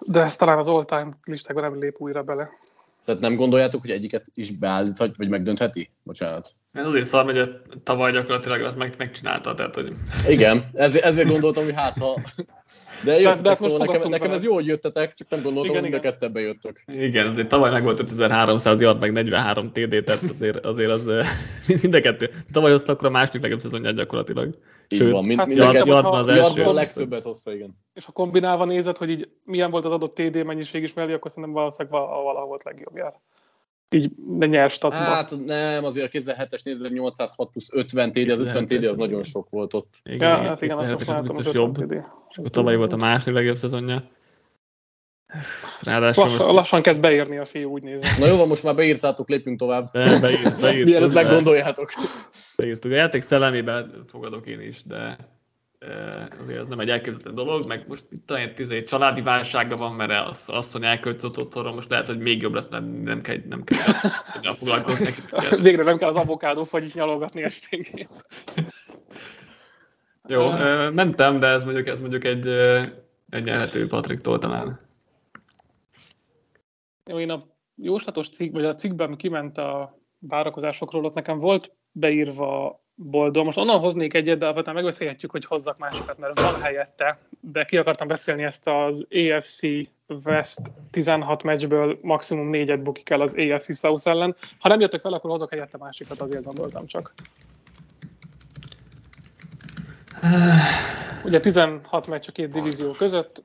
de 0.07 0.21
ez 0.21 0.35
talán 0.35 0.57
az 0.57 0.67
all-time 0.67 1.17
listákban 1.23 1.63
nem 1.63 1.79
lép 1.79 1.95
újra 1.97 2.23
bele. 2.23 2.49
Tehát 3.05 3.21
nem 3.21 3.35
gondoljátok, 3.35 3.81
hogy 3.81 3.89
egyiket 3.89 4.25
is 4.33 4.51
beállíthat, 4.51 5.17
vagy 5.17 5.29
megdöntheti? 5.29 5.89
Bocsánat. 6.03 6.55
Ez 6.71 6.85
azért 6.85 7.05
szar, 7.05 7.23
hogy 7.23 7.61
tavaly 7.83 8.11
gyakorlatilag 8.11 8.61
azt 8.61 8.77
meg, 8.77 8.93
megcsinálta, 8.97 9.53
tehát 9.53 9.75
hogy... 9.75 9.93
Igen, 10.27 10.69
ezért, 10.73 11.05
ezért 11.05 11.29
gondoltam, 11.29 11.63
hogy 11.63 11.73
hát 11.73 11.97
ha 11.97 12.21
de 13.03 13.19
jöttetek, 13.19 13.43
de, 13.43 13.55
szóval 13.55 13.85
nekem, 13.85 14.09
nekem 14.09 14.31
ez 14.31 14.43
jó, 14.43 14.53
hogy 14.53 14.65
jöttetek, 14.65 15.13
csak 15.13 15.29
nem 15.29 15.41
gondoltam, 15.41 15.71
igen, 15.71 15.81
hogy 15.81 15.91
mind 15.91 16.05
a 16.05 16.09
ketten 16.09 16.31
bejöttök. 16.31 16.83
Igen, 16.87 17.27
azért 17.27 17.47
tavaly 17.47 17.71
meg 17.71 17.83
volt 17.83 17.99
5300 17.99 18.81
yard, 18.81 18.99
meg 18.99 19.11
43 19.11 19.71
TD, 19.71 20.03
tehát 20.03 20.21
azért, 20.29 20.65
azért 20.65 20.91
az 20.91 21.05
mind 21.81 21.93
a 21.93 21.99
kettő. 21.99 22.29
Tavaly 22.51 22.71
hozta 22.71 22.91
akkor 22.91 23.07
a 23.07 23.11
második 23.11 23.41
legjobb 23.41 23.59
szezonját 23.59 23.95
gyakorlatilag. 23.95 24.55
Így 24.91 24.99
Sőt, 24.99 25.11
van, 25.11 25.25
mind, 25.25 25.39
hát 25.39 25.47
mind 25.47 25.59
yard, 25.59 25.87
yardban 25.87 26.19
az 26.19 26.27
első. 26.27 26.63
a 26.63 26.71
legtöbbet 26.71 27.23
hozta, 27.23 27.53
igen. 27.53 27.77
És 27.93 28.05
ha 28.05 28.11
kombinálva 28.11 28.65
nézed, 28.65 28.97
hogy 28.97 29.09
így 29.09 29.29
milyen 29.43 29.71
volt 29.71 29.85
az 29.85 29.91
adott 29.91 30.15
TD 30.15 30.45
mennyiség 30.45 30.83
is 30.83 30.93
mellé, 30.93 31.13
akkor 31.13 31.31
szerintem 31.31 31.53
valószínűleg 31.53 31.99
valahol 31.99 32.45
volt 32.45 32.63
legjobb 32.63 32.95
így 33.95 34.11
de 34.17 34.45
nyers 34.45 34.73
statban. 34.73 35.01
Hát 35.01 35.33
nem, 35.45 35.83
azért 35.83 36.15
a 36.15 36.17
2007-es 36.17 36.63
4806 36.63 37.51
plusz 37.51 37.73
50 37.73 38.11
TD, 38.11 38.29
az 38.29 38.39
50 38.39 38.65
TD 38.65 38.83
az 38.83 38.97
nagyon 38.97 39.23
sok 39.23 39.49
volt 39.49 39.73
ott. 39.73 39.99
Igen, 40.03 40.29
ja, 40.29 40.35
hát 40.35 40.61
igen, 40.61 40.77
azt 40.77 41.07
most 41.07 41.35
biztos 41.35 41.53
jobb. 41.53 41.91
És 42.29 42.37
akkor 42.37 42.49
tavaly 42.49 42.75
volt 42.75 42.93
a 42.93 42.97
második 42.97 43.37
legjobb 43.37 43.55
szezonja. 43.55 44.03
Ráadásul 45.81 46.23
lassan, 46.23 46.45
most... 46.45 46.55
lassan 46.55 46.81
kezd 46.81 47.01
beírni 47.01 47.37
a 47.37 47.45
fiú, 47.45 47.69
úgy 47.69 47.83
nézem. 47.83 48.19
Na 48.19 48.25
jó, 48.25 48.37
van, 48.37 48.47
most 48.47 48.63
már 48.63 48.75
beírtátok, 48.75 49.29
lépjünk 49.29 49.59
tovább. 49.59 49.91
Be, 49.91 50.19
beírt, 50.19 50.59
beírt, 50.61 50.85
Mielőtt 50.85 51.13
meggondoljátok. 51.13 51.91
Beírtuk. 52.55 52.91
A 52.91 52.95
játék 52.95 53.21
szellemében 53.21 53.91
fogadok 54.07 54.47
én 54.47 54.61
is, 54.61 54.83
de 54.83 55.17
azért 56.39 56.59
ez 56.59 56.67
nem 56.67 56.79
egy 56.79 56.89
elképzelhető 56.89 57.33
dolog, 57.33 57.67
meg 57.67 57.83
most 57.87 58.05
itt 58.09 58.25
talán 58.25 58.53
egy 58.69 58.83
családi 58.83 59.21
válsága 59.21 59.75
van, 59.75 59.93
mert 59.93 60.27
az 60.27 60.49
asszony 60.49 60.85
elköltött 60.85 61.37
otthonra, 61.37 61.73
most 61.73 61.89
lehet, 61.89 62.07
hogy 62.07 62.19
még 62.19 62.41
jobb 62.41 62.53
lesz, 62.53 62.67
mert 62.67 63.03
nem 63.03 63.21
kell, 63.21 63.37
nem 63.49 63.63
kell 63.63 63.93
asszonyjal 64.03 64.53
foglalkozni. 64.53 65.07
Végre 65.61 65.83
nem 65.83 65.97
kell 65.97 66.09
az 66.09 66.15
avokádó 66.15 66.63
fagyit 66.63 66.93
nyalogatni 66.93 67.43
esténként. 67.43 68.09
Jó, 70.27 70.49
mentem, 70.93 71.39
de 71.39 71.47
ez 71.47 71.63
mondjuk, 71.63 71.87
ez 71.87 71.99
mondjuk 71.99 72.23
egy, 72.23 72.47
egy 73.29 73.43
nyerhető 73.43 73.87
Patriktól 73.87 74.39
talán. 74.39 74.89
Én 77.05 77.29
a 77.29 77.47
jóslatos 77.75 78.29
cikk, 78.29 78.53
vagy 78.53 78.65
a 78.65 78.75
cikkben 78.75 79.15
kiment 79.15 79.57
a 79.57 79.99
várakozásokról, 80.19 81.05
ott 81.05 81.13
nekem 81.13 81.39
volt 81.39 81.75
beírva 81.91 82.81
boldog. 82.95 83.45
Most 83.45 83.57
onnan 83.57 83.79
hoznék 83.79 84.13
egyet, 84.13 84.37
de 84.37 84.45
alapvetően 84.45 84.75
megbeszélhetjük, 84.75 85.31
hogy 85.31 85.45
hozzak 85.45 85.77
másikat, 85.77 86.17
mert 86.17 86.39
van 86.39 86.55
helyette, 86.55 87.19
de 87.39 87.63
ki 87.63 87.77
akartam 87.77 88.07
beszélni 88.07 88.43
ezt 88.43 88.67
az 88.67 89.07
AFC 89.09 89.61
West 90.25 90.59
16 90.91 91.43
meccsből 91.43 91.99
maximum 92.01 92.49
négyet 92.49 92.83
bukik 92.83 93.09
el 93.09 93.21
az 93.21 93.35
AFC 93.37 93.77
South 93.77 94.07
ellen. 94.07 94.35
Ha 94.59 94.69
nem 94.69 94.79
jöttök 94.79 95.01
fel, 95.01 95.13
akkor 95.13 95.29
hozok 95.29 95.49
helyette 95.49 95.77
másikat, 95.77 96.21
azért 96.21 96.43
gondoltam 96.43 96.85
csak. 96.85 97.13
Ugye 101.23 101.39
16 101.39 102.07
meccs 102.07 102.25
a 102.27 102.31
két 102.31 102.51
divízió 102.51 102.91
között, 102.91 103.43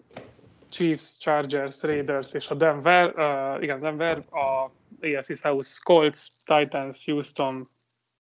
Chiefs, 0.71 1.19
Chargers, 1.19 1.83
Raiders 1.83 2.33
és 2.33 2.49
a 2.49 2.55
Denver, 2.55 3.15
uh, 3.17 3.63
igen, 3.63 3.81
Denver, 3.81 4.25
a 4.31 4.71
AFC 5.01 5.39
South, 5.39 5.69
Colts, 5.83 6.27
Titans, 6.45 7.05
Houston, 7.05 7.69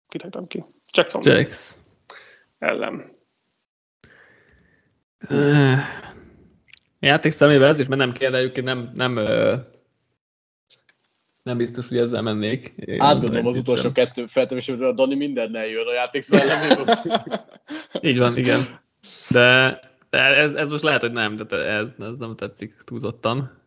kit 0.07 0.25
ki? 0.47 0.61
Jackson. 0.91 1.21
Jacks. 1.23 1.75
Ellen. 2.59 3.17
Uh, 5.29 5.77
játék 6.99 7.31
szemével 7.31 7.67
ez 7.67 7.79
is, 7.79 7.87
mert 7.87 8.01
nem 8.01 8.11
kell, 8.11 8.31
de 8.31 8.37
egyébként 8.37 8.65
nem, 8.65 8.91
nem, 8.93 9.13
nem 11.43 11.57
biztos, 11.57 11.87
hogy 11.87 11.97
ezzel 11.97 12.21
mennék. 12.21 12.73
Átgondolom 12.97 13.47
az 13.47 13.57
utolsó 13.57 13.91
kettő 13.91 14.25
feltevésről, 14.25 14.87
a 14.87 14.93
Dani 14.93 15.15
minden 15.15 15.51
jön 15.51 15.87
a 15.87 15.93
játék 15.93 16.21
szelleméből. 16.21 16.95
Így 18.09 18.17
van, 18.17 18.37
igen. 18.37 18.79
De 19.29 19.79
ez, 20.09 20.53
ez 20.53 20.69
most 20.69 20.83
lehet, 20.83 21.01
hogy 21.01 21.11
nem, 21.11 21.35
de 21.35 21.55
ez, 21.55 21.95
ez 21.99 22.17
nem 22.17 22.35
tetszik 22.35 22.75
túlzottan. 22.85 23.61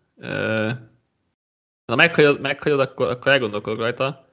Ha 1.87 1.97
meghagyod, 1.97 2.41
meghagyod 2.41 2.81
akkor, 2.81 3.09
akkor 3.09 3.33
elgondolkodok 3.33 3.79
rajta. 3.79 4.27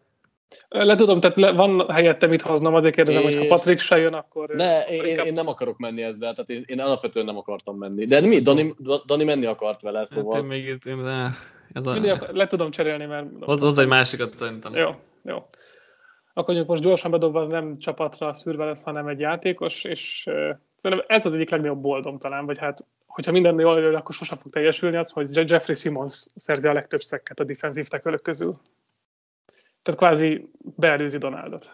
Le 0.69 0.95
tudom, 0.95 1.19
tehát 1.19 1.37
le, 1.37 1.51
van 1.51 1.89
helyette 1.89 2.27
mit 2.27 2.41
hoznom, 2.41 2.73
azért 2.73 2.95
kérdezem, 2.95 3.23
hogy 3.23 3.37
ha 3.37 3.45
Patrik 3.45 3.79
se 3.79 3.97
jön, 3.97 4.13
akkor... 4.13 4.49
Ne, 4.49 4.85
én, 4.85 5.05
inkább... 5.05 5.25
én 5.25 5.33
nem 5.33 5.47
akarok 5.47 5.77
menni 5.77 6.03
ezzel, 6.03 6.33
tehát 6.33 6.49
én, 6.49 6.63
én 6.65 6.79
alapvetően 6.79 7.25
nem 7.25 7.37
akartam 7.37 7.77
menni. 7.77 8.05
De 8.05 8.21
mi? 8.21 8.39
Dani, 8.39 8.75
Dani 9.05 9.23
menni 9.23 9.45
akart 9.45 9.81
vele, 9.81 10.05
szóval... 10.05 10.33
Hát 10.33 10.41
én 10.41 10.47
még 10.47 10.67
itt, 10.67 10.85
én, 10.85 11.05
ez 11.73 11.85
a... 11.85 11.91
Mindig 11.91 12.13
le 12.31 12.47
tudom 12.47 12.71
cserélni, 12.71 13.05
mert... 13.05 13.27
Hoz, 13.39 13.59
hoz 13.59 13.77
egy 13.77 13.87
másikat 13.87 14.33
szerintem. 14.33 14.75
Jó, 14.75 14.89
jó. 15.23 15.49
Akkor 16.33 16.53
mondjuk 16.53 16.67
most 16.67 16.83
gyorsan 16.83 17.11
bedobva, 17.11 17.41
az 17.41 17.49
nem 17.49 17.79
csapatra 17.79 18.33
szűrve 18.33 18.65
lesz, 18.65 18.83
hanem 18.83 19.07
egy 19.07 19.19
játékos, 19.19 19.83
és 19.83 20.29
szerintem 20.79 21.05
ez 21.09 21.25
az 21.25 21.33
egyik 21.33 21.49
legnagyobb 21.49 21.81
boldom 21.81 22.17
talán, 22.17 22.45
vagy 22.45 22.57
hát 22.57 22.79
hogyha 23.05 23.31
minden 23.31 23.59
jól 23.59 23.79
jön, 23.79 23.95
akkor 23.95 24.15
sosem 24.15 24.37
fog 24.37 24.51
teljesülni 24.51 24.97
az, 24.97 25.11
hogy 25.11 25.49
Jeffrey 25.49 25.75
Simmons 25.75 26.27
szerzi 26.35 26.67
a 26.67 26.73
legtöbb 26.73 27.01
szekket 27.01 27.39
a 27.39 27.43
defensív 27.43 27.87
tekölök 27.87 28.21
közül. 28.21 28.59
Tehát 29.81 29.99
kvázi 29.99 30.49
beelőzi 30.75 31.17
Donaldot. 31.17 31.71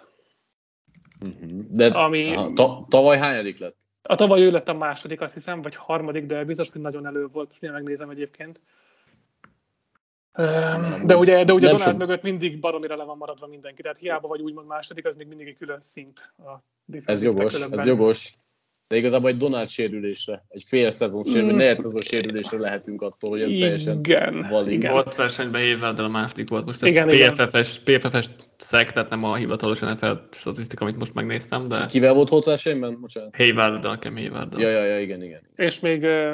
Uh-huh. 1.26 1.50
De 1.70 1.88
Ami- 1.88 2.36
aha, 2.36 2.54
ta, 2.54 2.86
tavaly 2.90 3.18
hányadik 3.18 3.60
lett? 3.60 3.76
A 4.02 4.16
tavaly 4.16 4.42
ő 4.42 4.52
lett 4.52 4.68
a 4.70 4.74
második, 4.74 5.22
azt 5.22 5.34
hiszem, 5.34 5.62
vagy 5.62 5.76
harmadik, 5.76 6.26
de 6.26 6.44
biztos, 6.44 6.70
hogy 6.70 6.82
nagyon 6.82 7.06
elő 7.06 7.28
volt. 7.28 7.48
Most 7.48 7.62
megnézem 7.62 8.10
egyébként. 8.10 8.62
De 11.04 11.18
ugye, 11.18 11.44
de 11.44 11.54
ugye 11.54 11.68
Nem 11.68 11.78
Donald 11.78 11.80
sok- 11.80 11.98
mögött 11.98 12.22
mindig 12.22 12.60
baromira 12.60 12.96
le 12.96 13.04
van 13.04 13.18
maradva 13.18 13.48
mindenki. 13.48 13.82
Tehát 13.82 13.98
hiába 13.98 14.28
vagy 14.28 14.42
úgymond 14.42 14.68
második, 14.68 15.06
az 15.06 15.16
még 15.16 15.28
mindig 15.28 15.48
egy 15.48 15.58
külön 15.58 15.82
szint. 15.82 16.34
A 16.38 16.64
Ez 17.06 17.24
jogos, 17.24 17.62
ez 17.62 17.86
jogos. 17.86 18.36
De 18.88 18.96
igazából 18.98 19.30
egy 19.30 19.38
Donald 19.38 19.68
sérülésre, 19.70 20.46
egy 20.50 20.64
fél 20.68 20.92
szezon 20.92 21.24
sérülésre, 21.24 21.54
Mm. 21.54 21.58
negyed 21.58 21.80
szezon 21.80 22.02
sérülésre 22.02 22.58
lehetünk 22.58 23.02
attól, 23.02 23.30
hogy 23.30 23.42
ez 23.42 23.50
teljesen 23.50 23.98
Igen, 23.98 24.48
valid. 24.50 24.72
igen. 24.74 24.92
Volt 24.94 25.16
versenyben 25.16 25.62
Hayward, 25.62 26.00
a 26.00 26.08
második 26.08 26.50
volt. 26.50 26.66
Most 26.66 26.84
ez 26.84 26.90
Igen, 26.90 27.10
igen. 27.10 27.34
PFF-es, 27.34 27.80
PFF-es 27.84 28.26
szek, 28.58 28.92
tehát 28.92 29.10
nem 29.10 29.24
a 29.24 29.36
hivatalos 29.36 29.80
NFL 29.80 30.12
statisztika, 30.32 30.84
amit 30.84 30.98
most 30.98 31.14
megnéztem, 31.14 31.68
de 31.68 31.86
Kivel 31.86 32.14
volt 32.14 32.30
volt 32.30 32.46
versenyben? 32.46 32.98
Bocsánat. 33.02 33.36
hayward 33.36 33.84
nekem 33.88 34.16
hayward 34.16 34.60
Ja, 34.60 34.70
ja, 34.70 34.84
ja, 34.86 35.00
igen, 35.00 35.22
igen. 35.24 35.42
És 35.56 35.80
még 35.80 36.04
uh, 36.04 36.32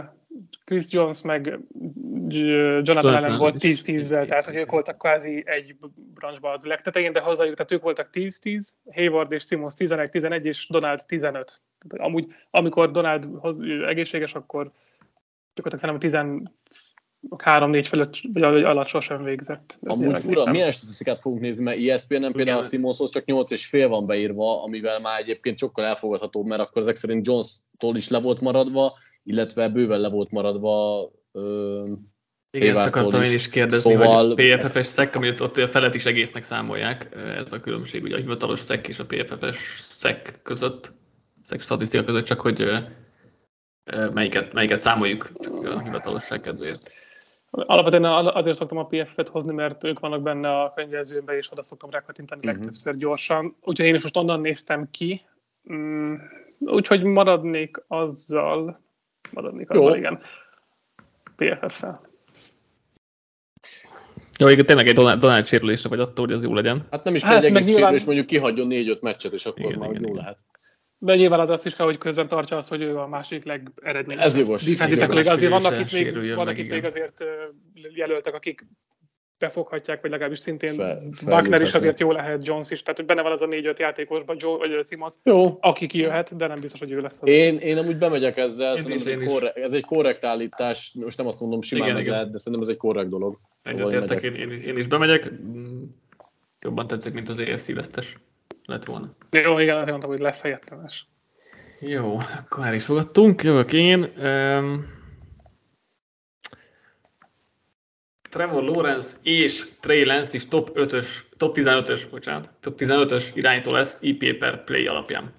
Chris 0.66 0.92
Jones 0.92 1.22
meg 1.22 1.60
uh, 1.72 2.82
Jonathan 2.84 3.14
Allen 3.14 3.38
volt 3.38 3.64
is. 3.64 3.82
10-10-zel, 3.82 4.28
tehát 4.28 4.46
hogy 4.46 4.56
ők 4.56 4.72
voltak 4.72 4.98
kvázi 4.98 5.44
egy 5.46 5.76
branchba 5.96 6.52
az 6.52 6.66
legtetején, 6.66 7.12
de 7.12 7.20
hozzájuk, 7.20 7.56
tehát 7.56 7.72
ők 7.72 7.82
voltak 7.82 8.10
10-10, 8.14 8.70
Hayward 8.94 9.32
és 9.32 9.44
Simmons 9.44 9.74
11-11, 9.78 10.44
és 10.44 10.68
Donald 10.70 11.06
15. 11.06 11.62
Tehát, 11.88 12.08
amúgy, 12.08 12.28
amikor 12.50 12.92
Donald 12.92 13.28
egészséges, 13.88 14.34
akkor 14.34 14.72
gyakorlatilag 15.54 16.00
szerintem 16.00 16.54
13-4 17.30 17.86
fölött 17.88 18.18
vagy 18.34 18.64
alatt 18.64 18.88
sosem 18.88 19.24
végzett. 19.24 19.80
Ezt 19.82 19.98
Amúgy 19.98 20.04
fura, 20.20 20.28
megnézem. 20.34 20.52
milyen 20.52 20.72
statisztikát 20.72 21.20
fogunk 21.20 21.42
nézni, 21.42 21.64
mert 21.64 21.80
ESPN-en 21.88 22.32
például 22.32 22.60
a. 22.64 22.68
Simonshoz 22.68 23.12
csak 23.12 23.26
8 23.26 23.52
és 23.52 23.66
fél 23.66 23.88
van 23.88 24.06
beírva, 24.06 24.64
amivel 24.64 25.00
már 25.00 25.20
egyébként 25.20 25.58
sokkal 25.58 25.86
elfogadhatóbb, 25.86 26.46
mert 26.46 26.62
akkor 26.62 26.82
ezek 26.82 26.96
szerint 26.96 27.28
Jones-tól 27.28 27.96
is 27.96 28.10
le 28.10 28.20
volt 28.20 28.42
maradva, 28.42 28.98
illetve 29.24 29.70
bőven 29.70 30.00
le 30.00 30.10
volt 30.10 30.32
maradva 30.32 31.10
ö, 31.32 31.84
Igen, 32.52 32.78
ezt 32.78 32.88
akartam 32.88 33.22
is. 33.22 33.28
én 33.28 33.34
is 33.34 33.50
kérdezni, 33.50 33.92
Szóval 33.92 34.26
hogy 34.28 34.36
PFF-es 34.36 34.76
ez- 34.76 34.88
szek, 34.88 35.16
amit 35.16 35.40
ott 35.40 35.58
a 35.58 35.68
felet 35.68 35.96
is 35.96 36.06
egésznek 36.06 36.44
számolják, 36.44 37.10
ez 37.16 37.52
a 37.52 37.60
különbség 37.60 38.04
ugye 38.04 38.16
a 38.16 38.20
hivatalos 38.20 38.60
szek 38.60 38.88
és 38.88 39.00
a 39.00 39.06
PFF-es 39.06 39.76
szek 39.80 40.40
között, 40.44 40.92
szek 41.42 41.62
statisztika 41.62 42.04
között, 42.04 42.26
csak 42.26 42.42
hogy 42.42 42.70
melyiket, 44.14 44.54
melyiket 44.54 44.80
számoljuk 44.80 45.32
csak 45.40 45.54
a 45.68 45.82
hivatalosság 45.82 46.42
kedvéért. 46.42 46.92
Alapvetően 47.52 48.04
azért 48.28 48.56
szoktam 48.58 48.78
a 48.78 48.86
PF-et 48.86 49.30
hozni, 49.30 49.54
mert 49.54 49.84
ők 49.84 50.00
vannak 50.00 50.22
benne 50.22 50.62
a 50.62 50.74
könyvezőben, 50.76 51.36
és 51.36 51.52
oda 51.52 51.62
szoktam 51.62 51.90
rákattintani 51.90 52.42
Mhm. 52.44 52.50
legtöbbször 52.56 52.96
gyorsan. 52.96 53.56
Úgyhogy 53.62 53.86
én 53.88 53.94
is 53.96 54.02
most 54.02 54.18
onnan 54.18 54.42
néztem 54.42 54.88
ki. 54.92 55.22
Mm, 55.74 56.16
Úgyhogy 56.60 57.04
maradnék 57.04 57.84
azzal, 57.88 58.80
maradnék 59.32 59.68
Jó. 59.74 59.80
azzal, 59.80 59.96
igen. 59.96 60.20
PFF-fel. 61.36 62.02
Jó, 64.40 64.48
igen, 64.48 64.66
tényleg 64.66 64.88
egy 64.88 64.94
Donald, 64.94 65.20
Donald 65.20 65.46
sérülésre 65.48 65.90
vagy 65.90 66.00
attól, 66.00 66.26
hogy 66.26 66.36
ez 66.36 66.44
jó 66.44 66.54
legyen. 66.54 66.88
hát 66.92 67.04
nem 67.04 67.16
is 67.16 67.22
Hát 67.24 67.32
kell 67.34 67.44
egy 67.44 67.50
egész 67.50 67.66
nyilván- 67.66 67.84
sérülés, 67.84 68.06
mondjuk 68.06 68.26
kihagyjon 68.28 68.68
4-5 68.70 69.02
meccset, 69.02 69.32
és 69.32 69.46
akkor 69.46 69.60
Igen, 69.60 69.72
az 69.72 69.78
már 69.80 69.90
igen, 69.90 70.02
jó 70.02 70.08
igen. 70.10 70.22
lehet. 70.22 70.40
De 71.04 71.16
nyilván 71.16 71.40
az 71.40 71.50
azt 71.50 71.66
is 71.66 71.76
kell, 71.76 71.86
hogy 71.86 71.98
közben 71.98 72.28
tartsa 72.28 72.56
az, 72.58 72.68
hogy 72.68 72.82
ő 72.82 72.98
a 72.98 73.08
másik 73.08 73.44
legeredményesebb. 73.44 74.28
Ez 74.28 74.38
jogos. 74.38 74.64
Defensive 74.64 75.32
azért 75.32 75.52
vannak 75.52 75.80
itt 75.80 75.92
még, 75.92 76.36
vannak 76.36 76.58
itt 76.58 76.70
még 76.70 76.84
azért 76.86 77.24
jelöltek, 77.94 78.34
akik 78.34 78.66
befoghatják, 79.38 80.02
vagy 80.02 80.12
legalábbis 80.12 80.40
szintén 80.40 80.74
Fel- 80.74 81.04
Wagner 81.26 81.62
is 81.62 81.74
azért 81.74 82.00
jó 82.00 82.12
lehet, 82.12 82.48
Jones 82.48 82.72
is, 82.72 82.82
tehát 82.82 82.98
hogy 82.98 83.08
benne 83.08 83.22
van 83.22 83.32
az 83.32 83.42
a 83.42 83.46
négy-öt 83.46 83.80
játékosban, 83.80 84.36
Joe, 84.40 84.58
vagy 84.58 84.86
Simons, 84.86 85.14
Jó. 85.24 85.58
aki 85.62 85.86
kijöhet, 85.86 86.36
de 86.36 86.48
nem 86.48 86.60
biztos, 86.60 86.80
hogy 86.80 86.92
ő 86.92 87.02
lesz 87.02 87.22
az. 87.22 87.28
Én, 87.28 87.58
én 87.58 87.78
amúgy 87.78 87.98
bemegyek 87.98 88.38
ezzel, 88.38 88.76
Én 88.76 88.82
szerintem 88.84 89.14
ez 89.14 89.22
is, 89.22 89.28
egy, 89.28 89.32
korrekt, 89.34 89.58
ez 89.58 89.74
egy 89.74 89.86
korrekt 89.86 90.26
állítás, 90.26 90.96
most 91.00 91.18
nem 91.18 91.28
azt 91.28 91.40
mondom 91.40 91.62
simán 91.62 91.84
Igen, 91.84 91.96
meg 91.96 92.06
igen. 92.06 92.16
lehet, 92.16 92.32
de 92.32 92.38
szerintem 92.38 92.62
ez 92.62 92.74
egy 92.74 92.80
korrekt 92.80 93.10
dolog. 93.10 93.40
Szóval 93.64 93.80
én 93.80 93.86
Egyetértek, 93.86 94.22
megyek. 94.22 94.40
én, 94.40 94.52
én, 94.52 94.62
én 94.62 94.78
is 94.78 94.88
bemegyek. 94.88 95.32
Mm, 95.32 95.84
Jobban 96.60 96.88
tetszik, 96.88 97.14
mint 97.14 97.30
az 97.30 97.40
AFC 97.40 97.74
vesztes 97.74 98.18
lett 98.66 98.86
volna. 98.86 99.16
Jó, 99.32 99.60
igen, 99.60 99.76
azért 99.76 99.90
mondtam, 99.90 100.10
hogy 100.10 100.20
lesz 100.20 100.42
helyettemes. 100.42 101.08
Jó, 101.80 102.18
akkor 102.38 102.66
el 102.66 102.74
is 102.74 102.84
fogadtunk. 102.84 103.44
Jövök 103.44 103.74
én. 103.74 104.14
Um, 104.24 105.00
Trevor 108.30 108.64
Lawrence 108.64 109.18
és 109.22 109.68
Trey 109.80 110.06
Lance 110.06 110.36
is 110.36 110.48
top 110.48 110.72
5-ös, 110.74 111.08
top 111.38 111.56
15-ös, 111.58 112.08
bocsánat, 112.12 112.50
top 112.60 112.76
15-ös 112.78 113.32
irányító 113.34 113.72
lesz 113.72 114.00
IP 114.02 114.38
per 114.38 114.64
play 114.64 114.88
alapján. 114.88 115.34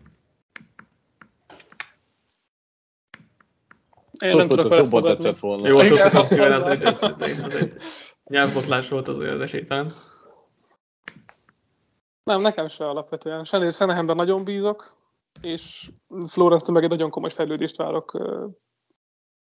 Én 4.18 4.31
Top 4.31 4.39
nem 4.39 4.49
tudok 4.49 4.64
5 4.64 4.70
vele 4.70 4.83
jobban 4.83 5.03
tetszett 5.03 5.39
volna. 5.39 5.68
Jó, 5.68 5.79
top 5.79 6.31
5 6.31 6.39
ez 6.39 6.64
egy, 6.66 6.83
ez 6.83 7.20
egy, 7.20 7.41
ez 7.45 7.55
egy 7.55 7.77
nyelvbotlás 8.25 8.89
volt 8.89 9.09
az, 9.09 9.18
az 9.18 9.41
esélytelen. 9.41 9.95
Nem, 12.25 12.41
nekem 12.41 12.68
se 12.68 12.89
alapvetően. 12.89 13.45
Senér 13.45 13.73
Senehemben 13.73 14.16
nagyon 14.16 14.45
bízok, 14.45 14.97
és 15.41 15.91
Florence 16.27 16.73
meg 16.73 16.83
egy 16.83 16.89
nagyon 16.89 17.11
komoly 17.11 17.31
fejlődést 17.31 17.77
várok. 17.77 18.12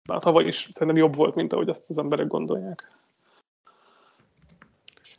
Már 0.10 0.20
tavaly 0.20 0.46
is 0.46 0.68
szerintem 0.72 0.98
jobb 0.98 1.16
volt, 1.16 1.36
mint 1.36 1.54
ahogy 1.54 1.70
azt 1.70 1.90
az 1.90 1.98
emberek 1.98 2.28
gondolják. 2.28 3.00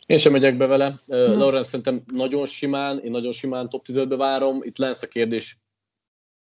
Én 0.06 0.18
sem 0.18 0.32
megyek 0.32 0.56
be 0.56 0.66
vele. 0.66 0.94
Uh, 1.08 1.36
Lawrence 1.36 1.68
szerintem 1.68 2.02
nagyon 2.06 2.46
simán, 2.46 2.98
én 2.98 3.10
nagyon 3.10 3.32
simán 3.32 3.68
top 3.68 3.84
15-be 3.88 4.16
várom. 4.16 4.62
Itt 4.62 4.78
lesz 4.78 5.02
a 5.02 5.06
kérdés 5.06 5.56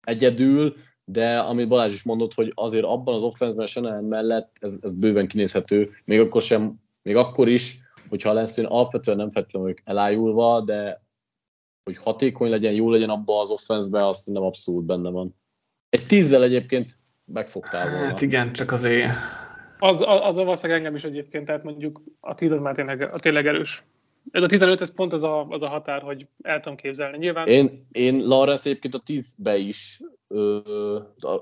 egyedül, 0.01 0.75
de 1.05 1.39
amit 1.39 1.69
Balázs 1.69 1.93
is 1.93 2.03
mondott, 2.03 2.35
hogy 2.35 2.53
azért 2.55 2.85
abban 2.85 3.15
az 3.15 3.23
offenszben 3.23 3.67
Shanahan 3.67 4.05
mellett 4.05 4.57
ez, 4.61 4.77
ez 4.81 4.95
bőven 4.95 5.27
kinézhető, 5.27 5.91
még 6.05 6.21
akkor 6.21 6.43
sem, 6.43 6.75
még 7.03 7.17
akkor 7.17 7.49
is, 7.49 7.79
hogyha 8.09 8.33
lesz 8.33 8.57
én 8.57 8.65
alapvetően 8.65 9.17
nem 9.17 9.31
feltétlenül 9.31 9.75
elájulva, 9.85 10.61
de 10.61 11.04
hogy 11.85 11.97
hatékony 11.97 12.51
legyen, 12.51 12.73
jó 12.73 12.91
legyen 12.91 13.11
abban 13.11 13.41
az 13.41 13.51
offenszben, 13.51 14.03
azt 14.03 14.21
szerintem 14.21 14.43
abszolút 14.43 14.85
benne 14.85 15.11
van. 15.11 15.35
Egy 15.89 16.07
tízzel 16.07 16.43
egyébként 16.43 16.93
megfogtál 17.25 17.91
volna. 17.91 18.07
Hát 18.07 18.21
igen, 18.21 18.53
csak 18.53 18.73
azért 18.73 19.11
Az, 19.79 20.01
az, 20.01 20.21
az 20.23 20.37
valószínűleg 20.37 20.79
engem 20.79 20.95
is 20.95 21.05
egyébként, 21.05 21.47
tehát 21.47 21.63
mondjuk 21.63 22.03
a 22.21 22.35
10 22.35 22.53
az 22.53 22.61
már 22.61 22.75
tényleg, 22.75 23.01
a 23.13 23.19
tényleg 23.19 23.47
erős. 23.47 23.85
Ez 24.31 24.43
a 24.43 24.47
15, 24.47 24.81
ez 24.81 24.95
pont 24.95 25.13
az 25.13 25.23
a, 25.23 25.47
az 25.49 25.63
a 25.63 25.69
határ, 25.69 26.03
hogy 26.03 26.27
el 26.43 26.61
tudom 26.61 26.79
képzelni. 26.79 27.19
Nyilván 27.19 27.47
Én, 27.47 27.87
én 27.93 28.27
Lawrence 28.27 28.69
egyébként 28.69 28.95
a 28.95 29.03
tízbe 29.05 29.57
is, 29.57 30.01
ö, 30.29 30.59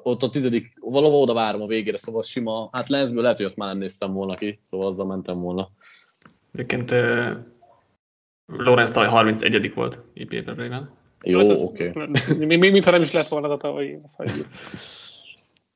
ott 0.03 0.22
a 0.22 0.28
tizedik, 0.28 0.72
valahol 0.80 1.20
oda 1.20 1.32
várom 1.32 1.62
a 1.62 1.66
végére, 1.66 1.97
szóval 1.97 2.20
az 2.20 2.26
sima, 2.26 2.68
hát 2.72 2.88
Lensből 2.88 3.22
lehet, 3.22 3.36
hogy 3.36 3.47
azt 3.47 3.57
már 3.57 3.68
nem 3.68 3.78
néztem 3.78 4.12
volna 4.12 4.34
ki, 4.34 4.59
szóval 4.62 4.86
azzal 4.86 5.07
mentem 5.07 5.40
volna. 5.40 5.70
egyébként 6.53 6.90
Lorenz 8.57 8.90
tavaly 8.90 9.09
31 9.09 9.74
volt 9.74 10.00
IP 10.14 10.28
play-ben. 10.42 10.90
Jó, 11.22 11.38
hát 11.38 11.61
oké. 11.61 11.88
Okay. 11.88 12.09
ez- 12.12 12.36
mi- 12.36 12.57
mi- 12.57 12.70
Mintha 12.70 12.90
nem 12.90 13.03
is 13.03 13.12
lett 13.12 13.28
volna 13.28 13.46
az 13.46 13.53
a 13.53 13.57
tavalyi. 13.57 13.98
azt 14.05 14.16
hagyjuk. 14.16 14.46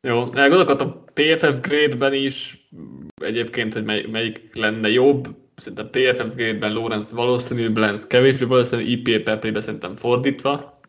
Jó, 0.00 0.24
gondolkodtam 0.24 0.88
a 0.88 1.10
PFF 1.12 1.60
grade-ben 1.60 2.12
is 2.14 2.68
egyébként, 3.22 3.72
hogy 3.72 3.84
mely, 3.84 4.06
melyik 4.10 4.50
lenne 4.52 4.88
jobb. 4.88 5.28
Szerintem 5.56 5.90
PFF 5.90 6.34
grade-ben 6.34 6.72
Lawrence 6.72 7.14
valószínűbb 7.14 7.76
Lance 7.76 8.06
kevésbé 8.06 8.44
valószínű, 8.44 8.82
IP 8.82 9.22
per 9.22 9.38
play-ben 9.38 9.60
szerintem 9.60 9.96
fordítva. 9.96 10.80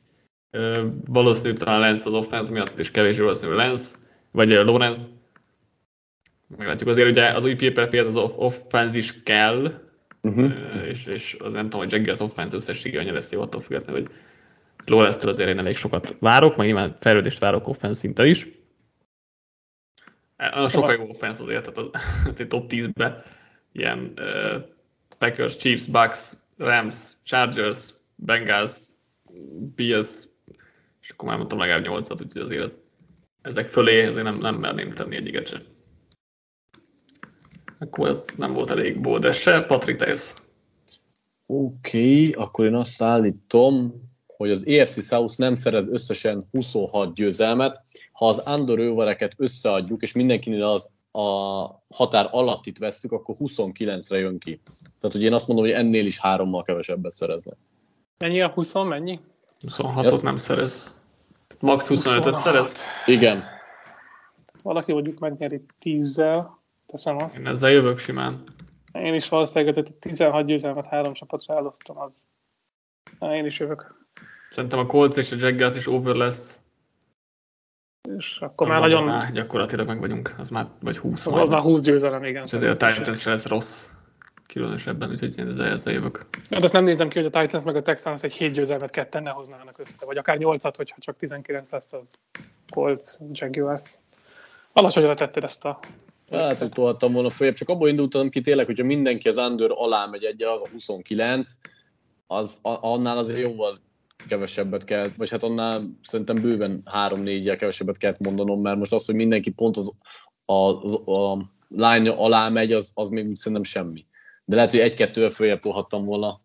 Ö, 0.51 0.87
valószínű 1.05 1.53
talán 1.53 1.79
Lance 1.79 2.07
az 2.07 2.13
offense 2.13 2.51
miatt, 2.51 2.79
és 2.79 2.91
kevésbé 2.91 3.21
valószínű 3.21 3.53
Lance, 3.53 3.95
vagy 4.31 4.49
Lawrence. 4.49 5.01
Meglátjuk 6.57 6.89
azért, 6.89 7.09
ugye 7.09 7.29
az 7.29 7.45
IP 7.45 7.71
play 7.73 7.99
az 7.99 8.15
off- 8.15 8.37
offense 8.37 8.97
is 8.97 9.23
kell, 9.23 9.86
Uh-huh. 10.21 10.51
És, 10.87 11.05
és 11.05 11.37
az 11.39 11.53
nem 11.53 11.63
tudom, 11.63 11.79
hogy 11.79 11.91
Jaggers 11.91 12.19
offense 12.19 12.55
összessége 12.55 12.99
annyira 12.99 13.13
lesz 13.13 13.31
jó, 13.31 13.41
attól 13.41 13.61
függetlenül, 13.61 14.01
hogy 14.01 14.11
Lawrence-től 14.85 15.29
azért 15.29 15.49
én 15.49 15.59
elég 15.59 15.75
sokat 15.75 16.15
várok, 16.19 16.55
meg 16.55 16.65
nyilván 16.65 16.97
fejlődést 16.99 17.39
várok 17.39 17.67
offense 17.67 17.99
szinten 17.99 18.25
is. 18.25 18.47
Nagyon 20.37 20.69
sokkal 20.69 20.93
jó 20.93 21.09
offense 21.09 21.43
azért, 21.43 21.73
tehát 21.73 21.91
tehát 22.23 22.39
egy 22.39 22.47
top 22.47 22.71
10-be 22.71 23.23
ilyen 23.71 24.13
uh, 24.15 24.63
Packers, 25.17 25.55
Chiefs, 25.55 25.87
Bucks, 25.87 26.33
Rams, 26.57 27.11
Chargers, 27.23 27.93
Bengals, 28.15 28.87
Bills, 29.75 30.23
és 31.01 31.09
akkor 31.09 31.27
már 31.27 31.37
mondtam 31.37 31.59
legalább 31.59 31.85
8-at, 31.87 32.21
úgyhogy 32.21 32.41
azért 32.41 32.63
ez, 32.63 32.79
ezek 33.41 33.67
fölé 33.67 34.05
azért 34.05 34.23
nem, 34.23 34.33
nem 34.33 34.55
merném 34.55 34.93
tenni 34.93 35.15
egyiket 35.15 35.47
sem. 35.47 35.61
Akkor 37.79 38.07
ez 38.07 38.25
nem 38.37 38.53
volt 38.53 38.69
elég 38.69 39.01
bódes 39.01 39.37
se. 39.37 39.61
Patrik, 39.61 39.95
te 39.95 40.07
jössz. 40.07 40.33
Oké, 41.45 42.27
okay, 42.27 42.31
akkor 42.31 42.65
én 42.65 42.75
azt 42.75 43.01
állítom, 43.01 44.05
hogy 44.27 44.51
az 44.51 44.67
EFC 44.67 45.03
South 45.03 45.37
nem 45.37 45.55
szerez 45.55 45.89
összesen 45.89 46.47
26 46.51 47.13
győzelmet. 47.13 47.85
Ha 48.11 48.27
az 48.27 48.43
under 48.45 48.79
overeket 48.79 49.33
összeadjuk, 49.37 50.01
és 50.01 50.13
mindenkinél 50.13 50.63
az 50.63 50.89
a 51.11 51.65
határ 51.95 52.27
alattit 52.31 52.77
vesztük, 52.77 53.11
akkor 53.11 53.35
29-re 53.39 54.17
jön 54.17 54.37
ki. 54.39 54.61
Tehát, 54.99 55.15
hogy 55.15 55.21
én 55.21 55.33
azt 55.33 55.47
mondom, 55.47 55.65
hogy 55.65 55.75
ennél 55.75 56.05
is 56.05 56.19
hárommal 56.19 56.63
kevesebbet 56.63 57.11
szereznek. 57.11 57.57
Mennyi 58.17 58.41
a 58.41 58.47
20, 58.47 58.73
mennyi? 58.73 59.19
26-ot 59.67 60.05
Ezt- 60.05 60.23
nem 60.23 60.37
szerez. 60.37 60.95
Max 61.59 61.87
25-öt 61.89 62.37
szerez. 62.37 62.75
Igen. 63.05 63.43
Valaki 64.63 64.91
mondjuk 64.91 65.19
megnyeri 65.19 65.65
10-zel, 65.81 66.45
teszem 66.87 67.17
azt. 67.17 67.39
Én 67.39 67.47
ezzel 67.47 67.71
jövök 67.71 67.97
simán. 67.97 68.43
Én 68.93 69.13
is 69.13 69.29
valószínűleg 69.29 69.73
tehát 69.73 69.93
16 69.93 70.45
győzelmet 70.45 70.85
három 70.85 71.13
csapatra 71.13 71.55
elosztom, 71.55 71.99
az. 71.99 72.27
Na, 73.19 73.35
én 73.35 73.45
is 73.45 73.59
jövök. 73.59 74.05
Szerintem 74.49 74.79
a 74.79 74.85
Colts 74.85 75.15
és 75.15 75.31
a 75.31 75.35
Jaguars 75.39 75.75
is 75.75 75.87
over 75.87 76.15
lesz. 76.15 76.61
És 78.15 78.37
akkor 78.39 78.67
már 78.67 78.81
nagyon, 78.81 79.03
Már 79.03 79.31
gyakorlatilag 79.31 79.87
meg 79.87 79.99
vagyunk. 79.99 80.33
Az 80.37 80.49
már 80.49 80.67
vagy 80.81 80.97
20 80.97 81.25
az, 81.25 81.35
az 81.35 81.49
már 81.49 81.61
20 81.61 81.81
győzelem, 81.81 82.23
igen. 82.23 82.43
És 82.43 82.53
azért 82.53 82.81
a 82.81 82.87
Titans 82.87 83.21
se 83.21 83.29
lesz 83.29 83.47
rossz. 83.47 83.89
Különösebben, 84.53 85.09
úgyhogy 85.09 85.37
én 85.37 85.47
ezzel, 85.47 85.65
ezzel 85.65 85.93
jövök. 85.93 86.19
Hát 86.49 86.63
azt 86.63 86.73
nem 86.73 86.83
nézem 86.83 87.09
ki, 87.09 87.21
hogy 87.21 87.29
a 87.33 87.39
Titans 87.39 87.63
meg 87.63 87.75
a 87.75 87.81
Texans 87.81 88.23
egy 88.23 88.33
7 88.33 88.51
győzelmet 88.51 88.89
ketten 88.89 89.23
ne 89.23 89.29
hoznának 89.29 89.79
össze, 89.79 90.05
vagy 90.05 90.17
akár 90.17 90.37
8-at, 90.39 90.73
hogyha 90.75 90.95
csak 90.99 91.17
19 91.17 91.69
lesz 91.69 91.93
a 91.93 92.01
Colts, 92.69 93.07
Jaguars. 93.31 93.97
Alacsonyra 94.73 95.13
tetted 95.13 95.43
ezt 95.43 95.65
a... 95.65 95.79
Hát, 96.31 96.59
hogy 96.59 96.69
tolhattam 96.69 97.13
volna 97.13 97.29
följebb, 97.29 97.55
csak 97.55 97.69
abból 97.69 97.89
indultam 97.89 98.29
ki 98.29 98.41
tényleg, 98.41 98.65
hogyha 98.65 98.83
mindenki 98.83 99.27
az 99.27 99.37
under 99.37 99.71
alá 99.73 100.05
megy 100.05 100.23
egyel, 100.23 100.51
az 100.51 100.61
a 100.61 100.69
29, 100.71 101.49
az 102.27 102.59
a, 102.61 102.69
annál 102.81 103.17
azért 103.17 103.39
jóval 103.39 103.79
kevesebbet 104.27 104.83
kell, 104.83 105.09
vagy 105.17 105.29
hát 105.29 105.43
annál 105.43 105.97
szerintem 106.01 106.41
bőven 106.41 106.83
3-4-jel 106.93 107.55
kevesebbet 107.59 107.97
kell 107.97 108.13
mondanom, 108.23 108.61
mert 108.61 108.77
most 108.77 108.93
az, 108.93 109.05
hogy 109.05 109.15
mindenki 109.15 109.49
pont 109.49 109.77
az, 109.77 109.93
a, 110.45 110.53
az, 110.53 110.93
a 110.93 111.51
line 111.67 112.09
alá 112.09 112.49
megy, 112.49 112.73
az, 112.73 112.91
az 112.93 113.09
még 113.09 113.27
úgy 113.27 113.37
szerintem 113.37 113.63
semmi. 113.63 114.05
De 114.45 114.55
lehet, 114.55 114.71
hogy 114.71 114.79
egy-kettővel 114.79 115.29
följebb 115.29 115.59
tolhattam 115.59 116.05
volna. 116.05 116.41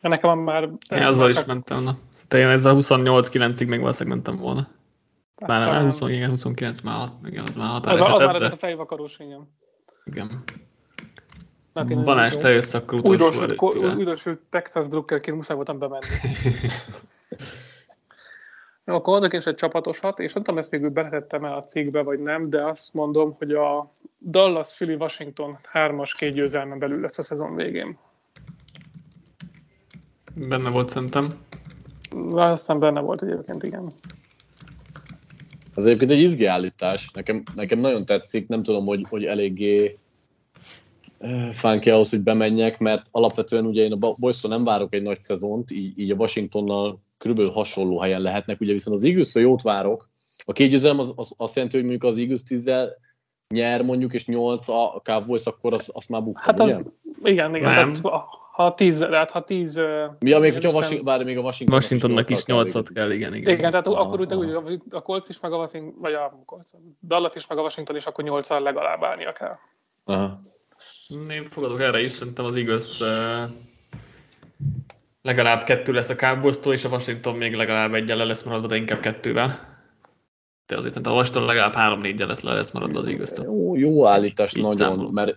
Nekem 0.00 0.38
már... 0.38 0.62
Én 0.90 1.02
azzal 1.02 1.30
is 1.30 1.44
mentem. 1.44 1.82
Na. 1.82 1.98
Szóval 2.12 2.46
én 2.46 2.52
ezzel 2.52 2.76
28-9-ig 2.78 3.68
még 3.68 3.80
valószínűleg 3.80 4.18
mentem 4.18 4.36
volna. 4.36 4.68
Már 5.40 5.60
nem, 5.60 5.68
talán- 5.68 5.84
20, 5.84 6.00
igen, 6.00 6.28
29 6.28 6.80
már, 6.80 6.96
hat- 6.96 7.26
igen, 7.26 7.44
az 7.46 7.56
már 7.56 7.68
Az, 7.68 7.82
határ 7.82 8.10
az 8.12 8.20
már 8.22 8.34
ez 8.34 8.40
a 8.42 8.48
de 8.48 8.56
fejvakarós 8.56 9.18
ingem. 9.18 9.48
igen. 10.04 10.28
Hát 11.74 12.02
Balázs, 12.04 12.36
te 12.36 12.48
jössz 12.50 12.74
akkor 12.74 12.98
utolsó 12.98 13.42
Újdonsült, 13.96 14.40
Texas 14.50 14.88
drukkerként 14.88 15.36
muszáj 15.36 15.56
voltam 15.56 15.78
bemenni. 15.78 16.04
Jó, 18.84 18.94
akkor 18.94 19.12
mondok 19.12 19.32
én 19.32 19.38
is 19.40 19.46
egy 19.46 19.54
csapatosat, 19.54 20.18
és 20.18 20.32
nem 20.32 20.42
tudom, 20.42 20.58
ezt 20.60 20.70
végül 20.70 20.90
beletettem 20.90 21.44
el 21.44 21.54
a 21.54 21.64
cikkbe, 21.64 22.02
vagy 22.02 22.18
nem, 22.18 22.50
de 22.50 22.64
azt 22.64 22.94
mondom, 22.94 23.34
hogy 23.38 23.52
a 23.52 23.90
Dallas, 24.18 24.74
Philly, 24.74 24.94
Washington 24.94 25.56
hármas 25.62 26.14
két 26.14 26.32
győzelmen 26.34 26.78
belül 26.78 27.00
lesz 27.00 27.18
a 27.18 27.22
szezon 27.22 27.54
végén. 27.54 27.98
Benne 30.34 30.70
volt 30.70 30.88
szerintem. 30.88 31.28
De 32.28 32.42
aztán 32.42 32.78
benne 32.78 33.00
volt 33.00 33.22
egyébként, 33.22 33.62
igen. 33.62 33.92
Az 35.76 35.86
egyébként 35.86 36.10
egy 36.10 36.20
izgi 36.20 36.44
állítás. 36.44 37.10
Nekem, 37.14 37.42
nekem 37.54 37.78
nagyon 37.78 38.04
tetszik, 38.04 38.48
nem 38.48 38.62
tudom, 38.62 38.86
hogy, 38.86 39.04
hogy 39.08 39.24
eléggé 39.24 39.98
eh, 41.18 41.52
fánki 41.52 41.90
ahhoz, 41.90 42.10
hogy 42.10 42.22
bemenjek, 42.22 42.78
mert 42.78 43.06
alapvetően 43.10 43.66
ugye 43.66 43.82
én 43.82 43.92
a 43.92 44.14
Boystól 44.18 44.50
nem 44.50 44.64
várok 44.64 44.94
egy 44.94 45.02
nagy 45.02 45.20
szezont, 45.20 45.70
így, 45.70 45.98
így 45.98 46.10
a 46.10 46.14
Washingtonnal 46.14 47.00
körülbelül 47.18 47.50
hasonló 47.50 48.00
helyen 48.00 48.20
lehetnek, 48.20 48.60
ugye 48.60 48.72
viszont 48.72 48.96
az 48.96 49.04
eagles 49.04 49.34
jót 49.34 49.62
várok. 49.62 50.08
A 50.44 50.52
két 50.52 50.70
győzelem 50.70 50.98
az, 50.98 51.12
az, 51.16 51.32
azt 51.36 51.54
jelenti, 51.54 51.76
hogy 51.76 51.86
mondjuk 51.86 52.10
az 52.10 52.18
Eagles 52.18 52.42
10 52.42 52.70
nyer 53.48 53.82
mondjuk, 53.82 54.14
és 54.14 54.26
8 54.26 54.68
a 54.68 55.00
Cowboys, 55.04 55.44
akkor 55.44 55.72
azt, 55.72 55.90
azt 55.92 56.08
már 56.08 56.22
buktam, 56.22 56.44
Hát 56.44 56.60
ugye? 56.60 56.76
az, 56.76 56.84
igen, 57.22 57.54
igen. 57.54 57.74
Nem. 57.74 57.92
Tehát, 57.92 58.28
ha- 58.56 58.74
tíz, 58.74 58.98
tehát 58.98 59.30
ha 59.30 59.44
tíz... 59.44 59.76
Mi, 60.18 60.38
még, 60.38 60.52
hogyha 60.52 60.70
Washington, 60.70 61.04
bár 61.04 61.24
még 61.24 61.38
a 61.38 61.40
Washington 61.40 61.76
Washingtonnak 61.76 62.30
is 62.30 62.44
8 62.44 62.92
kell, 62.92 63.10
igen, 63.10 63.34
igen. 63.34 63.54
Igen, 63.54 63.70
tehát 63.70 63.86
Aha, 63.86 64.00
akkor 64.00 64.20
úgy, 64.20 64.32
aha. 64.32 64.62
úgy, 64.66 64.80
a 64.90 65.02
Colts 65.02 65.28
is, 65.28 65.40
meg 65.40 65.52
a 65.52 65.56
Washington, 65.56 66.00
vagy 66.00 66.12
a 66.12 66.42
Colts, 66.44 66.70
Dallas 67.02 67.34
is, 67.34 67.46
meg 67.46 67.58
a 67.58 67.60
Washington 67.60 67.96
is, 67.96 68.06
akkor 68.06 68.24
8 68.24 68.48
legalább 68.48 69.02
állnia 69.02 69.32
kell. 69.32 69.56
Aha. 70.04 70.40
Én 71.30 71.44
fogadok 71.44 71.80
erre 71.80 72.00
is, 72.02 72.12
szerintem 72.12 72.44
az 72.44 72.56
igaz 72.56 73.02
legalább 75.22 75.62
kettő 75.64 75.92
lesz 75.92 76.08
a 76.08 76.14
Cowboys-tól, 76.14 76.72
és 76.72 76.84
a 76.84 76.88
Washington 76.88 77.36
még 77.36 77.54
legalább 77.54 77.94
egyel 77.94 78.16
le 78.16 78.24
lesz 78.24 78.42
maradva, 78.42 78.66
de 78.66 78.76
inkább 78.76 79.00
kettővel. 79.00 79.46
De 80.66 80.76
azért 80.76 80.88
szerintem 80.88 81.12
a 81.12 81.16
Washington 81.16 81.44
legalább 81.44 81.74
három 81.74 82.00
négyel 82.00 82.26
lesz 82.26 82.40
le 82.40 82.52
lesz 82.52 82.70
maradva 82.70 82.98
az 82.98 83.06
igaz 83.06 83.42
Jó, 83.44 83.76
jó 83.76 84.06
állítás 84.06 84.54
Így 84.54 84.62
nagyon, 84.62 84.76
számolom. 84.76 85.12
mert, 85.12 85.34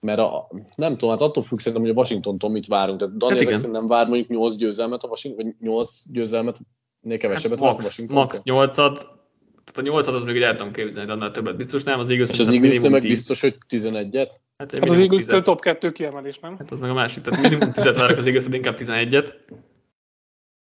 mert 0.00 0.18
a, 0.18 0.48
nem 0.76 0.92
tudom, 0.92 1.10
hát 1.10 1.20
attól 1.20 1.42
függ 1.42 1.58
szerintem, 1.58 1.82
hogy 1.82 1.90
a 1.90 1.98
Washingtontól 1.98 2.50
mit 2.50 2.66
várunk. 2.66 2.98
Tehát 2.98 3.16
Dani 3.16 3.32
Hát 3.32 3.40
igen. 3.40 3.52
ezek 3.52 3.64
szerint 3.64 3.80
nem 3.80 3.96
vár 3.96 4.06
mondjuk 4.06 4.28
8 4.28 4.56
győzelmet, 4.56 5.02
a 5.02 5.08
Washington, 5.08 5.44
vagy 5.44 5.54
8 5.60 6.02
győzelmet, 6.10 6.58
nél 7.00 7.18
kevesebbet 7.18 7.60
Hát 7.60 7.68
a 7.68 7.72
max, 7.72 7.84
Washington. 7.84 8.16
max 8.16 8.42
8-at, 8.44 9.14
tehát 9.72 9.76
a 9.76 9.82
8-at 9.82 10.14
az 10.14 10.24
még 10.24 10.42
el 10.42 10.54
tudom 10.54 10.72
képzelni, 10.72 11.06
de 11.08 11.14
annál 11.14 11.30
többet 11.30 11.56
biztos 11.56 11.82
nem, 11.82 11.98
az 11.98 12.10
igaz. 12.10 12.30
És 12.30 12.38
az 12.38 12.48
Eagles 12.48 12.80
meg 12.80 13.02
biztos, 13.02 13.40
hogy 13.40 13.56
11-et? 13.68 14.30
Hát, 14.56 14.78
Hát 14.78 14.88
az 14.88 14.98
Eagles-től 14.98 15.42
top 15.42 15.60
2 15.60 15.92
kiemelés, 15.92 16.38
nem? 16.38 16.56
Hát 16.58 16.70
az 16.70 16.80
meg 16.80 16.90
a 16.90 16.94
másik, 16.94 17.22
tehát 17.22 17.42
minimum 17.42 17.72
10 17.72 17.84
várok 17.84 18.16
az 18.18 18.26
Eagles, 18.26 18.44
inkább 18.50 18.76
11-et. 18.78 19.34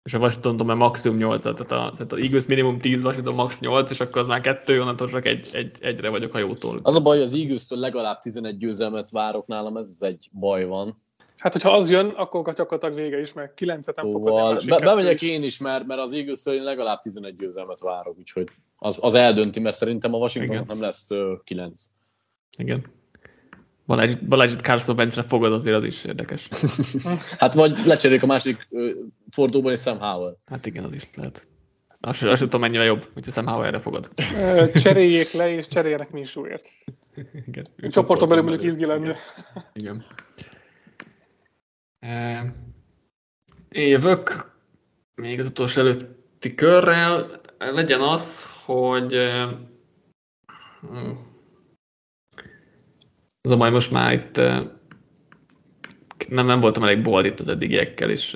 És 0.05 0.15
a 0.15 0.19
Washington 0.19 0.67
meg 0.67 0.77
maximum 0.77 1.19
8-at, 1.21 1.43
tehát 1.43 1.61
a, 1.61 1.91
tehát 1.97 2.13
a 2.13 2.17
Eagles 2.17 2.47
minimum 2.47 2.79
10, 2.79 3.03
Washington 3.03 3.35
max 3.35 3.59
8, 3.59 3.91
és 3.91 4.01
akkor 4.01 4.23
az 4.23 4.27
már 4.27 4.41
kettő, 4.41 4.81
onnantól 4.81 5.09
csak 5.09 5.27
egy, 5.27 5.49
egy, 5.53 5.77
egyre 5.81 6.09
vagyok 6.09 6.35
a 6.35 6.39
jótól. 6.39 6.81
Az 6.83 6.97
a 6.97 7.01
baj, 7.01 7.17
hogy 7.17 7.27
az 7.27 7.33
Eagles-től 7.33 7.79
legalább 7.79 8.19
11 8.19 8.57
győzelmet 8.57 9.11
várok 9.11 9.47
nálam, 9.47 9.77
ez 9.77 9.99
egy 10.01 10.29
baj 10.33 10.65
van. 10.65 11.03
Hát, 11.39 11.53
hogyha 11.53 11.73
az 11.73 11.91
jön, 11.91 12.09
akkor 12.09 12.55
gyakorlatilag 12.55 12.95
vége 12.95 13.21
is, 13.21 13.33
meg 13.33 13.53
9-et 13.57 13.97
nem 13.97 14.11
fog 14.11 14.23
hozni 14.23 14.41
a 14.41 14.61
Szóval 14.61 14.79
be, 14.79 14.85
bemegyek 14.85 15.23
is. 15.23 15.29
én 15.29 15.43
is, 15.43 15.59
mert, 15.59 15.87
mert 15.87 16.01
az 16.01 16.13
Eagles-től 16.13 16.55
én 16.55 16.63
legalább 16.63 17.01
11 17.01 17.37
győzelmet 17.37 17.81
várok, 17.81 18.19
úgyhogy 18.19 18.49
az, 18.77 18.99
az 19.03 19.15
eldönti, 19.15 19.61
mert 19.61 19.77
szerintem 19.77 20.15
a 20.15 20.17
Washington 20.17 20.55
Igen. 20.55 20.67
nem 20.69 20.81
lesz 20.81 21.11
uh, 21.11 21.43
9. 21.45 21.83
Igen. 22.59 22.85
Balázs, 23.87 24.15
Balázs 24.15 24.55
Carson 24.57 24.97
Wentz-re 24.97 25.23
fogad, 25.23 25.53
azért 25.53 25.77
az 25.77 25.85
is 25.85 26.05
érdekes. 26.05 26.49
Hát 27.39 27.55
vagy 27.55 27.87
lecserélik 27.87 28.23
a 28.23 28.27
másik 28.27 28.69
fordulóban 29.31 29.73
és 29.73 29.81
Sam 29.81 29.99
Howell. 29.99 30.37
Hát 30.47 30.67
igen, 30.67 30.85
az 30.85 30.95
is 30.95 31.09
lehet. 31.15 31.47
Azt 32.01 32.23
azt 32.23 32.37
sem 32.39 32.47
tudom, 32.47 32.61
mennyire 32.61 32.85
jobb, 32.85 33.09
hogyha 33.15 33.31
Sam 33.31 33.47
Howell-re 33.47 33.79
fogad. 33.79 34.09
Ö, 34.41 34.71
Cseréljék 34.81 35.33
le, 35.33 35.51
és 35.51 35.69
cseréljenek 35.69 36.11
Minshewért. 36.11 36.69
Igen. 37.47 37.65
Csoporton 37.91 38.29
belül 38.29 38.45
mondjuk 38.45 38.71
izgi 38.71 38.85
lenne. 38.87 39.17
Igen. 39.73 40.05
Én 43.71 43.89
jövök 43.89 44.53
még 45.15 45.41
az 45.41 45.47
utolsó 45.47 45.81
előtti 45.81 46.55
körrel. 46.55 47.41
Legyen 47.59 48.01
az, 48.01 48.47
hogy 48.65 49.15
az 53.45 53.51
a 53.51 53.57
baj 53.57 53.71
most 53.71 53.91
már 53.91 54.13
itt 54.13 54.37
nem, 56.29 56.47
nem 56.47 56.61
voltam 56.61 56.83
elég 56.83 57.03
bold 57.03 57.27
itt 57.27 57.41
az 57.41 57.49
eddigiekkel, 57.49 58.11
és 58.11 58.33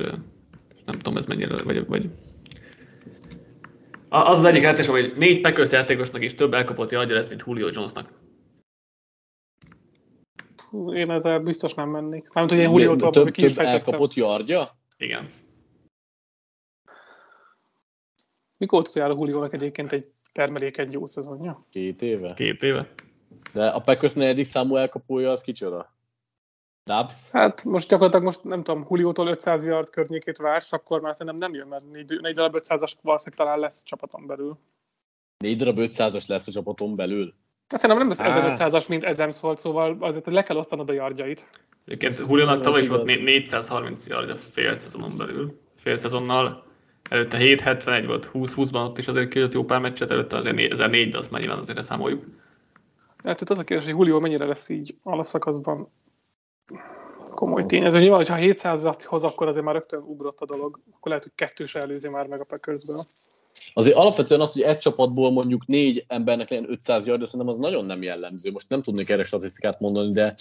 nem 0.84 0.98
tudom 0.98 1.16
ez 1.16 1.26
mennyire, 1.26 1.62
vagy, 1.64 1.86
vagy 1.86 2.10
A- 4.08 4.28
az 4.28 4.38
az 4.38 4.44
egyik 4.44 4.62
lehetőség, 4.62 4.90
hogy 4.90 5.12
négy 5.16 5.40
Packers 5.40 5.72
játékosnak 5.72 6.24
is 6.24 6.34
több 6.34 6.54
elkapott 6.54 6.90
yardja 6.90 7.14
lesz, 7.14 7.28
mint 7.28 7.42
Julio 7.46 7.68
Jonesnak. 7.72 8.12
Én 10.94 11.10
ezzel 11.10 11.40
biztos 11.40 11.74
nem 11.74 11.88
mennék. 11.88 12.28
Mármint, 12.32 12.60
hogy 12.60 12.70
én 12.70 12.78
Julio-tól 12.78 13.10
több, 13.10 13.30
ki 13.30 13.44
is 13.44 13.52
több 13.52 13.64
elkapott 13.64 14.14
yardja? 14.14 14.78
Igen. 14.98 15.30
Mikor 18.58 18.80
utoljára 18.80 19.14
Julio-nak 19.14 19.52
egyébként 19.52 19.92
egy 19.92 20.06
termelékeny 20.32 20.92
jó 20.92 21.06
szezonja? 21.06 21.66
Két 21.70 22.02
éve. 22.02 22.34
Két 22.34 22.62
éve. 22.62 22.88
De 23.52 23.66
a 23.66 23.80
Packers 23.80 24.12
negyedik 24.12 24.44
számú 24.44 24.76
elkapója 24.76 25.30
az 25.30 25.40
kicsoda? 25.40 25.96
Dubs? 26.84 27.30
Hát 27.32 27.64
most 27.64 27.88
gyakorlatilag 27.88 28.24
most 28.24 28.44
nem 28.44 28.62
tudom, 28.62 28.86
Julio-tól 28.90 29.28
500 29.28 29.66
yard 29.66 29.90
környékét 29.90 30.36
vársz, 30.36 30.72
akkor 30.72 31.00
már 31.00 31.14
szerintem 31.14 31.36
nem 31.36 31.54
jön, 31.54 31.68
mert 31.68 31.90
négy, 31.92 32.20
négy 32.20 32.34
darab 32.34 32.56
500-as 32.56 32.92
valószínűleg 33.02 33.46
talán 33.46 33.58
lesz 33.58 33.82
csapaton 33.82 34.26
belül. 34.26 34.58
Négy 35.38 35.56
darab 35.56 35.78
500-as 35.80 36.26
lesz 36.26 36.46
a 36.46 36.50
csapaton 36.50 36.96
belül. 36.96 37.34
Hát 37.68 37.80
szerintem 37.80 38.06
nem 38.08 38.16
lesz 38.16 38.34
Hát. 38.34 38.58
1500-as, 38.72 38.88
mint 38.88 39.04
Adams 39.04 39.40
volt, 39.40 39.58
szóval 39.58 39.96
azért 40.00 40.26
le 40.26 40.42
kell 40.42 40.56
osztanod 40.56 40.88
a 40.88 40.92
yardjait. 40.92 41.50
Egyébként 41.86 42.18
Julionak 42.18 42.54
Ez 42.54 42.60
tavaly 42.60 42.80
is 42.80 42.88
volt 42.88 43.06
né- 43.06 43.22
430 43.22 44.06
yard 44.06 44.30
a 44.30 44.36
fél 44.36 44.74
szezonon 44.74 45.10
belül. 45.16 45.60
Fél 45.76 45.96
szezonnal. 45.96 46.66
Előtte 47.10 47.36
771 47.36 48.06
volt, 48.06 48.30
20-20-ban 48.32 48.86
ott 48.86 48.98
is 48.98 49.08
azért 49.08 49.28
kijött 49.28 49.52
jó 49.52 49.64
pár 49.64 49.80
meccset, 49.80 50.10
előtte 50.10 50.36
azért 50.36 50.72
1004, 50.72 51.10
de 51.10 51.18
azt 51.18 51.30
már 51.30 51.40
nyilván 51.40 51.58
azért 51.58 51.82
számoljuk. 51.82 52.24
Hát 53.24 53.40
itt 53.40 53.50
az 53.50 53.58
a 53.58 53.64
kérdés, 53.64 53.86
hogy 53.86 53.96
Julio 53.96 54.20
mennyire 54.20 54.46
lesz 54.46 54.68
így 54.68 54.94
alapszakaszban 55.02 55.90
komoly 57.34 57.66
tényező. 57.66 57.98
Nyilván, 57.98 58.18
hogyha 58.18 58.36
700-at 58.38 59.02
hoz, 59.04 59.24
akkor 59.24 59.48
azért 59.48 59.64
már 59.64 59.74
rögtön 59.74 60.00
ugrott 60.00 60.40
a 60.40 60.44
dolog. 60.46 60.80
Akkor 60.90 61.08
lehet, 61.08 61.22
hogy 61.22 61.32
kettős 61.34 61.74
előzi 61.74 62.08
már 62.08 62.26
meg 62.26 62.40
a 62.40 62.44
Packersből. 62.48 63.02
Azért 63.72 63.96
alapvetően 63.96 64.40
az, 64.40 64.52
hogy 64.52 64.62
egy 64.62 64.78
csapatból 64.78 65.30
mondjuk 65.30 65.66
négy 65.66 66.04
embernek 66.06 66.50
legyen 66.50 66.70
500 66.70 67.06
yard, 67.06 67.20
de 67.20 67.26
szerintem 67.26 67.48
az 67.48 67.56
nagyon 67.60 67.84
nem 67.84 68.02
jellemző. 68.02 68.50
Most 68.50 68.68
nem 68.68 68.82
tudnék 68.82 69.10
erre 69.10 69.24
statisztikát 69.24 69.80
mondani, 69.80 70.12
de 70.12 70.34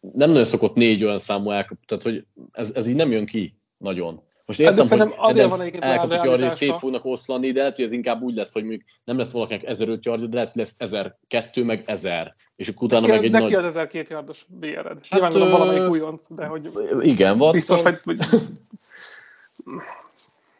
nem 0.00 0.28
nagyon 0.28 0.44
szokott 0.44 0.74
négy 0.74 1.04
olyan 1.04 1.18
számú 1.18 1.50
elkap, 1.50 1.78
tehát 1.86 2.04
hogy 2.04 2.24
ez, 2.52 2.70
ez 2.74 2.86
így 2.86 2.96
nem 2.96 3.10
jön 3.10 3.26
ki 3.26 3.54
nagyon. 3.76 4.22
Most 4.50 4.62
Hát 4.62 4.74
de 4.74 4.82
értem, 4.82 4.98
hogy 4.98 4.98
szerintem 4.98 5.24
azért 5.24 5.44
Adams 5.44 5.56
van 5.56 5.66
egyébként 5.66 5.84
elkapott 5.84 6.24
yardja, 6.24 6.50
szét 6.50 6.76
fognak 6.76 7.04
oszlani, 7.04 7.50
de 7.50 7.58
lehet, 7.58 7.76
hogy 7.76 7.84
ez 7.84 7.92
inkább 7.92 8.22
úgy 8.22 8.34
lesz, 8.34 8.52
hogy 8.52 8.62
mondjuk 8.62 8.82
nem 9.04 9.18
lesz 9.18 9.32
valakinek 9.32 9.62
1005 9.64 10.04
yardja, 10.04 10.26
de 10.26 10.34
lehet, 10.34 10.52
hogy 10.52 10.62
lesz 10.62 10.74
1002, 10.78 11.64
meg 11.64 11.82
1000. 11.86 12.34
És 12.56 12.68
akkor 12.68 12.82
utána 12.82 13.06
Neki, 13.06 13.12
meg 13.12 13.24
egy 13.24 13.30
neki 13.30 13.44
nagy... 13.44 13.54
az 13.54 13.64
1002 13.64 14.10
yardos 14.10 14.46
BR-ed. 14.48 14.84
Hát, 14.84 15.10
Nyilván 15.10 15.30
gondolom 15.30 15.54
ö, 15.54 15.58
valamelyik 15.58 15.90
újonc, 15.90 16.34
de 16.34 16.46
hogy 16.46 16.70
Igen, 17.00 17.32
Watson. 17.32 17.52
biztos, 17.52 17.82
hogy... 17.82 17.98
hogy... 18.04 18.18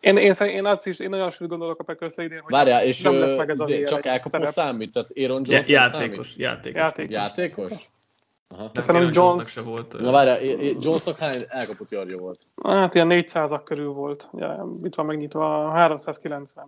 Én, 0.01 0.17
én, 0.17 0.35
én 0.35 0.65
azt 0.65 0.87
is, 0.87 0.99
én 0.99 1.09
nagyon 1.09 1.31
sűrűt 1.31 1.49
gondolok 1.49 1.81
a 1.81 1.85
packers 1.85 2.15
idén, 2.17 2.41
hogy 2.41 2.53
Várjál, 2.53 2.85
és 2.85 3.03
nem 3.03 3.19
lesz 3.19 3.35
meg 3.35 3.51
ez 3.51 3.61
a 3.61 3.65
izé, 3.65 3.83
BR 3.83 3.89
csak 3.89 4.07
elkapó 4.07 4.45
számít, 4.45 4.93
tehát 4.93 5.09
Aaron 5.17 5.43
Jones 5.45 5.67
nem 5.67 5.75
játékos, 5.75 6.27
számít? 6.27 6.41
játékos. 6.41 6.81
Játék. 6.81 7.11
Játékos? 7.11 7.73
Aha. 8.57 8.71
Aaron 8.87 9.11
Jones- 9.13 9.51
se 9.51 9.63
volt. 9.63 9.99
Na 9.99 10.11
várjál, 10.11 10.43
Jonesnak 10.81 11.19
hány 11.19 11.41
elkapott 11.49 11.91
yardja 11.91 12.19
volt? 12.19 12.39
Hát 12.63 12.95
ilyen 12.95 13.07
400 13.07 13.53
körül 13.65 13.93
volt. 13.93 14.29
Ugye, 14.31 14.47
itt 14.83 14.95
van 14.95 15.07
megnyitva 15.07 15.67
a 15.67 15.71
390. 15.71 16.65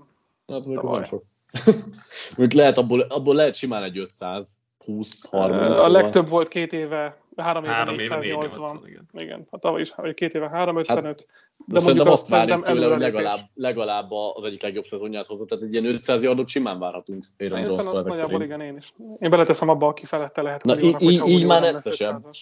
Hát 0.46 0.66
mondjuk 0.66 0.82
az 0.82 1.06
sok. 1.08 1.22
mondjuk 2.36 2.52
lehet 2.60 2.78
abból, 2.78 3.00
abból 3.00 3.34
lehet 3.34 3.54
simán 3.54 3.82
egy 3.82 3.98
500, 3.98 4.58
20, 4.84 5.28
30. 5.30 5.70
a 5.70 5.74
szóval. 5.74 5.90
legtöbb 5.90 6.28
volt 6.28 6.48
két 6.48 6.72
éve, 6.72 7.21
három 7.36 7.64
éve 7.64 7.72
Három 7.72 7.98
éve 7.98 8.16
480. 8.16 8.60
480, 8.60 8.88
igen. 8.88 9.08
Igen, 9.26 9.46
hát 9.50 9.60
tavaly 9.60 9.80
is, 9.80 9.90
vagy 9.94 10.14
két 10.14 10.34
éve 10.34 10.48
355. 10.48 11.04
Hát, 11.04 11.26
De, 11.66 11.74
de 11.74 11.80
szerintem 11.80 12.08
azt 12.08 12.28
várjuk 12.28 12.64
tőle, 12.64 12.86
hogy 12.86 12.98
legalább, 12.98 13.38
legalább 13.54 14.10
az 14.10 14.44
egyik 14.44 14.62
legjobb 14.62 14.84
szezonját 14.84 15.26
hozza, 15.26 15.44
tehát 15.44 15.64
egy 15.64 15.72
ilyen 15.72 15.84
500 15.86 16.22
yardot 16.22 16.48
simán 16.48 16.78
várhatunk 16.78 17.24
Aaron 17.38 17.58
Én 17.58 17.64
Jones-tól 17.64 17.98
ezek 17.98 18.08
nagyjából 18.12 18.38
szerint. 18.40 18.42
igen, 18.42 18.60
én 18.60 18.76
is. 18.76 18.92
Én 19.18 19.30
beleteszem 19.30 19.68
abba, 19.68 19.86
aki 19.86 20.04
felette 20.04 20.42
lehet. 20.42 20.64
Na, 20.64 20.80
így- 20.80 20.94
hogyha 20.94 21.26
így 21.26 21.46
már 21.46 21.60
nem 21.60 21.72
lesz 21.72 21.86
egyszer 21.86 22.06
sem. 22.06 22.20
500-as. 22.20 22.38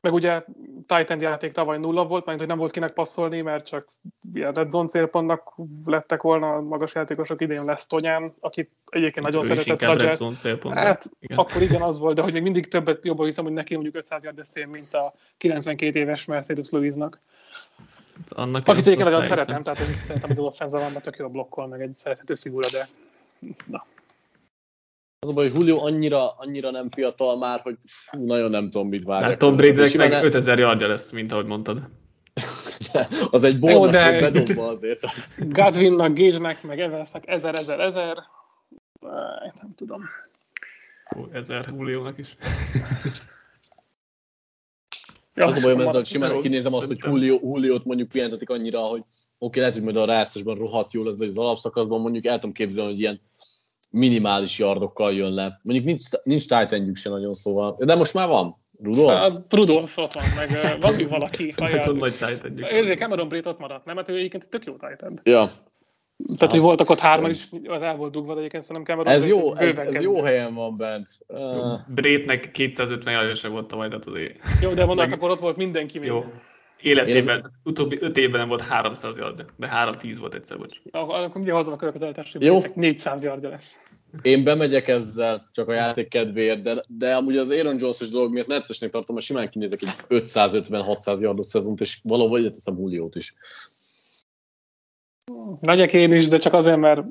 Meg 0.00 0.12
ugye 0.12 0.44
Titan 0.86 1.20
játék 1.20 1.52
tavaly 1.52 1.78
nulla 1.78 2.06
volt, 2.06 2.24
mert 2.24 2.38
hogy 2.38 2.48
nem 2.48 2.58
volt 2.58 2.70
kinek 2.70 2.92
passzolni, 2.92 3.40
mert 3.40 3.66
csak 3.66 3.86
ilyen 4.34 4.52
red 4.52 4.70
zone 4.70 4.88
célpontnak 4.88 5.54
lettek 5.84 6.22
volna 6.22 6.54
a 6.54 6.60
magas 6.60 6.94
játékosok, 6.94 7.40
idén 7.40 7.64
lesz 7.64 7.86
Tonyán, 7.86 8.32
akit 8.40 8.70
egyébként 8.86 9.26
nagyon 9.26 9.42
Ő 9.42 9.46
szeretett 9.46 9.82
Roger. 9.82 10.18
Hát 10.70 11.10
Igen. 11.20 11.38
akkor 11.38 11.62
igen, 11.62 11.82
az 11.82 11.98
volt, 11.98 12.16
de 12.16 12.22
hogy 12.22 12.32
még 12.32 12.42
mindig 12.42 12.68
többet 12.68 13.04
jobban 13.04 13.26
hiszem, 13.26 13.44
hogy 13.44 13.52
neki 13.52 13.74
mondjuk 13.74 13.96
500 13.96 14.24
yard 14.24 14.38
eszél, 14.38 14.66
mint 14.66 14.94
a 14.94 15.12
92 15.36 15.98
éves 15.98 16.24
Mercedes 16.24 16.70
Louisnak. 16.70 17.20
Annak 18.28 18.62
Akit 18.66 18.68
én 18.68 18.76
egyébként 18.76 19.04
nagyon 19.04 19.22
szeretem, 19.22 19.62
tehát 19.62 19.78
szerintem, 19.78 20.30
az 20.30 20.38
offenszben 20.38 20.80
van, 20.80 20.92
mert 20.92 21.04
tök 21.04 21.16
jó 21.16 21.28
blokkol, 21.28 21.66
meg 21.66 21.80
egy 21.80 21.96
szerethető 21.96 22.34
figura, 22.34 22.68
de 22.72 22.88
na. 23.66 23.86
Az 25.22 25.28
a 25.28 25.32
baj, 25.32 25.50
hogy 25.50 25.60
Julio 25.60 25.84
annyira, 25.84 26.30
annyira 26.30 26.70
nem 26.70 26.88
fiatal 26.88 27.38
már, 27.38 27.60
hogy 27.60 27.76
fú, 27.86 28.26
nagyon 28.26 28.50
nem 28.50 28.70
tudom, 28.70 28.88
mit 28.88 29.04
várjak. 29.04 29.30
Hát 29.30 29.38
Tom. 29.38 29.56
Brady 29.56 29.96
meg 29.96 30.10
ne- 30.10 30.22
5000 30.22 30.58
yardja 30.58 30.88
lesz, 30.88 31.10
mint 31.10 31.32
ahogy 31.32 31.46
mondtad. 31.46 31.82
Az 33.30 33.44
egy 33.44 33.58
bolnak 33.58 33.90
de- 33.90 34.20
de... 34.20 34.30
bedobva 34.30 34.68
azért. 34.68 35.00
Godwinnak, 35.58 36.14
Gage-nek, 36.14 36.62
meg 36.62 36.80
Evansnak 36.80 37.28
ezer, 37.28 37.54
ezer, 37.54 37.80
ezer. 37.80 38.16
Nem 39.60 39.74
tudom. 39.74 40.02
Ó, 41.16 41.24
1000 41.32 41.66
Julio-nak 41.76 42.18
is. 42.18 42.36
Ja, 45.34 45.46
Az 45.46 45.56
a 45.56 45.60
bajom 45.60 45.80
ezzel, 45.80 45.92
hogy 45.92 46.06
simán 46.06 46.40
kinézem 46.40 46.74
azt, 46.74 46.86
hogy. 46.86 46.98
Julio, 47.04 47.38
Julio-t 47.42 47.84
mondjuk 47.84 48.08
pihentetik 48.08 48.50
annyira, 48.50 48.80
hogy 48.80 49.02
oké, 49.38 49.58
lehet, 49.58 49.74
hogy 49.74 49.82
majd 49.82 49.96
a 49.96 50.04
rácosban 50.04 50.56
rohadt 50.56 50.92
jó 50.92 51.04
lesz, 51.04 51.16
de 51.16 51.26
az 51.26 51.38
alapszakaszban 51.38 52.00
mondjuk 52.00 52.24
el 52.24 52.38
tudom 52.38 52.52
képzelni, 52.52 52.90
hogy 52.90 53.00
ilyen 53.00 53.20
minimális 53.90 54.58
yardokkal 54.58 55.12
jön 55.12 55.34
le. 55.34 55.60
Mondjuk 55.62 55.86
nincs, 55.86 56.04
nincs 56.22 56.42
titan 56.42 56.94
se 56.94 57.10
nagyon 57.10 57.32
szóval. 57.32 57.76
De 57.78 57.94
most 57.94 58.14
már 58.14 58.28
van. 58.28 58.58
Rudolf? 58.82 59.20
Hát, 59.22 59.54
Rudolf 59.54 59.98
ott 59.98 60.12
van, 60.12 60.24
meg 60.36 60.48
van 60.80 60.94
még 60.94 61.08
valaki. 61.08 61.54
Nagyon 61.56 61.94
nagy 61.94 62.12
egyik. 62.44 62.64
Ezért 62.64 62.98
Cameron 62.98 63.28
Brate 63.28 63.48
ott 63.48 63.58
maradt, 63.58 63.84
nem? 63.84 63.94
Mert 63.94 64.08
ő 64.08 64.16
egyébként 64.16 64.42
egy 64.42 64.48
tök 64.48 64.64
jó 64.64 64.72
titan. 64.72 65.20
Ja, 65.22 65.50
Tehát, 66.38 66.50
hogy 66.54 66.60
voltak 66.60 66.90
ott 66.90 66.98
hárman 66.98 67.30
is, 67.30 67.48
az 67.66 67.84
el 67.84 67.96
volt 67.96 68.12
dugva, 68.12 68.32
de 68.32 68.38
egyébként 68.38 68.62
szerintem 68.62 68.96
Cameron 68.96 69.20
ez 69.20 69.28
jó, 69.28 69.54
ez, 69.56 69.78
ez 69.78 69.84
kezdő. 69.92 70.00
jó 70.00 70.22
helyen 70.22 70.54
van 70.54 70.76
bent. 70.76 71.08
Uh, 71.26 71.78
Brétnek 71.88 72.50
250 72.50 73.14
yardja 73.14 73.34
se 73.34 73.48
volt 73.48 73.66
tavaly, 73.66 73.88
tehát 73.88 74.04
azért 74.04 74.36
Jó, 74.62 74.72
de 74.74 74.84
mondod, 74.84 75.08
Meg- 75.08 75.12
akkor 75.18 75.30
ott 75.30 75.40
volt 75.40 75.56
mindenki 75.56 75.98
még. 75.98 76.08
jó. 76.08 76.24
Életében, 76.82 77.52
utóbbi 77.64 77.98
5 78.00 78.16
évben 78.16 78.38
nem 78.38 78.48
volt 78.48 78.60
300 78.60 79.16
yardja, 79.16 79.44
de 79.56 79.68
310 79.68 80.18
volt 80.18 80.34
egyszer, 80.34 80.58
bocs. 80.58 80.76
Akkor, 80.90 81.30
ugye 81.34 81.52
hozzam 81.52 81.72
a 81.72 81.76
következőt, 81.76 82.32
hogy 82.32 82.42
Jó. 82.42 82.52
Brate-nek 82.52 82.76
400 82.76 83.24
yardja 83.24 83.48
lesz. 83.48 83.80
én 84.22 84.44
bemegyek 84.44 84.88
ezzel, 84.88 85.48
csak 85.52 85.68
a 85.68 85.72
játék 85.72 86.08
kedvéért, 86.08 86.60
de, 86.62 86.84
de 86.88 87.14
amúgy 87.16 87.36
az 87.36 87.50
Aaron 87.50 87.76
Jones-os 87.78 88.08
dolog 88.08 88.32
miatt 88.32 88.46
neccesnek 88.46 88.90
tartom, 88.90 89.14
mert 89.14 89.26
simán 89.26 89.50
kinézek 89.50 89.82
egy 89.82 89.94
550-600 90.08 91.20
yardos 91.20 91.46
szezont, 91.46 91.80
és 91.80 92.00
valahol 92.02 92.38
ide 92.38 92.50
teszem 92.50 92.78
Julio-t 92.78 93.14
is. 93.14 93.34
Megyek 95.60 95.92
én 95.92 96.12
is, 96.12 96.28
de 96.28 96.38
csak 96.38 96.52
azért, 96.52 96.78
mert 96.78 97.02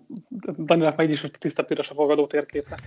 Danielnek 0.58 0.98
meg 0.98 1.10
is 1.10 1.22
hogy 1.22 1.32
tiszta 1.32 1.64
piros 1.64 1.90
a 1.90 1.94
fogadó 1.94 2.28
térképe. 2.28 2.80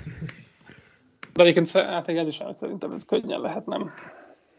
De 1.33 1.43
egyébként 1.43 1.71
hát 1.71 2.09
igen, 2.09 2.27
is 2.27 2.41
szerintem 2.51 2.93
ez 2.93 3.05
könnyen 3.05 3.41
lehet, 3.41 3.67
nem? 3.67 3.93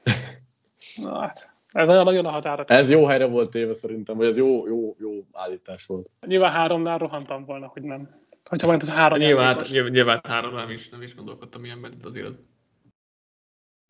Na 0.95 1.19
hát, 1.19 1.52
ez 1.73 1.87
nagyon, 1.87 2.03
nagyon 2.03 2.25
a 2.25 2.29
határa. 2.29 2.63
Ez 2.63 2.89
jó 2.91 3.05
helyre 3.05 3.25
volt 3.25 3.49
téve 3.49 3.73
szerintem, 3.73 4.17
vagy 4.17 4.27
ez 4.27 4.37
jó, 4.37 4.67
jó, 4.67 4.95
jó 4.99 5.11
állítás 5.31 5.85
volt. 5.85 6.11
Nyilván 6.27 6.51
háromnál 6.51 6.97
rohantam 6.97 7.45
volna, 7.45 7.67
hogy 7.67 7.81
nem. 7.81 8.21
Hogyha 8.49 8.67
van, 8.67 8.79
hogy 8.79 8.89
három 8.89 9.17
Nyilván, 9.17 9.45
játékos. 9.45 9.71
nyilván, 9.71 9.91
nyilván 9.91 10.21
három 10.23 10.55
nem 10.55 10.69
is, 10.69 10.89
nem 10.89 11.01
is 11.01 11.15
gondolkodtam 11.15 11.65
ilyenben, 11.65 11.91
de 12.01 12.07
azért 12.07 12.25
az. 12.25 12.43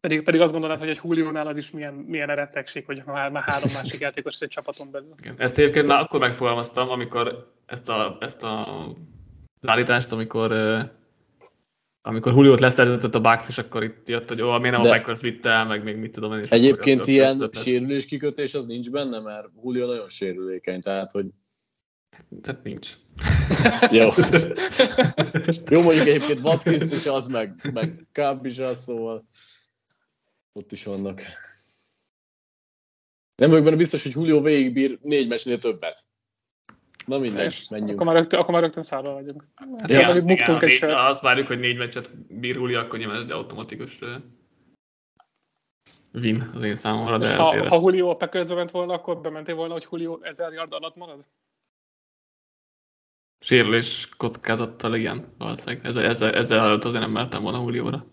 Pedig, 0.02 0.24
pedig 0.24 0.42
azt 0.42 0.52
gondolod, 0.52 0.80
hogy 0.80 0.90
egy 0.90 1.00
Julio-nál 1.04 1.48
az 1.48 1.58
is 1.58 1.72
milyen, 1.72 1.94
milyen 1.94 2.30
erettegség, 2.30 2.86
hogy 2.86 3.04
már, 3.06 3.32
már 3.32 3.44
három 3.44 3.70
másik 3.82 4.00
játékos 4.00 4.40
egy 4.40 4.50
csapaton 4.50 4.92
belül. 4.92 5.14
Igen. 5.18 5.36
Ezt 5.38 5.58
egyébként 5.58 5.88
már 5.88 6.00
akkor 6.00 6.20
megfogalmaztam, 6.20 6.90
amikor 6.90 7.54
ezt 7.66 7.90
a, 7.90 8.18
ezt 8.20 8.44
a 8.44 8.68
az 9.64 9.70
állítást, 9.70 10.12
amikor 10.12 10.52
amikor 12.06 12.32
Julio-t 12.32 12.60
leszerzett 12.60 13.16
a 13.16 13.22
Bucks, 13.22 13.48
és 13.48 13.58
akkor 13.58 13.84
itt 13.84 14.08
jött, 14.08 14.30
hogy 14.30 14.42
ó, 14.42 14.58
miért 14.58 14.72
nem 14.72 14.82
De- 14.82 14.90
a 14.90 14.92
Packers 14.92 15.22
vitte 15.22 15.50
el, 15.50 15.66
meg 15.66 15.84
még 15.84 15.96
mit 15.96 16.12
tudom 16.12 16.34
én. 16.34 16.40
és 16.40 16.50
Egyébként 16.50 17.08
ilyen 17.08 17.42
ötlet. 17.42 17.64
sérülés 17.64 18.06
kikötés 18.06 18.54
az 18.54 18.66
nincs 18.66 18.90
benne, 18.92 19.20
mert 19.20 19.48
Julio 19.64 19.86
nagyon 19.88 20.10
sérülékeny, 20.10 20.82
tehát 20.82 21.12
hogy 21.12 21.26
Tehát 22.42 22.64
nincs. 22.64 22.94
jó. 23.92 24.10
jó 25.72 25.82
mondjuk 25.82 26.08
egyébként 26.08 26.40
Watkins 26.40 26.92
is 26.92 27.06
az, 27.06 27.28
meg, 27.28 27.70
meg 27.74 28.08
Cobb 28.14 28.46
is 28.46 28.58
az, 28.60 28.84
szóval 28.84 29.28
ott 30.54 30.72
is 30.72 30.84
vannak. 30.84 31.22
Nem 33.36 33.50
vagyok 33.50 33.64
benne 33.64 33.76
biztos, 33.76 34.04
hogy 34.04 34.12
Julio 34.12 34.42
végigbír 34.42 35.00
négy 35.02 35.28
meccsnél 35.28 35.58
többet. 35.60 36.04
Na 37.06 37.18
mindegy, 37.18 37.46
És 37.46 37.68
menjünk. 37.70 37.94
Akkor 37.94 38.06
már 38.06 38.16
rögtön, 38.16 38.40
akkor 38.40 38.54
már 38.54 38.62
rögtön 38.62 38.84
szárva 38.84 39.14
vagyunk. 39.14 39.46
Hát 39.56 39.90
Ja, 39.90 40.00
igen, 40.00 40.26
buktunk 40.26 40.62
egy 40.62 40.70
négy- 40.70 40.78
sört. 40.78 40.98
Ha 40.98 41.10
azt 41.10 41.22
várjuk, 41.22 41.48
hogy 41.48 41.60
négy 41.60 41.78
meccset 41.78 42.18
bír 42.40 42.56
Julio, 42.56 42.80
akkor 42.80 43.00
nyilván 43.00 43.18
ez 43.18 43.24
egy 43.24 43.32
automatikus 43.32 44.00
win 46.14 46.52
az 46.54 46.64
én 46.64 46.76
számomra, 46.76 47.18
de 47.18 47.36
ha, 47.36 47.68
ha 47.68 47.76
Julio 47.76 48.10
a 48.10 48.16
Packersbe 48.16 48.56
ment 48.56 48.72
volna, 48.72 48.94
akkor 48.94 49.22
bementél 49.22 49.56
volna, 49.56 49.74
hogy 49.74 49.88
Julio 49.92 50.20
1000 50.22 50.54
yard 50.54 50.74
alatt 50.74 50.96
marad? 50.96 51.28
Sérülés 53.40 54.10
kockázattal, 54.18 54.96
igen, 54.96 55.34
valószínűleg. 55.38 55.86
Ezzel, 55.86 56.04
ezzel, 56.06 56.34
ezzel 56.34 56.66
előtt 56.66 56.84
azért 56.84 57.02
nem 57.04 57.12
mertem 57.12 57.42
volna 57.42 57.62
Julio-ra. 57.62 58.06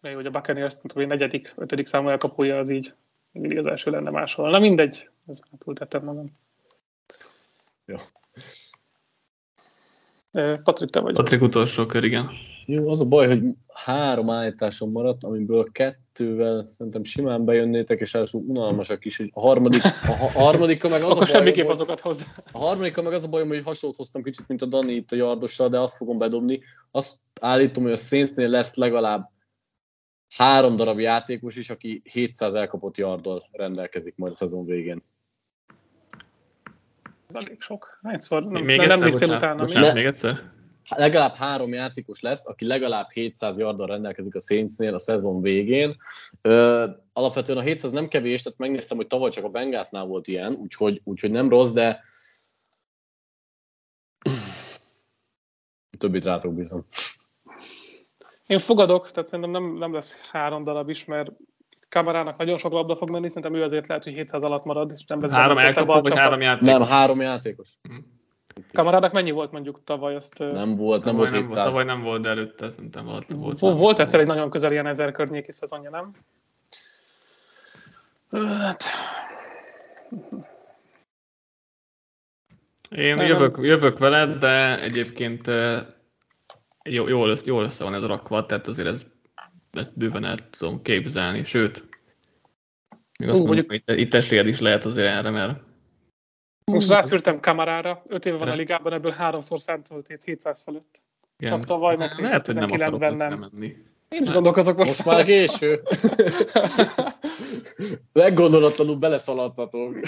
Még 0.00 0.14
hogy 0.14 0.26
a 0.26 0.30
Buccaneers, 0.30 0.74
negyedik, 0.94 1.52
ötödik 1.56 1.86
számú 1.86 2.08
elkapója 2.08 2.58
az 2.58 2.70
így 2.70 2.94
mindig 3.32 3.58
az 3.58 3.66
első 3.66 3.90
lenne 3.90 4.10
máshol. 4.10 4.50
Na 4.50 4.58
mindegy, 4.58 5.10
ez 5.26 5.40
már 5.50 5.60
túltettem 5.64 6.04
magam. 6.04 6.30
Jó. 7.84 7.96
Patrik, 10.62 10.88
te 10.88 11.00
vagy. 11.00 11.14
Patrik 11.14 11.42
utolsó 11.42 11.86
kör, 11.86 12.04
igen. 12.04 12.30
Jó, 12.66 12.88
az 12.88 13.00
a 13.00 13.08
baj, 13.08 13.26
hogy 13.26 13.42
három 13.68 14.30
állításom 14.30 14.90
maradt, 14.90 15.24
amiből 15.24 15.72
kettővel 15.72 16.62
szerintem 16.62 17.04
simán 17.04 17.44
bejönnétek, 17.44 18.00
és 18.00 18.12
ráadásul 18.12 18.42
unalmasak 18.46 19.04
is, 19.04 19.16
hogy 19.16 19.30
a 19.32 19.40
harmadik, 19.40 19.84
a, 19.84 20.10
a 20.10 20.30
harmadika 20.30 20.88
meg 20.88 21.02
az 21.02 21.10
Akkor 21.10 21.22
a 21.22 21.26
bajom, 21.26 21.38
semmiképp 21.38 21.64
hogy, 21.64 21.74
azokat 21.74 22.00
hozzá. 22.00 22.24
a 22.52 22.58
harmadika 22.58 23.02
meg 23.02 23.12
az 23.12 23.24
a 23.24 23.28
bajom, 23.28 23.48
hogy 23.48 23.62
hasonlót 23.62 23.98
hoztam 23.98 24.22
kicsit, 24.22 24.48
mint 24.48 24.62
a 24.62 24.66
Dani 24.66 24.92
itt 24.92 25.12
a 25.12 25.16
yardossal, 25.16 25.68
de 25.68 25.80
azt 25.80 25.96
fogom 25.96 26.18
bedobni. 26.18 26.60
Azt 26.90 27.14
állítom, 27.40 27.82
hogy 27.82 27.92
a 27.92 27.96
Saintsnél 27.96 28.48
lesz 28.48 28.74
legalább 28.74 29.30
három 30.36 30.76
darab 30.76 30.98
játékos 30.98 31.56
is, 31.56 31.70
aki 31.70 32.02
700 32.04 32.54
elkapott 32.54 32.96
yarddal 32.96 33.48
rendelkezik 33.52 34.16
majd 34.16 34.32
a 34.32 34.36
szezon 34.36 34.64
végén. 34.64 35.02
Ez 37.34 37.44
elég 37.44 37.60
sok. 37.60 37.98
Hányszor? 38.02 38.44
Nem, 38.44 38.62
még 38.62 38.76
nem, 38.76 38.86
nem 38.86 39.02
egyszer, 39.02 39.10
bocsánat, 39.10 39.42
utána. 39.42 39.62
bocsánat, 39.62 39.94
még 39.94 40.04
egyszer? 40.04 40.50
legalább 40.88 41.34
három 41.34 41.72
játékos 41.72 42.20
lesz, 42.20 42.46
aki 42.48 42.66
legalább 42.66 43.10
700 43.10 43.58
yardal 43.58 43.86
rendelkezik 43.86 44.34
a 44.34 44.40
Saintsnél 44.40 44.94
a 44.94 44.98
szezon 44.98 45.40
végén. 45.40 45.96
Ö, 46.42 46.88
alapvetően 47.12 47.58
a 47.58 47.62
700 47.62 47.92
nem 47.92 48.08
kevés, 48.08 48.42
tehát 48.42 48.58
megnéztem, 48.58 48.96
hogy 48.96 49.06
tavaly 49.06 49.30
csak 49.30 49.44
a 49.44 49.48
Bengásznál 49.48 50.04
volt 50.04 50.28
ilyen, 50.28 50.52
úgyhogy, 50.52 51.00
úgyhogy 51.04 51.30
nem 51.30 51.48
rossz, 51.48 51.72
de 51.72 52.04
többit 55.98 56.24
rátok 56.24 56.54
bízom. 56.54 56.86
Én 58.46 58.58
fogadok, 58.58 59.10
tehát 59.10 59.28
szerintem 59.28 59.62
nem, 59.62 59.76
nem 59.76 59.92
lesz 59.92 60.30
három 60.30 60.64
darab 60.64 60.88
is, 60.88 61.04
mert 61.04 61.30
Kamarának 61.92 62.36
nagyon 62.36 62.58
sok 62.58 62.72
labda 62.72 62.96
fog 62.96 63.10
menni, 63.10 63.28
szerintem 63.28 63.54
ő 63.54 63.62
azért 63.62 63.86
lehet, 63.86 64.04
hogy 64.04 64.12
700 64.12 64.42
alatt 64.42 64.64
marad, 64.64 64.90
és 64.94 65.04
nem 65.06 65.30
Három 65.30 65.58
elkapó, 65.58 66.00
vagy 66.00 66.18
három 66.18 66.40
játékos? 66.40 66.68
Nem, 66.68 66.82
három 66.82 67.20
játékos. 67.20 67.68
Mhm. 67.82 67.96
Kamarának 68.72 69.12
mennyi 69.12 69.30
volt 69.30 69.52
mondjuk 69.52 69.80
tavaly? 69.84 70.14
Azt, 70.14 70.40
ö, 70.40 70.52
Nem 70.52 70.76
volt, 70.76 71.04
nem 71.04 71.16
volt 71.16 71.30
nem, 71.30 71.40
700. 71.40 71.64
tavaly 71.64 71.84
nem 71.84 72.02
volt, 72.02 72.22
de 72.22 72.28
előtte 72.28 72.68
szerintem 72.68 73.04
volt. 73.04 73.32
Volt, 73.32 73.58
volt, 73.58 73.78
volt 73.78 73.98
egyszer 73.98 74.20
egy 74.20 74.26
nagyon 74.26 74.50
közel 74.50 74.72
ilyen 74.72 74.86
ezer 74.86 75.12
környéki 75.12 75.52
szezonja, 75.52 75.90
nem? 75.90 76.10
Hát, 78.60 78.84
Én 82.96 83.14
Nem. 83.14 83.26
jövök, 83.26 83.56
jövök 83.60 83.98
veled, 83.98 84.38
de 84.38 84.80
egyébként 84.80 85.46
jó, 86.84 87.08
jól, 87.08 87.30
össze, 87.30 87.42
jól 87.46 87.64
össze 87.64 87.84
van 87.84 87.94
ez 87.94 88.04
rakva, 88.04 88.46
tehát 88.46 88.66
azért 88.66 88.88
ez, 88.88 89.06
ezt 89.72 89.98
bőven 89.98 90.24
el 90.24 90.36
tudom 90.50 90.82
képzelni, 90.82 91.44
sőt, 91.44 91.84
még 93.18 93.28
azt 93.28 93.40
Ú, 93.40 93.46
mondjuk, 93.46 93.70
hogy 93.70 93.82
itt, 94.00 94.14
esélyed 94.14 94.46
is 94.46 94.60
lehet 94.60 94.84
azért 94.84 95.08
erre, 95.08 95.30
mert 95.30 95.60
most 96.64 96.88
rászűrtem 96.88 97.40
Kamarára, 97.40 98.02
5 98.06 98.26
éve 98.26 98.36
van 98.36 98.48
a 98.48 98.54
ligában, 98.54 98.92
ebből 98.92 99.10
háromszor 99.10 99.60
fent 99.60 99.88
volt 99.88 100.22
700 100.24 100.62
fölött. 100.62 101.02
igen, 101.38 101.52
Csak 101.52 101.64
tavaly, 101.64 101.96
meg 101.96 102.18
lehet, 102.18 102.46
hogy 102.46 102.54
nem 102.54 102.68
19-ben 102.68 102.92
akarok 102.92 103.16
nem. 103.16 103.38
menni. 103.38 103.76
Én 104.08 104.22
is 104.22 104.28
gondolkozok 104.28 104.76
most. 104.76 104.88
Most 104.88 105.04
már 105.04 105.24
késő. 105.24 105.82
Meggondolatlanul 108.12 108.96
beleszaladtatok. 108.96 110.00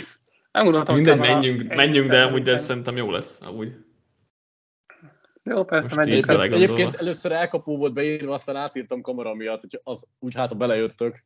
Nem 0.52 0.64
gondoltam, 0.64 0.94
Mindegy, 0.94 1.18
menjünk, 1.18 1.74
menjünk, 1.74 2.10
de 2.10 2.22
amúgy 2.22 2.48
ez 2.48 2.64
szerintem 2.64 2.96
jó 2.96 3.10
lesz, 3.10 3.40
amúgy. 3.42 3.72
Jó, 5.50 5.64
persze, 5.64 5.94
Most 5.94 6.08
menjünk. 6.08 6.52
Egyébként, 6.52 6.94
először 6.94 7.32
elkapó 7.32 7.76
volt 7.76 7.92
beírva, 7.92 8.34
aztán 8.34 8.56
átírtam 8.56 9.00
kamera 9.00 9.34
miatt, 9.34 9.60
hogy 9.60 9.80
az 9.82 10.06
úgy 10.18 10.34
hát, 10.34 10.50
ha 10.50 10.56
belejöttök. 10.56 11.24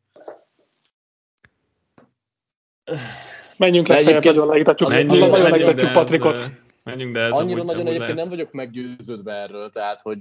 Menjünk 3.57 3.87
legfeljebb, 3.87 4.09
egyébként- 4.09 4.35
nagyon 4.35 4.51
leítatjuk. 4.51 4.89
Nagyon 4.91 5.51
leítatjuk 5.51 5.93
Patrikot. 5.93 6.53
Menjünk, 6.85 7.14
de 7.14 7.21
ez 7.21 7.33
Annyira 7.33 7.62
nagyon 7.62 7.81
egyébként 7.81 7.99
lehet. 7.99 8.16
nem 8.16 8.29
vagyok 8.29 8.53
meggyőződve 8.53 9.33
erről, 9.33 9.71
tehát 9.71 10.03
hogy 10.03 10.19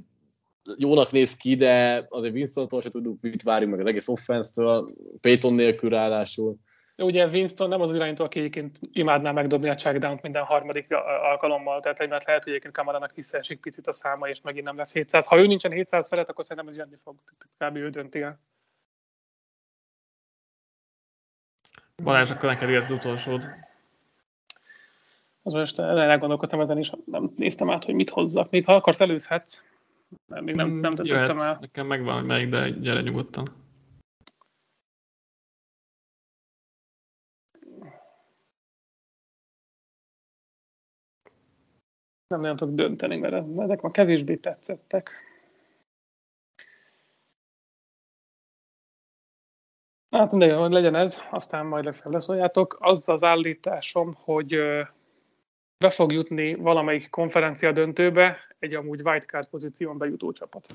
jónak 0.77 1.11
néz 1.11 1.35
ki, 1.35 1.55
de 1.55 2.05
azért 2.09 2.33
Winstontól 2.33 2.81
se 2.81 2.89
tudunk 2.89 3.21
mit 3.21 3.43
várjunk, 3.43 3.71
meg 3.71 3.79
az 3.79 3.85
egész 3.85 4.07
offense-től, 4.07 4.93
Payton 5.21 5.53
nélkül 5.53 5.89
ráadásul. 5.89 6.55
Ugye 6.97 7.27
Winston 7.27 7.69
nem 7.69 7.81
az 7.81 7.93
irányító, 7.93 8.23
aki 8.23 8.39
egyébként 8.39 8.79
imádná 8.91 9.31
megdobni 9.31 9.69
a 9.69 9.75
checkdown 9.75 10.19
minden 10.21 10.43
harmadik 10.43 10.91
alkalommal, 11.21 11.79
tehát 11.79 11.99
emiatt 11.99 12.25
lehet, 12.25 12.43
hogy 12.43 12.51
egyébként 12.51 12.75
Kamarának 12.75 13.13
visszaesik 13.15 13.59
picit 13.59 13.87
a 13.87 13.91
száma, 13.91 14.29
és 14.29 14.41
megint 14.41 14.65
nem 14.65 14.77
lesz 14.77 14.93
700. 14.93 15.27
Ha 15.27 15.37
ő 15.37 15.47
nincsen 15.47 15.71
700 15.71 16.07
felett, 16.07 16.29
akkor 16.29 16.45
szerintem 16.45 16.67
ez 16.67 16.77
jönni 16.77 16.95
fog. 17.03 17.15
Kb. 17.57 17.75
ő 17.75 17.89
dönti 17.89 18.21
el. 18.21 18.39
Balázs, 22.03 22.31
akkor 22.31 22.49
neked 22.49 22.75
az 22.75 22.91
utolsód. 22.91 23.49
Az 25.43 25.53
most 25.53 25.79
elgondolkodtam 25.79 26.59
ezen 26.59 26.77
is, 26.77 26.91
nem 27.05 27.33
néztem 27.35 27.69
át, 27.69 27.83
hogy 27.83 27.95
mit 27.95 28.09
hozzak. 28.09 28.49
Még 28.49 28.65
ha 28.65 28.75
akarsz, 28.75 28.99
előzhetsz. 28.99 29.63
Még 30.25 30.55
nem, 30.55 30.69
nem 30.69 30.93
döntöttem 30.93 31.37
el. 31.37 31.57
Nekem 31.61 31.87
megvan, 31.87 32.15
hogy 32.15 32.25
melyik, 32.25 32.49
de 32.49 32.69
gyere 32.69 32.99
nyugodtan. 32.99 33.45
Nem 42.27 42.41
nagyon 42.41 42.55
tudok 42.55 42.75
dönteni, 42.75 43.17
mert 43.17 43.45
ezek 43.57 43.81
ma 43.81 43.91
kevésbé 43.91 44.35
tetszettek. 44.35 45.11
Hát 50.09 50.37
de 50.37 50.45
jó, 50.45 50.67
legyen 50.67 50.95
ez, 50.95 51.21
aztán 51.31 51.65
majd 51.65 51.83
legfeljebb 51.83 52.13
leszóljátok. 52.13 52.77
Az 52.79 53.09
az 53.09 53.23
állításom, 53.23 54.13
hogy 54.17 54.49
be 55.77 55.89
fog 55.89 56.11
jutni 56.11 56.55
valamelyik 56.55 57.09
konferencia 57.09 57.71
döntőbe 57.71 58.37
egy 58.59 58.73
amúgy 58.73 59.01
wildcard 59.01 59.47
pozíción 59.49 59.97
bejutó 59.97 60.31
csapat. 60.31 60.67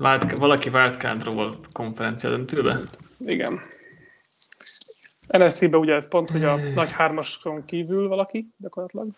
Wild, 0.00 0.38
valaki 0.38 0.68
wildcardról 0.68 1.56
konferencia 1.72 2.30
döntőbe? 2.30 2.78
Igen. 3.18 3.58
NSC-be 5.38 5.76
ugye 5.76 5.94
ez 5.94 6.08
pont, 6.08 6.30
hogy 6.30 6.44
a 6.44 6.56
nagy 6.74 6.92
hármason 6.92 7.64
kívül 7.64 8.08
valaki 8.08 8.48
gyakorlatilag. 8.56 9.08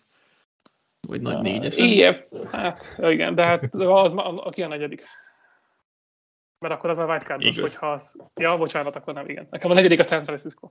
Vagy 1.13 1.23
nagy 1.23 1.41
négyes? 1.41 1.77
Igen, 1.77 2.25
hát 2.51 2.95
igen, 2.99 3.35
de 3.35 3.45
hát 3.45 3.75
az, 3.75 4.13
aki 4.37 4.63
a 4.63 4.69
negyedik. 4.69 5.03
Mert 6.59 6.75
akkor 6.75 6.91
az 6.91 6.97
már 6.97 7.09
wildcardos, 7.09 7.59
hogyha 7.59 7.93
az... 7.93 8.17
Ja, 8.35 8.57
bocsánat, 8.59 8.97
akkor 8.97 9.15
nem, 9.15 9.29
igen. 9.29 9.47
Nekem 9.51 9.71
a 9.71 9.75
negyedik 9.75 9.99
a 10.01 10.03
San 10.03 10.25
Francisco. 10.25 10.71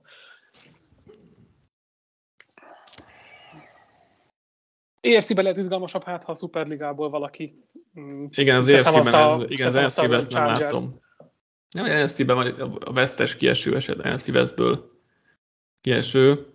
EFC-be 5.00 5.42
lehet 5.42 5.56
izgalmasabb, 5.58 6.04
hát 6.04 6.24
ha 6.24 6.32
a 6.32 6.34
Superligából 6.34 7.10
valaki... 7.10 7.64
mm, 8.00 8.26
Igen, 8.30 8.56
az 8.56 8.68
EFC-ben, 8.68 9.14
ez, 9.14 9.40
igen, 9.50 9.66
az 9.66 9.74
NFC-ben 9.74 10.14
ezt 10.14 10.32
nem 10.32 10.46
látom. 10.46 10.82
Nem, 11.70 11.84
az 11.84 12.02
NFC-ben 12.02 12.36
vagy 12.36 12.54
a 12.84 12.90
Westes 12.90 13.36
kieső 13.36 13.76
eset, 13.76 14.02
NFC 14.02 14.28
Westből 14.28 14.90
kieső. 15.80 16.46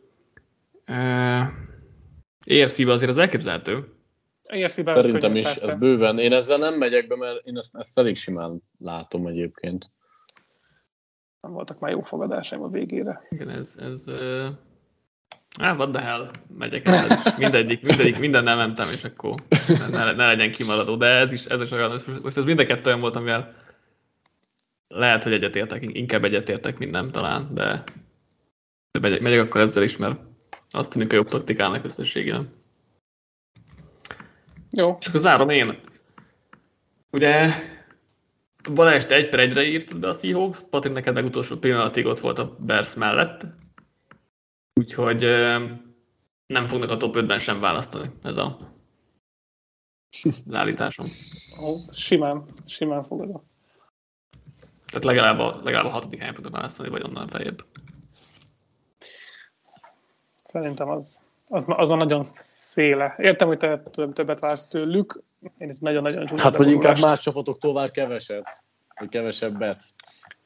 EFC-ben 2.48 2.90
azért 2.94 3.10
az 3.10 3.18
elképzelhető. 3.18 3.94
EFC-ben 4.44 4.94
Szerintem 4.94 5.36
is, 5.36 5.44
persze. 5.44 5.68
ez 5.68 5.78
bőven. 5.78 6.20
Én 6.20 6.34
ezzel 6.34 6.58
nem 6.58 6.74
megyek 6.74 7.08
be, 7.08 7.16
mert 7.16 7.46
én 7.46 7.58
ezt, 7.58 7.76
ezt 7.76 8.00
elég 8.00 8.16
simán 8.16 8.62
látom 8.80 9.28
egyébként. 9.28 9.92
Nem 11.42 11.52
voltak 11.52 11.80
már 11.80 11.92
jó 11.92 12.02
fogadásaim 12.02 12.62
a 12.62 12.70
végére. 12.70 13.28
Igen, 13.30 13.50
ez, 13.50 13.76
ez 13.80 14.08
uh, 14.08 14.48
hát 15.60 15.78
what 15.78 15.92
the 15.92 16.02
hell, 16.02 16.32
megyek 16.58 16.86
el, 16.86 17.06
is. 17.06 17.36
mindegyik, 17.38 17.82
mindegyik, 17.82 18.20
mindennel 18.20 18.56
mentem, 18.56 18.88
és 18.94 19.04
akkor 19.04 19.36
ne, 19.90 20.14
ne, 20.14 20.26
legyen 20.26 20.52
kimaradó, 20.52 20.96
de 20.96 21.06
ez 21.06 21.32
is, 21.32 21.46
ez 21.46 21.62
is 21.62 21.72
olyan, 21.72 21.90
most- 21.90 22.24
most 22.24 22.38
ez 22.38 22.44
mind 22.44 22.60
a 22.60 22.66
kettő 22.66 22.88
olyan 22.88 23.00
volt, 23.00 23.16
amivel 23.16 23.56
lehet, 24.88 25.24
hogy 25.24 25.34
egyetértek, 25.34 25.86
inkább 25.96 26.24
egyetértek, 26.24 26.78
mint 26.78 26.92
nem 26.92 27.12
talán, 27.12 27.54
de, 27.54 27.84
de 28.92 29.00
megyek, 29.00 29.22
megyek 29.22 29.42
akkor 29.42 29.62
ezzel 29.62 29.84
is, 29.84 29.98
mert 29.98 30.20
azt 30.72 30.92
tűnik 30.92 31.12
a 31.12 31.16
jobb 31.16 31.28
taktikának 31.28 31.86
összességében. 31.86 32.54
Jó, 34.72 34.98
És 35.00 35.08
akkor 35.08 35.20
zárom 35.20 35.50
én. 35.50 35.80
Ugye 37.12 37.50
Balázs, 38.74 39.06
te 39.06 39.16
egy 39.16 39.30
per 39.30 39.40
egyre 39.40 39.64
írtad 39.64 40.00
be 40.00 40.08
a 40.08 40.14
Seahawks, 40.14 40.64
Patrik 40.70 40.94
neked 40.94 41.14
meg 41.14 41.26
utolsó 41.26 41.58
pillanatig 41.58 42.06
ott 42.06 42.20
volt 42.20 42.40
a 42.40 42.56
Bears 42.60 42.96
mellett. 42.96 43.46
Úgyhogy 44.74 45.22
nem 46.46 46.68
fognak 46.68 46.90
a 46.90 46.98
top 46.98 47.16
5-ben 47.18 47.40
sem 47.40 47.60
választani. 47.60 48.10
Ez 48.24 48.38
a 48.38 48.76
az 50.24 50.56
állításom. 50.62 51.06
Ó, 51.62 51.78
simán, 51.92 52.44
simán 52.66 53.04
fogadom. 53.04 53.44
Tehát 54.86 55.04
legalább 55.04 55.40
a, 55.40 55.62
legalább 55.64 55.86
a 55.86 55.90
hatodik 55.90 56.20
helyen 56.20 56.34
fognak 56.34 56.54
választani, 56.54 56.90
vagy 56.90 57.04
onnan 57.04 57.28
feljebb. 57.28 57.66
Szerintem 60.48 60.90
az, 60.90 61.22
az, 61.48 61.64
az 61.68 61.88
már 61.88 61.98
nagyon 61.98 62.24
széle. 62.24 63.16
Értem, 63.18 63.48
hogy 63.48 63.58
te 63.58 63.80
több- 63.80 64.14
többet 64.14 64.40
vársz 64.40 64.68
tőlük. 64.68 65.22
Én 65.58 65.70
itt 65.70 65.80
nagyon-nagyon 65.80 66.26
csúnya 66.26 66.42
Hát, 66.42 66.56
hogy 66.56 66.70
inkább 66.70 67.00
más 67.00 67.22
csapatoktól 67.22 67.74
vár 67.74 67.92
keveset, 67.92 68.64
vagy 69.00 69.10
kevesebbet. 69.10 69.82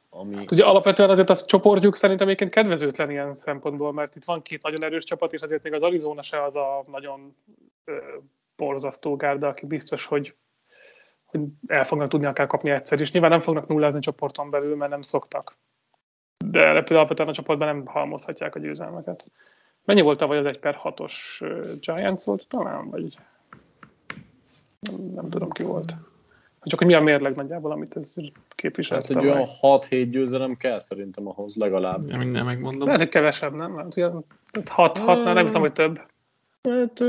Ami... 0.09 0.45
Ugye 0.51 0.63
alapvetően 0.63 1.09
azért 1.09 1.29
az 1.29 1.45
csoportjuk 1.45 1.95
szerintem 1.95 2.27
egyébként 2.27 2.51
kedvezőtlen 2.51 3.09
ilyen 3.09 3.33
szempontból, 3.33 3.93
mert 3.93 4.15
itt 4.15 4.23
van 4.23 4.41
két 4.41 4.61
nagyon 4.61 4.83
erős 4.83 5.03
csapat, 5.03 5.33
és 5.33 5.41
azért 5.41 5.63
még 5.63 5.73
az 5.73 5.81
Arizona 5.81 6.21
se 6.21 6.43
az 6.43 6.55
a 6.55 6.83
nagyon 6.87 7.35
ö, 7.85 7.97
borzasztó 8.55 9.15
gárda, 9.15 9.47
aki 9.47 9.65
biztos, 9.65 10.05
hogy, 10.05 10.35
hogy 11.25 11.41
el 11.67 11.83
fognak 11.83 12.07
tudni 12.07 12.25
akár 12.25 12.47
kapni 12.47 12.69
egyszer 12.69 12.99
is. 12.99 13.11
Nyilván 13.11 13.31
nem 13.31 13.39
fognak 13.39 13.67
nullázni 13.67 13.99
csoporton 13.99 14.49
belül, 14.49 14.75
mert 14.75 14.91
nem 14.91 15.01
szoktak. 15.01 15.57
De 16.45 16.61
például 16.61 16.95
alapvetően 16.95 17.29
a 17.29 17.33
csoportban 17.33 17.67
nem 17.67 17.85
halmozhatják 17.85 18.55
a 18.55 18.59
győzelmeket. 18.59 19.31
Mennyi 19.85 20.01
volt 20.01 20.17
tavaly 20.17 20.37
az 20.37 20.45
1 20.45 20.59
per 20.59 20.79
6-os 20.83 21.13
ö, 21.41 21.71
Giants 21.79 22.23
volt 22.23 22.47
talán, 22.47 22.89
vagy 22.89 23.17
nem, 24.79 25.11
nem 25.15 25.29
tudom 25.29 25.49
ki 25.49 25.63
volt. 25.63 25.95
Csak 26.63 26.79
hogy 26.79 26.87
mi 26.87 26.93
a 26.93 27.01
mérleg 27.01 27.35
nagyjából, 27.35 27.71
amit 27.71 27.95
ez 27.95 28.15
képviselt. 28.55 29.07
Hát 29.07 29.17
egy 29.17 29.25
olyan 29.25 29.47
6-7 29.61 30.07
győzelem 30.11 30.57
kell 30.57 30.79
szerintem 30.79 31.27
ahhoz 31.27 31.55
legalább. 31.55 32.09
Ja, 32.09 32.17
mindjárt 32.17 32.45
megmondom. 32.45 32.85
Lehet, 32.85 33.01
hogy 33.01 33.09
kevesebb, 33.09 33.53
nem? 33.53 33.75
Lehet, 33.75 33.93
hogy 33.93 34.03
az- 34.03 34.17
tehát 34.51 34.69
hat, 34.69 34.97
hatnál 34.97 35.33
nem 35.33 35.43
hiszem, 35.43 35.61
hogy 35.61 35.71
több. 35.71 36.01
Hát 36.69 37.03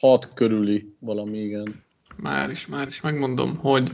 6 0.00 0.34
körüli 0.34 0.96
valami, 0.98 1.38
igen. 1.38 1.84
már 2.16 2.50
is, 2.50 2.66
már 2.66 2.86
is 2.86 3.00
megmondom, 3.00 3.56
hogy 3.56 3.90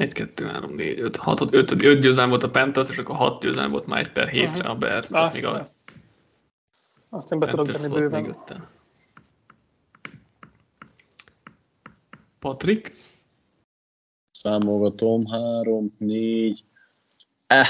1, 0.00 0.12
2, 0.12 0.46
3, 0.46 0.74
4, 0.74 1.00
5, 1.00 1.16
6, 1.16 1.40
5, 1.54 1.82
5 1.82 2.00
győzelem 2.00 2.28
volt 2.28 2.42
a 2.42 2.50
Panthers, 2.50 2.88
és 2.88 2.98
akkor 2.98 3.16
6 3.16 3.42
győzelem 3.42 3.70
volt 3.70 3.86
már 3.86 3.98
egy 3.98 4.12
per 4.12 4.28
hétre 4.28 4.68
a 4.68 4.74
Bears. 4.74 5.10
Azt, 5.10 5.34
még 5.34 5.46
a 5.46 5.58
azt, 5.60 5.74
azt 7.14 7.32
én 7.32 7.38
be 7.38 7.46
tudok 7.46 7.66
venni 7.66 7.94
bőven. 7.94 8.36
Patrik? 12.38 12.94
Számolgatom, 14.30 15.26
3, 15.26 15.94
4, 15.98 16.64
eh, 17.46 17.66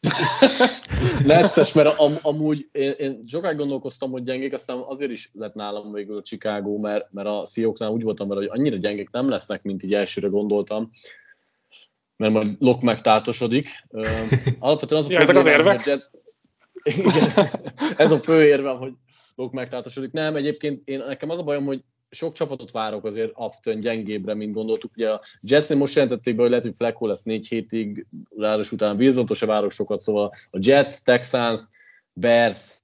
Necces, 1.24 1.72
mert 1.72 1.98
am, 1.98 2.18
amúgy 2.22 2.68
én, 2.72 2.90
én 2.98 3.24
sokáig 3.26 3.56
gondolkoztam, 3.56 4.10
hogy 4.10 4.22
gyengék, 4.22 4.52
aztán 4.52 4.78
azért 4.78 5.10
is 5.10 5.30
lett 5.34 5.54
nálam 5.54 5.92
végül 5.92 6.16
a 6.16 6.22
Chicago, 6.22 6.78
mert, 6.78 7.12
mert 7.12 7.28
a 7.28 7.46
Seahawksnál 7.46 7.90
úgy 7.90 8.02
voltam 8.02 8.28
vele, 8.28 8.40
hogy 8.40 8.58
annyira 8.58 8.76
gyengék 8.76 9.10
nem 9.10 9.28
lesznek, 9.28 9.62
mint 9.62 9.82
így 9.82 9.94
elsőre 9.94 10.28
gondoltam, 10.28 10.90
mert 12.16 12.32
majd 12.32 12.56
Lok 12.58 12.80
megtátosodik. 12.80 13.68
alapvetően 14.58 15.00
az 15.00 15.08
a 15.08 15.12
ja, 15.12 15.18
ezek 15.18 15.36
az 15.36 15.46
érvek? 15.46 15.86
Jet... 15.86 16.10
Igen, 16.96 17.50
ez 17.96 18.12
a 18.12 18.18
fő 18.18 18.44
érvem, 18.44 18.76
hogy 18.76 18.92
Lok 19.34 19.52
megtátosodik. 19.52 20.12
Nem, 20.12 20.36
egyébként 20.36 20.80
én, 20.84 20.98
nekem 20.98 21.30
az 21.30 21.38
a 21.38 21.42
bajom, 21.42 21.64
hogy 21.64 21.82
sok 22.10 22.32
csapatot 22.32 22.70
várok 22.70 23.04
azért 23.04 23.32
alapvetően 23.34 23.80
gyengébbre, 23.80 24.34
mint 24.34 24.54
gondoltuk. 24.54 24.90
Ugye 24.96 25.10
a 25.10 25.20
Jetsnél 25.40 25.78
most 25.78 25.94
jelentették 25.94 26.34
be, 26.34 26.40
hogy 26.40 26.50
lehet, 26.50 26.64
hogy 26.64 26.74
Flacco 26.76 27.06
lesz 27.06 27.22
négy 27.22 27.48
hétig, 27.48 28.06
ráadásul 28.36 28.74
utána 28.74 28.98
Wilson-tól 28.98 29.36
se 29.36 29.46
várok 29.46 29.70
sokat, 29.70 30.00
szóval 30.00 30.32
a 30.50 30.58
Jets, 30.60 31.02
Texans, 31.02 31.60
Bears, 32.12 32.78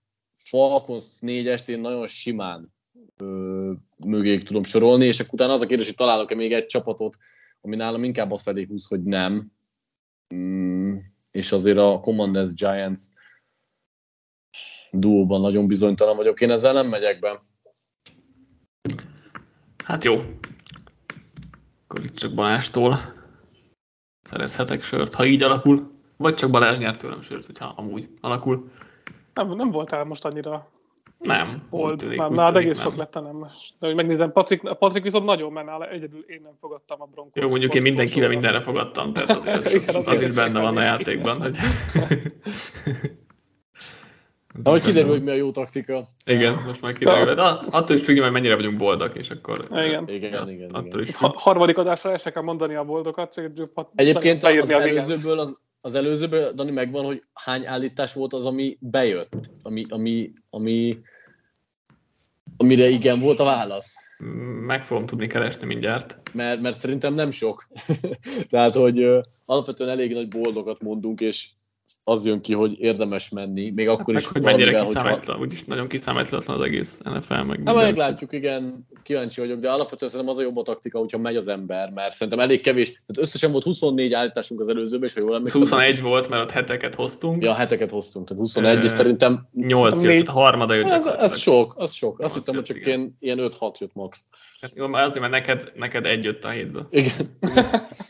Falcons 0.44 1.20
négy 1.20 1.48
estén 1.48 1.80
nagyon 1.80 2.06
simán 2.06 2.72
ö, 3.16 3.72
mögéig 4.06 4.42
tudom 4.42 4.62
sorolni, 4.62 5.06
és 5.06 5.20
akkor 5.20 5.34
utána 5.34 5.52
az 5.52 5.60
a 5.60 5.66
kérdés, 5.66 5.86
hogy 5.86 5.94
találok-e 5.94 6.34
még 6.34 6.52
egy 6.52 6.66
csapatot, 6.66 7.16
ami 7.60 7.76
nálam 7.76 8.04
inkább 8.04 8.30
az 8.30 8.42
felé 8.42 8.64
húz, 8.64 8.86
hogy 8.86 9.02
nem. 9.02 9.52
Mm, 10.34 10.96
és 11.30 11.52
azért 11.52 11.78
a 11.78 12.00
Commanders 12.02 12.54
Giants 12.54 13.00
duóban 14.98 15.40
nagyon 15.40 15.66
bizonytalan 15.66 16.16
vagyok. 16.16 16.40
Én 16.40 16.50
ezzel 16.50 16.72
nem 16.72 16.86
megyek 16.86 17.18
be. 17.18 17.42
Hát 19.84 20.04
jó. 20.04 20.14
Akkor 21.86 22.04
itt 22.04 22.16
csak 22.16 22.34
Balástól 22.34 22.96
szerezhetek 24.22 24.82
sört, 24.82 25.14
ha 25.14 25.24
így 25.24 25.42
alakul. 25.42 25.92
Vagy 26.16 26.34
csak 26.34 26.50
Balázs 26.50 26.78
nyert 26.78 26.98
tőlem 26.98 27.20
sört, 27.20 27.46
hogyha 27.46 27.72
amúgy 27.76 28.08
alakul. 28.20 28.70
Nem, 29.34 29.56
nem 29.56 29.70
voltál 29.70 30.04
most 30.04 30.24
annyira 30.24 30.72
nem. 31.18 31.62
Volt, 31.70 31.98
tűnik, 31.98 32.18
nem, 32.18 32.32
már 32.32 32.56
egész 32.56 32.80
sok 32.80 32.96
lett 32.96 33.14
nem. 33.14 33.40
De 33.78 33.86
hogy 33.86 33.94
megnézem, 33.94 34.32
Patrik, 34.32 34.60
Patrik 34.78 35.02
viszont 35.02 35.24
nagyon 35.24 35.52
menne, 35.52 35.88
egyedül 35.90 36.24
én 36.26 36.40
nem 36.42 36.52
fogadtam 36.60 37.02
a 37.02 37.04
bronkot. 37.04 37.42
Jó, 37.42 37.48
mondjuk 37.48 37.74
én 37.74 37.82
mindenkivel 37.82 38.28
mindenre 38.28 38.60
fogadtam, 38.60 39.12
tehát 39.12 39.30
azért 39.64 39.88
az, 39.88 39.94
az, 39.94 40.06
az 40.06 40.22
is 40.22 40.34
benne 40.34 40.60
van 40.60 40.76
a 40.76 40.82
játékban. 40.82 41.40
Hogy... 41.40 41.56
Ahogy 44.62 44.82
kiderül, 44.82 45.10
hogy 45.10 45.22
mi 45.22 45.30
a 45.30 45.36
jó 45.36 45.50
taktika. 45.50 46.08
Igen, 46.24 46.62
most 46.66 46.80
már 46.80 46.92
kiderül. 46.92 47.34
De 47.34 47.42
attól 47.42 47.96
is 47.96 48.02
függ, 48.02 48.20
hogy 48.20 48.32
mennyire 48.32 48.54
vagyunk 48.54 48.76
boldak, 48.76 49.14
és 49.14 49.30
akkor... 49.30 49.66
Igen, 49.70 50.08
igen, 50.08 50.08
igen. 50.08 50.50
igen, 50.50 50.70
attól 50.70 51.00
is 51.00 51.16
ha, 51.16 51.34
harmadik 51.36 51.78
adásra 51.78 52.10
el 52.10 52.32
kell 52.32 52.42
mondani 52.42 52.74
a 52.74 52.84
boldokat, 52.84 53.34
csak 53.34 53.50
Egyébként 53.94 54.44
az, 54.44 54.56
az, 54.56 54.70
előzőből, 54.70 55.38
az, 55.38 55.58
az 55.80 55.94
előzőből, 55.94 56.52
Dani, 56.52 56.70
megvan, 56.70 57.04
hogy 57.04 57.22
hány 57.32 57.66
állítás 57.66 58.12
volt 58.12 58.32
az, 58.32 58.46
ami 58.46 58.76
bejött, 58.80 59.50
ami, 59.62 59.84
ami, 59.88 60.32
ami, 60.50 60.98
amire 62.56 62.88
igen 62.88 63.20
volt 63.20 63.40
a 63.40 63.44
válasz. 63.44 63.94
Meg 64.66 64.84
fogom 64.84 65.06
tudni 65.06 65.26
keresni 65.26 65.66
mindjárt. 65.66 66.16
Mert, 66.32 66.60
mert 66.60 66.76
szerintem 66.76 67.14
nem 67.14 67.30
sok. 67.30 67.68
Tehát, 68.50 68.74
hogy 68.74 69.06
alapvetően 69.44 69.90
elég 69.90 70.12
nagy 70.12 70.28
boldogat 70.28 70.82
mondunk, 70.82 71.20
és 71.20 71.48
az 72.04 72.26
jön 72.26 72.40
ki, 72.40 72.54
hogy 72.54 72.80
érdemes 72.80 73.28
menni, 73.28 73.70
még 73.70 73.88
akkor 73.88 74.14
hát, 74.14 74.22
is. 74.22 74.32
Meg, 74.32 74.42
hogy 74.42 74.52
mennyire 74.52 74.78
kiszámítlan, 74.78 75.18
hogyha... 75.18 75.38
úgyis 75.38 75.64
nagyon 75.64 75.88
kiszámítlan 75.88 76.40
az 76.46 76.60
egész 76.60 77.00
NFL, 77.04 77.34
meg 77.34 77.60
Hát 77.64 77.74
meglátjuk, 77.74 78.32
igen, 78.32 78.86
kíváncsi 79.02 79.40
vagyok, 79.40 79.60
de 79.60 79.70
alapvetően 79.70 80.10
szerintem 80.10 80.34
az 80.36 80.40
a 80.40 80.46
jobb 80.46 80.56
a 80.56 80.62
taktika, 80.62 80.98
hogyha 80.98 81.18
megy 81.18 81.36
az 81.36 81.48
ember, 81.48 81.90
mert 81.90 82.14
szerintem 82.14 82.38
elég 82.38 82.60
kevés, 82.60 82.88
tehát 82.88 83.18
összesen 83.18 83.52
volt 83.52 83.64
24 83.64 84.12
állításunk 84.12 84.60
az 84.60 84.68
előzőben, 84.68 85.08
és 85.08 85.14
ha 85.14 85.20
jól 85.20 85.34
emlékszem. 85.34 85.60
21 85.60 86.00
volt, 86.00 86.28
mert 86.28 86.42
ott 86.42 86.50
heteket 86.50 86.94
hoztunk. 86.94 87.42
Ja, 87.42 87.54
heteket 87.54 87.90
hoztunk, 87.90 88.28
tehát 88.28 88.42
21, 88.42 88.76
e... 88.76 88.82
és 88.82 88.90
szerintem... 88.90 89.48
8 89.52 90.02
jött, 90.02 90.24
tehát 90.24 90.28
harmada 90.28 90.74
jött. 90.74 90.90
Ez, 90.90 91.04
ez 91.06 91.38
sok, 91.38 91.74
az 91.76 91.92
sok. 91.92 92.20
Azt 92.20 92.34
hittem, 92.34 92.54
hogy 92.54 92.64
csak 92.64 92.86
ilyen, 92.86 93.16
ilyen 93.20 93.38
5-6 93.40 93.78
jött 93.78 93.94
max. 93.94 94.28
Hát 94.60 94.72
jó, 94.74 94.92
azért, 94.92 95.20
mert 95.20 95.32
neked, 95.32 95.72
neked 95.74 96.06
egy 96.06 96.24
jött 96.24 96.44
a 96.44 96.48
hétből. 96.48 96.86
Igen. 96.90 97.38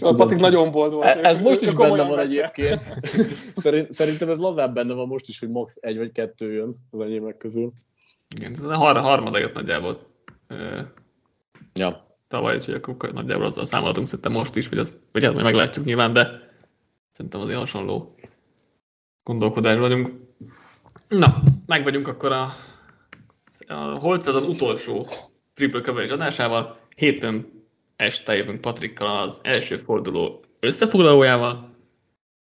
a 0.00 0.14
Patik 0.14 0.38
nagyon 0.38 0.70
bold 0.70 0.92
volt. 0.92 1.06
Ez, 1.06 1.38
most 1.38 1.62
is 1.62 1.74
benne 1.74 2.02
van 2.02 2.18
egyébként. 2.18 2.80
Szerint, 3.56 3.92
szerintem 3.92 4.30
ez 4.30 4.38
lazább 4.38 4.74
benne 4.74 4.94
van 4.94 5.06
most 5.06 5.28
is, 5.28 5.38
hogy 5.38 5.50
max. 5.50 5.78
egy 5.80 5.96
vagy 5.96 6.12
kettő 6.12 6.52
jön 6.52 6.76
az 6.90 7.00
enyémek 7.00 7.36
közül. 7.36 7.72
Igen, 8.36 8.52
ez 8.52 8.62
a 8.62 8.76
har- 8.76 8.96
harmada 8.96 9.38
jött 9.38 9.54
nagyjából. 9.54 10.06
Ja. 11.72 12.06
Tavaly, 12.28 12.56
úgyhogy 12.56 12.74
akkor 12.74 13.12
nagyjából 13.12 13.44
azzal 13.44 13.64
számolhatunk 13.64 14.06
szerintem 14.06 14.32
most 14.32 14.56
is, 14.56 14.68
vagy, 14.68 14.78
az, 14.78 15.00
vagy 15.12 15.24
hát 15.24 15.32
majd 15.32 15.44
meglátjuk 15.44 15.84
nyilván, 15.84 16.12
de 16.12 16.28
szerintem 17.10 17.40
azért 17.40 17.58
hasonló 17.58 18.14
gondolkodás 19.22 19.78
vagyunk. 19.78 20.10
Na, 21.08 21.42
meg 21.66 21.82
vagyunk 21.82 22.08
akkor 22.08 22.32
a, 22.32 22.48
a 23.66 23.74
Holc 23.74 24.26
az 24.26 24.34
az 24.34 24.48
utolsó 24.48 25.06
triple 25.54 25.80
coverage 25.80 26.12
adásával. 26.12 26.78
Hétfőn 26.96 27.57
este 27.98 28.36
jövünk 28.36 28.60
Patrikkal 28.60 29.22
az 29.22 29.40
első 29.42 29.76
forduló 29.76 30.44
összefoglalójával. 30.60 31.76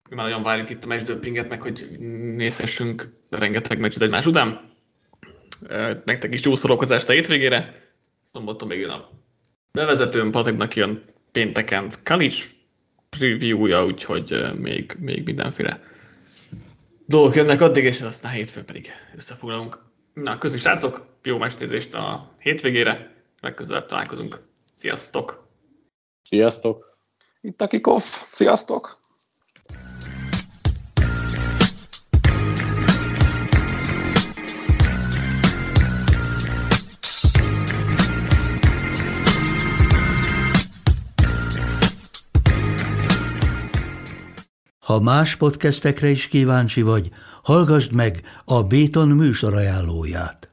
Már 0.10 0.26
nagyon 0.26 0.43
várjuk 0.43 0.70
itt 0.70 0.84
a 0.84 0.88
matchdöppinget, 0.88 1.49
meg 1.49 1.62
hogy 1.62 1.97
nézhessünk 2.36 3.14
rengeteg 3.30 3.80
meccset 3.80 4.01
egymás 4.01 4.26
után. 4.26 4.72
Nektek 6.06 6.34
is 6.34 6.43
jó 6.43 6.56
szórakozást 6.56 7.10
a 7.10 7.14
hétvégére. 7.14 7.82
Szombaton 8.32 8.68
még 8.68 8.80
jön 8.80 8.89
a 8.89 9.10
bevezetőn, 9.72 10.32
Patriknak 10.32 10.76
jön 10.76 11.04
pénteken 11.32 11.91
Kalics 12.04 12.45
preview-ja, 13.10 13.86
úgyhogy 13.86 14.41
még, 14.56 14.95
még 14.99 15.26
mindenféle 15.26 15.82
dolgok 17.06 17.36
jönnek 17.36 17.62
addig, 17.62 17.84
és 17.84 18.01
aztán 18.01 18.32
hétfőn 18.32 18.66
pedig 18.66 18.89
összefoglalunk. 19.16 19.80
Na, 20.14 20.38
köszönjük 20.38 20.66
srácok, 20.66 21.06
jó 21.24 21.38
mestézést 21.38 21.93
a 21.93 22.36
hétvégére, 22.39 23.16
legközelebb 23.41 23.86
találkozunk. 23.86 24.41
Sziasztok! 24.72 25.43
Sziasztok! 26.34 26.97
Itt 27.41 27.61
a 27.61 27.67
kikoff. 27.67 28.23
Sziasztok! 28.31 28.99
Ha 44.80 44.99
más 44.99 45.35
podcastekre 45.35 46.10
is 46.10 46.27
kíváncsi 46.27 46.81
vagy, 46.81 47.10
hallgassd 47.43 47.93
meg 47.93 48.22
a 48.45 48.64
Béton 48.64 49.07
műsor 49.07 49.53
ajánlóját. 49.53 50.52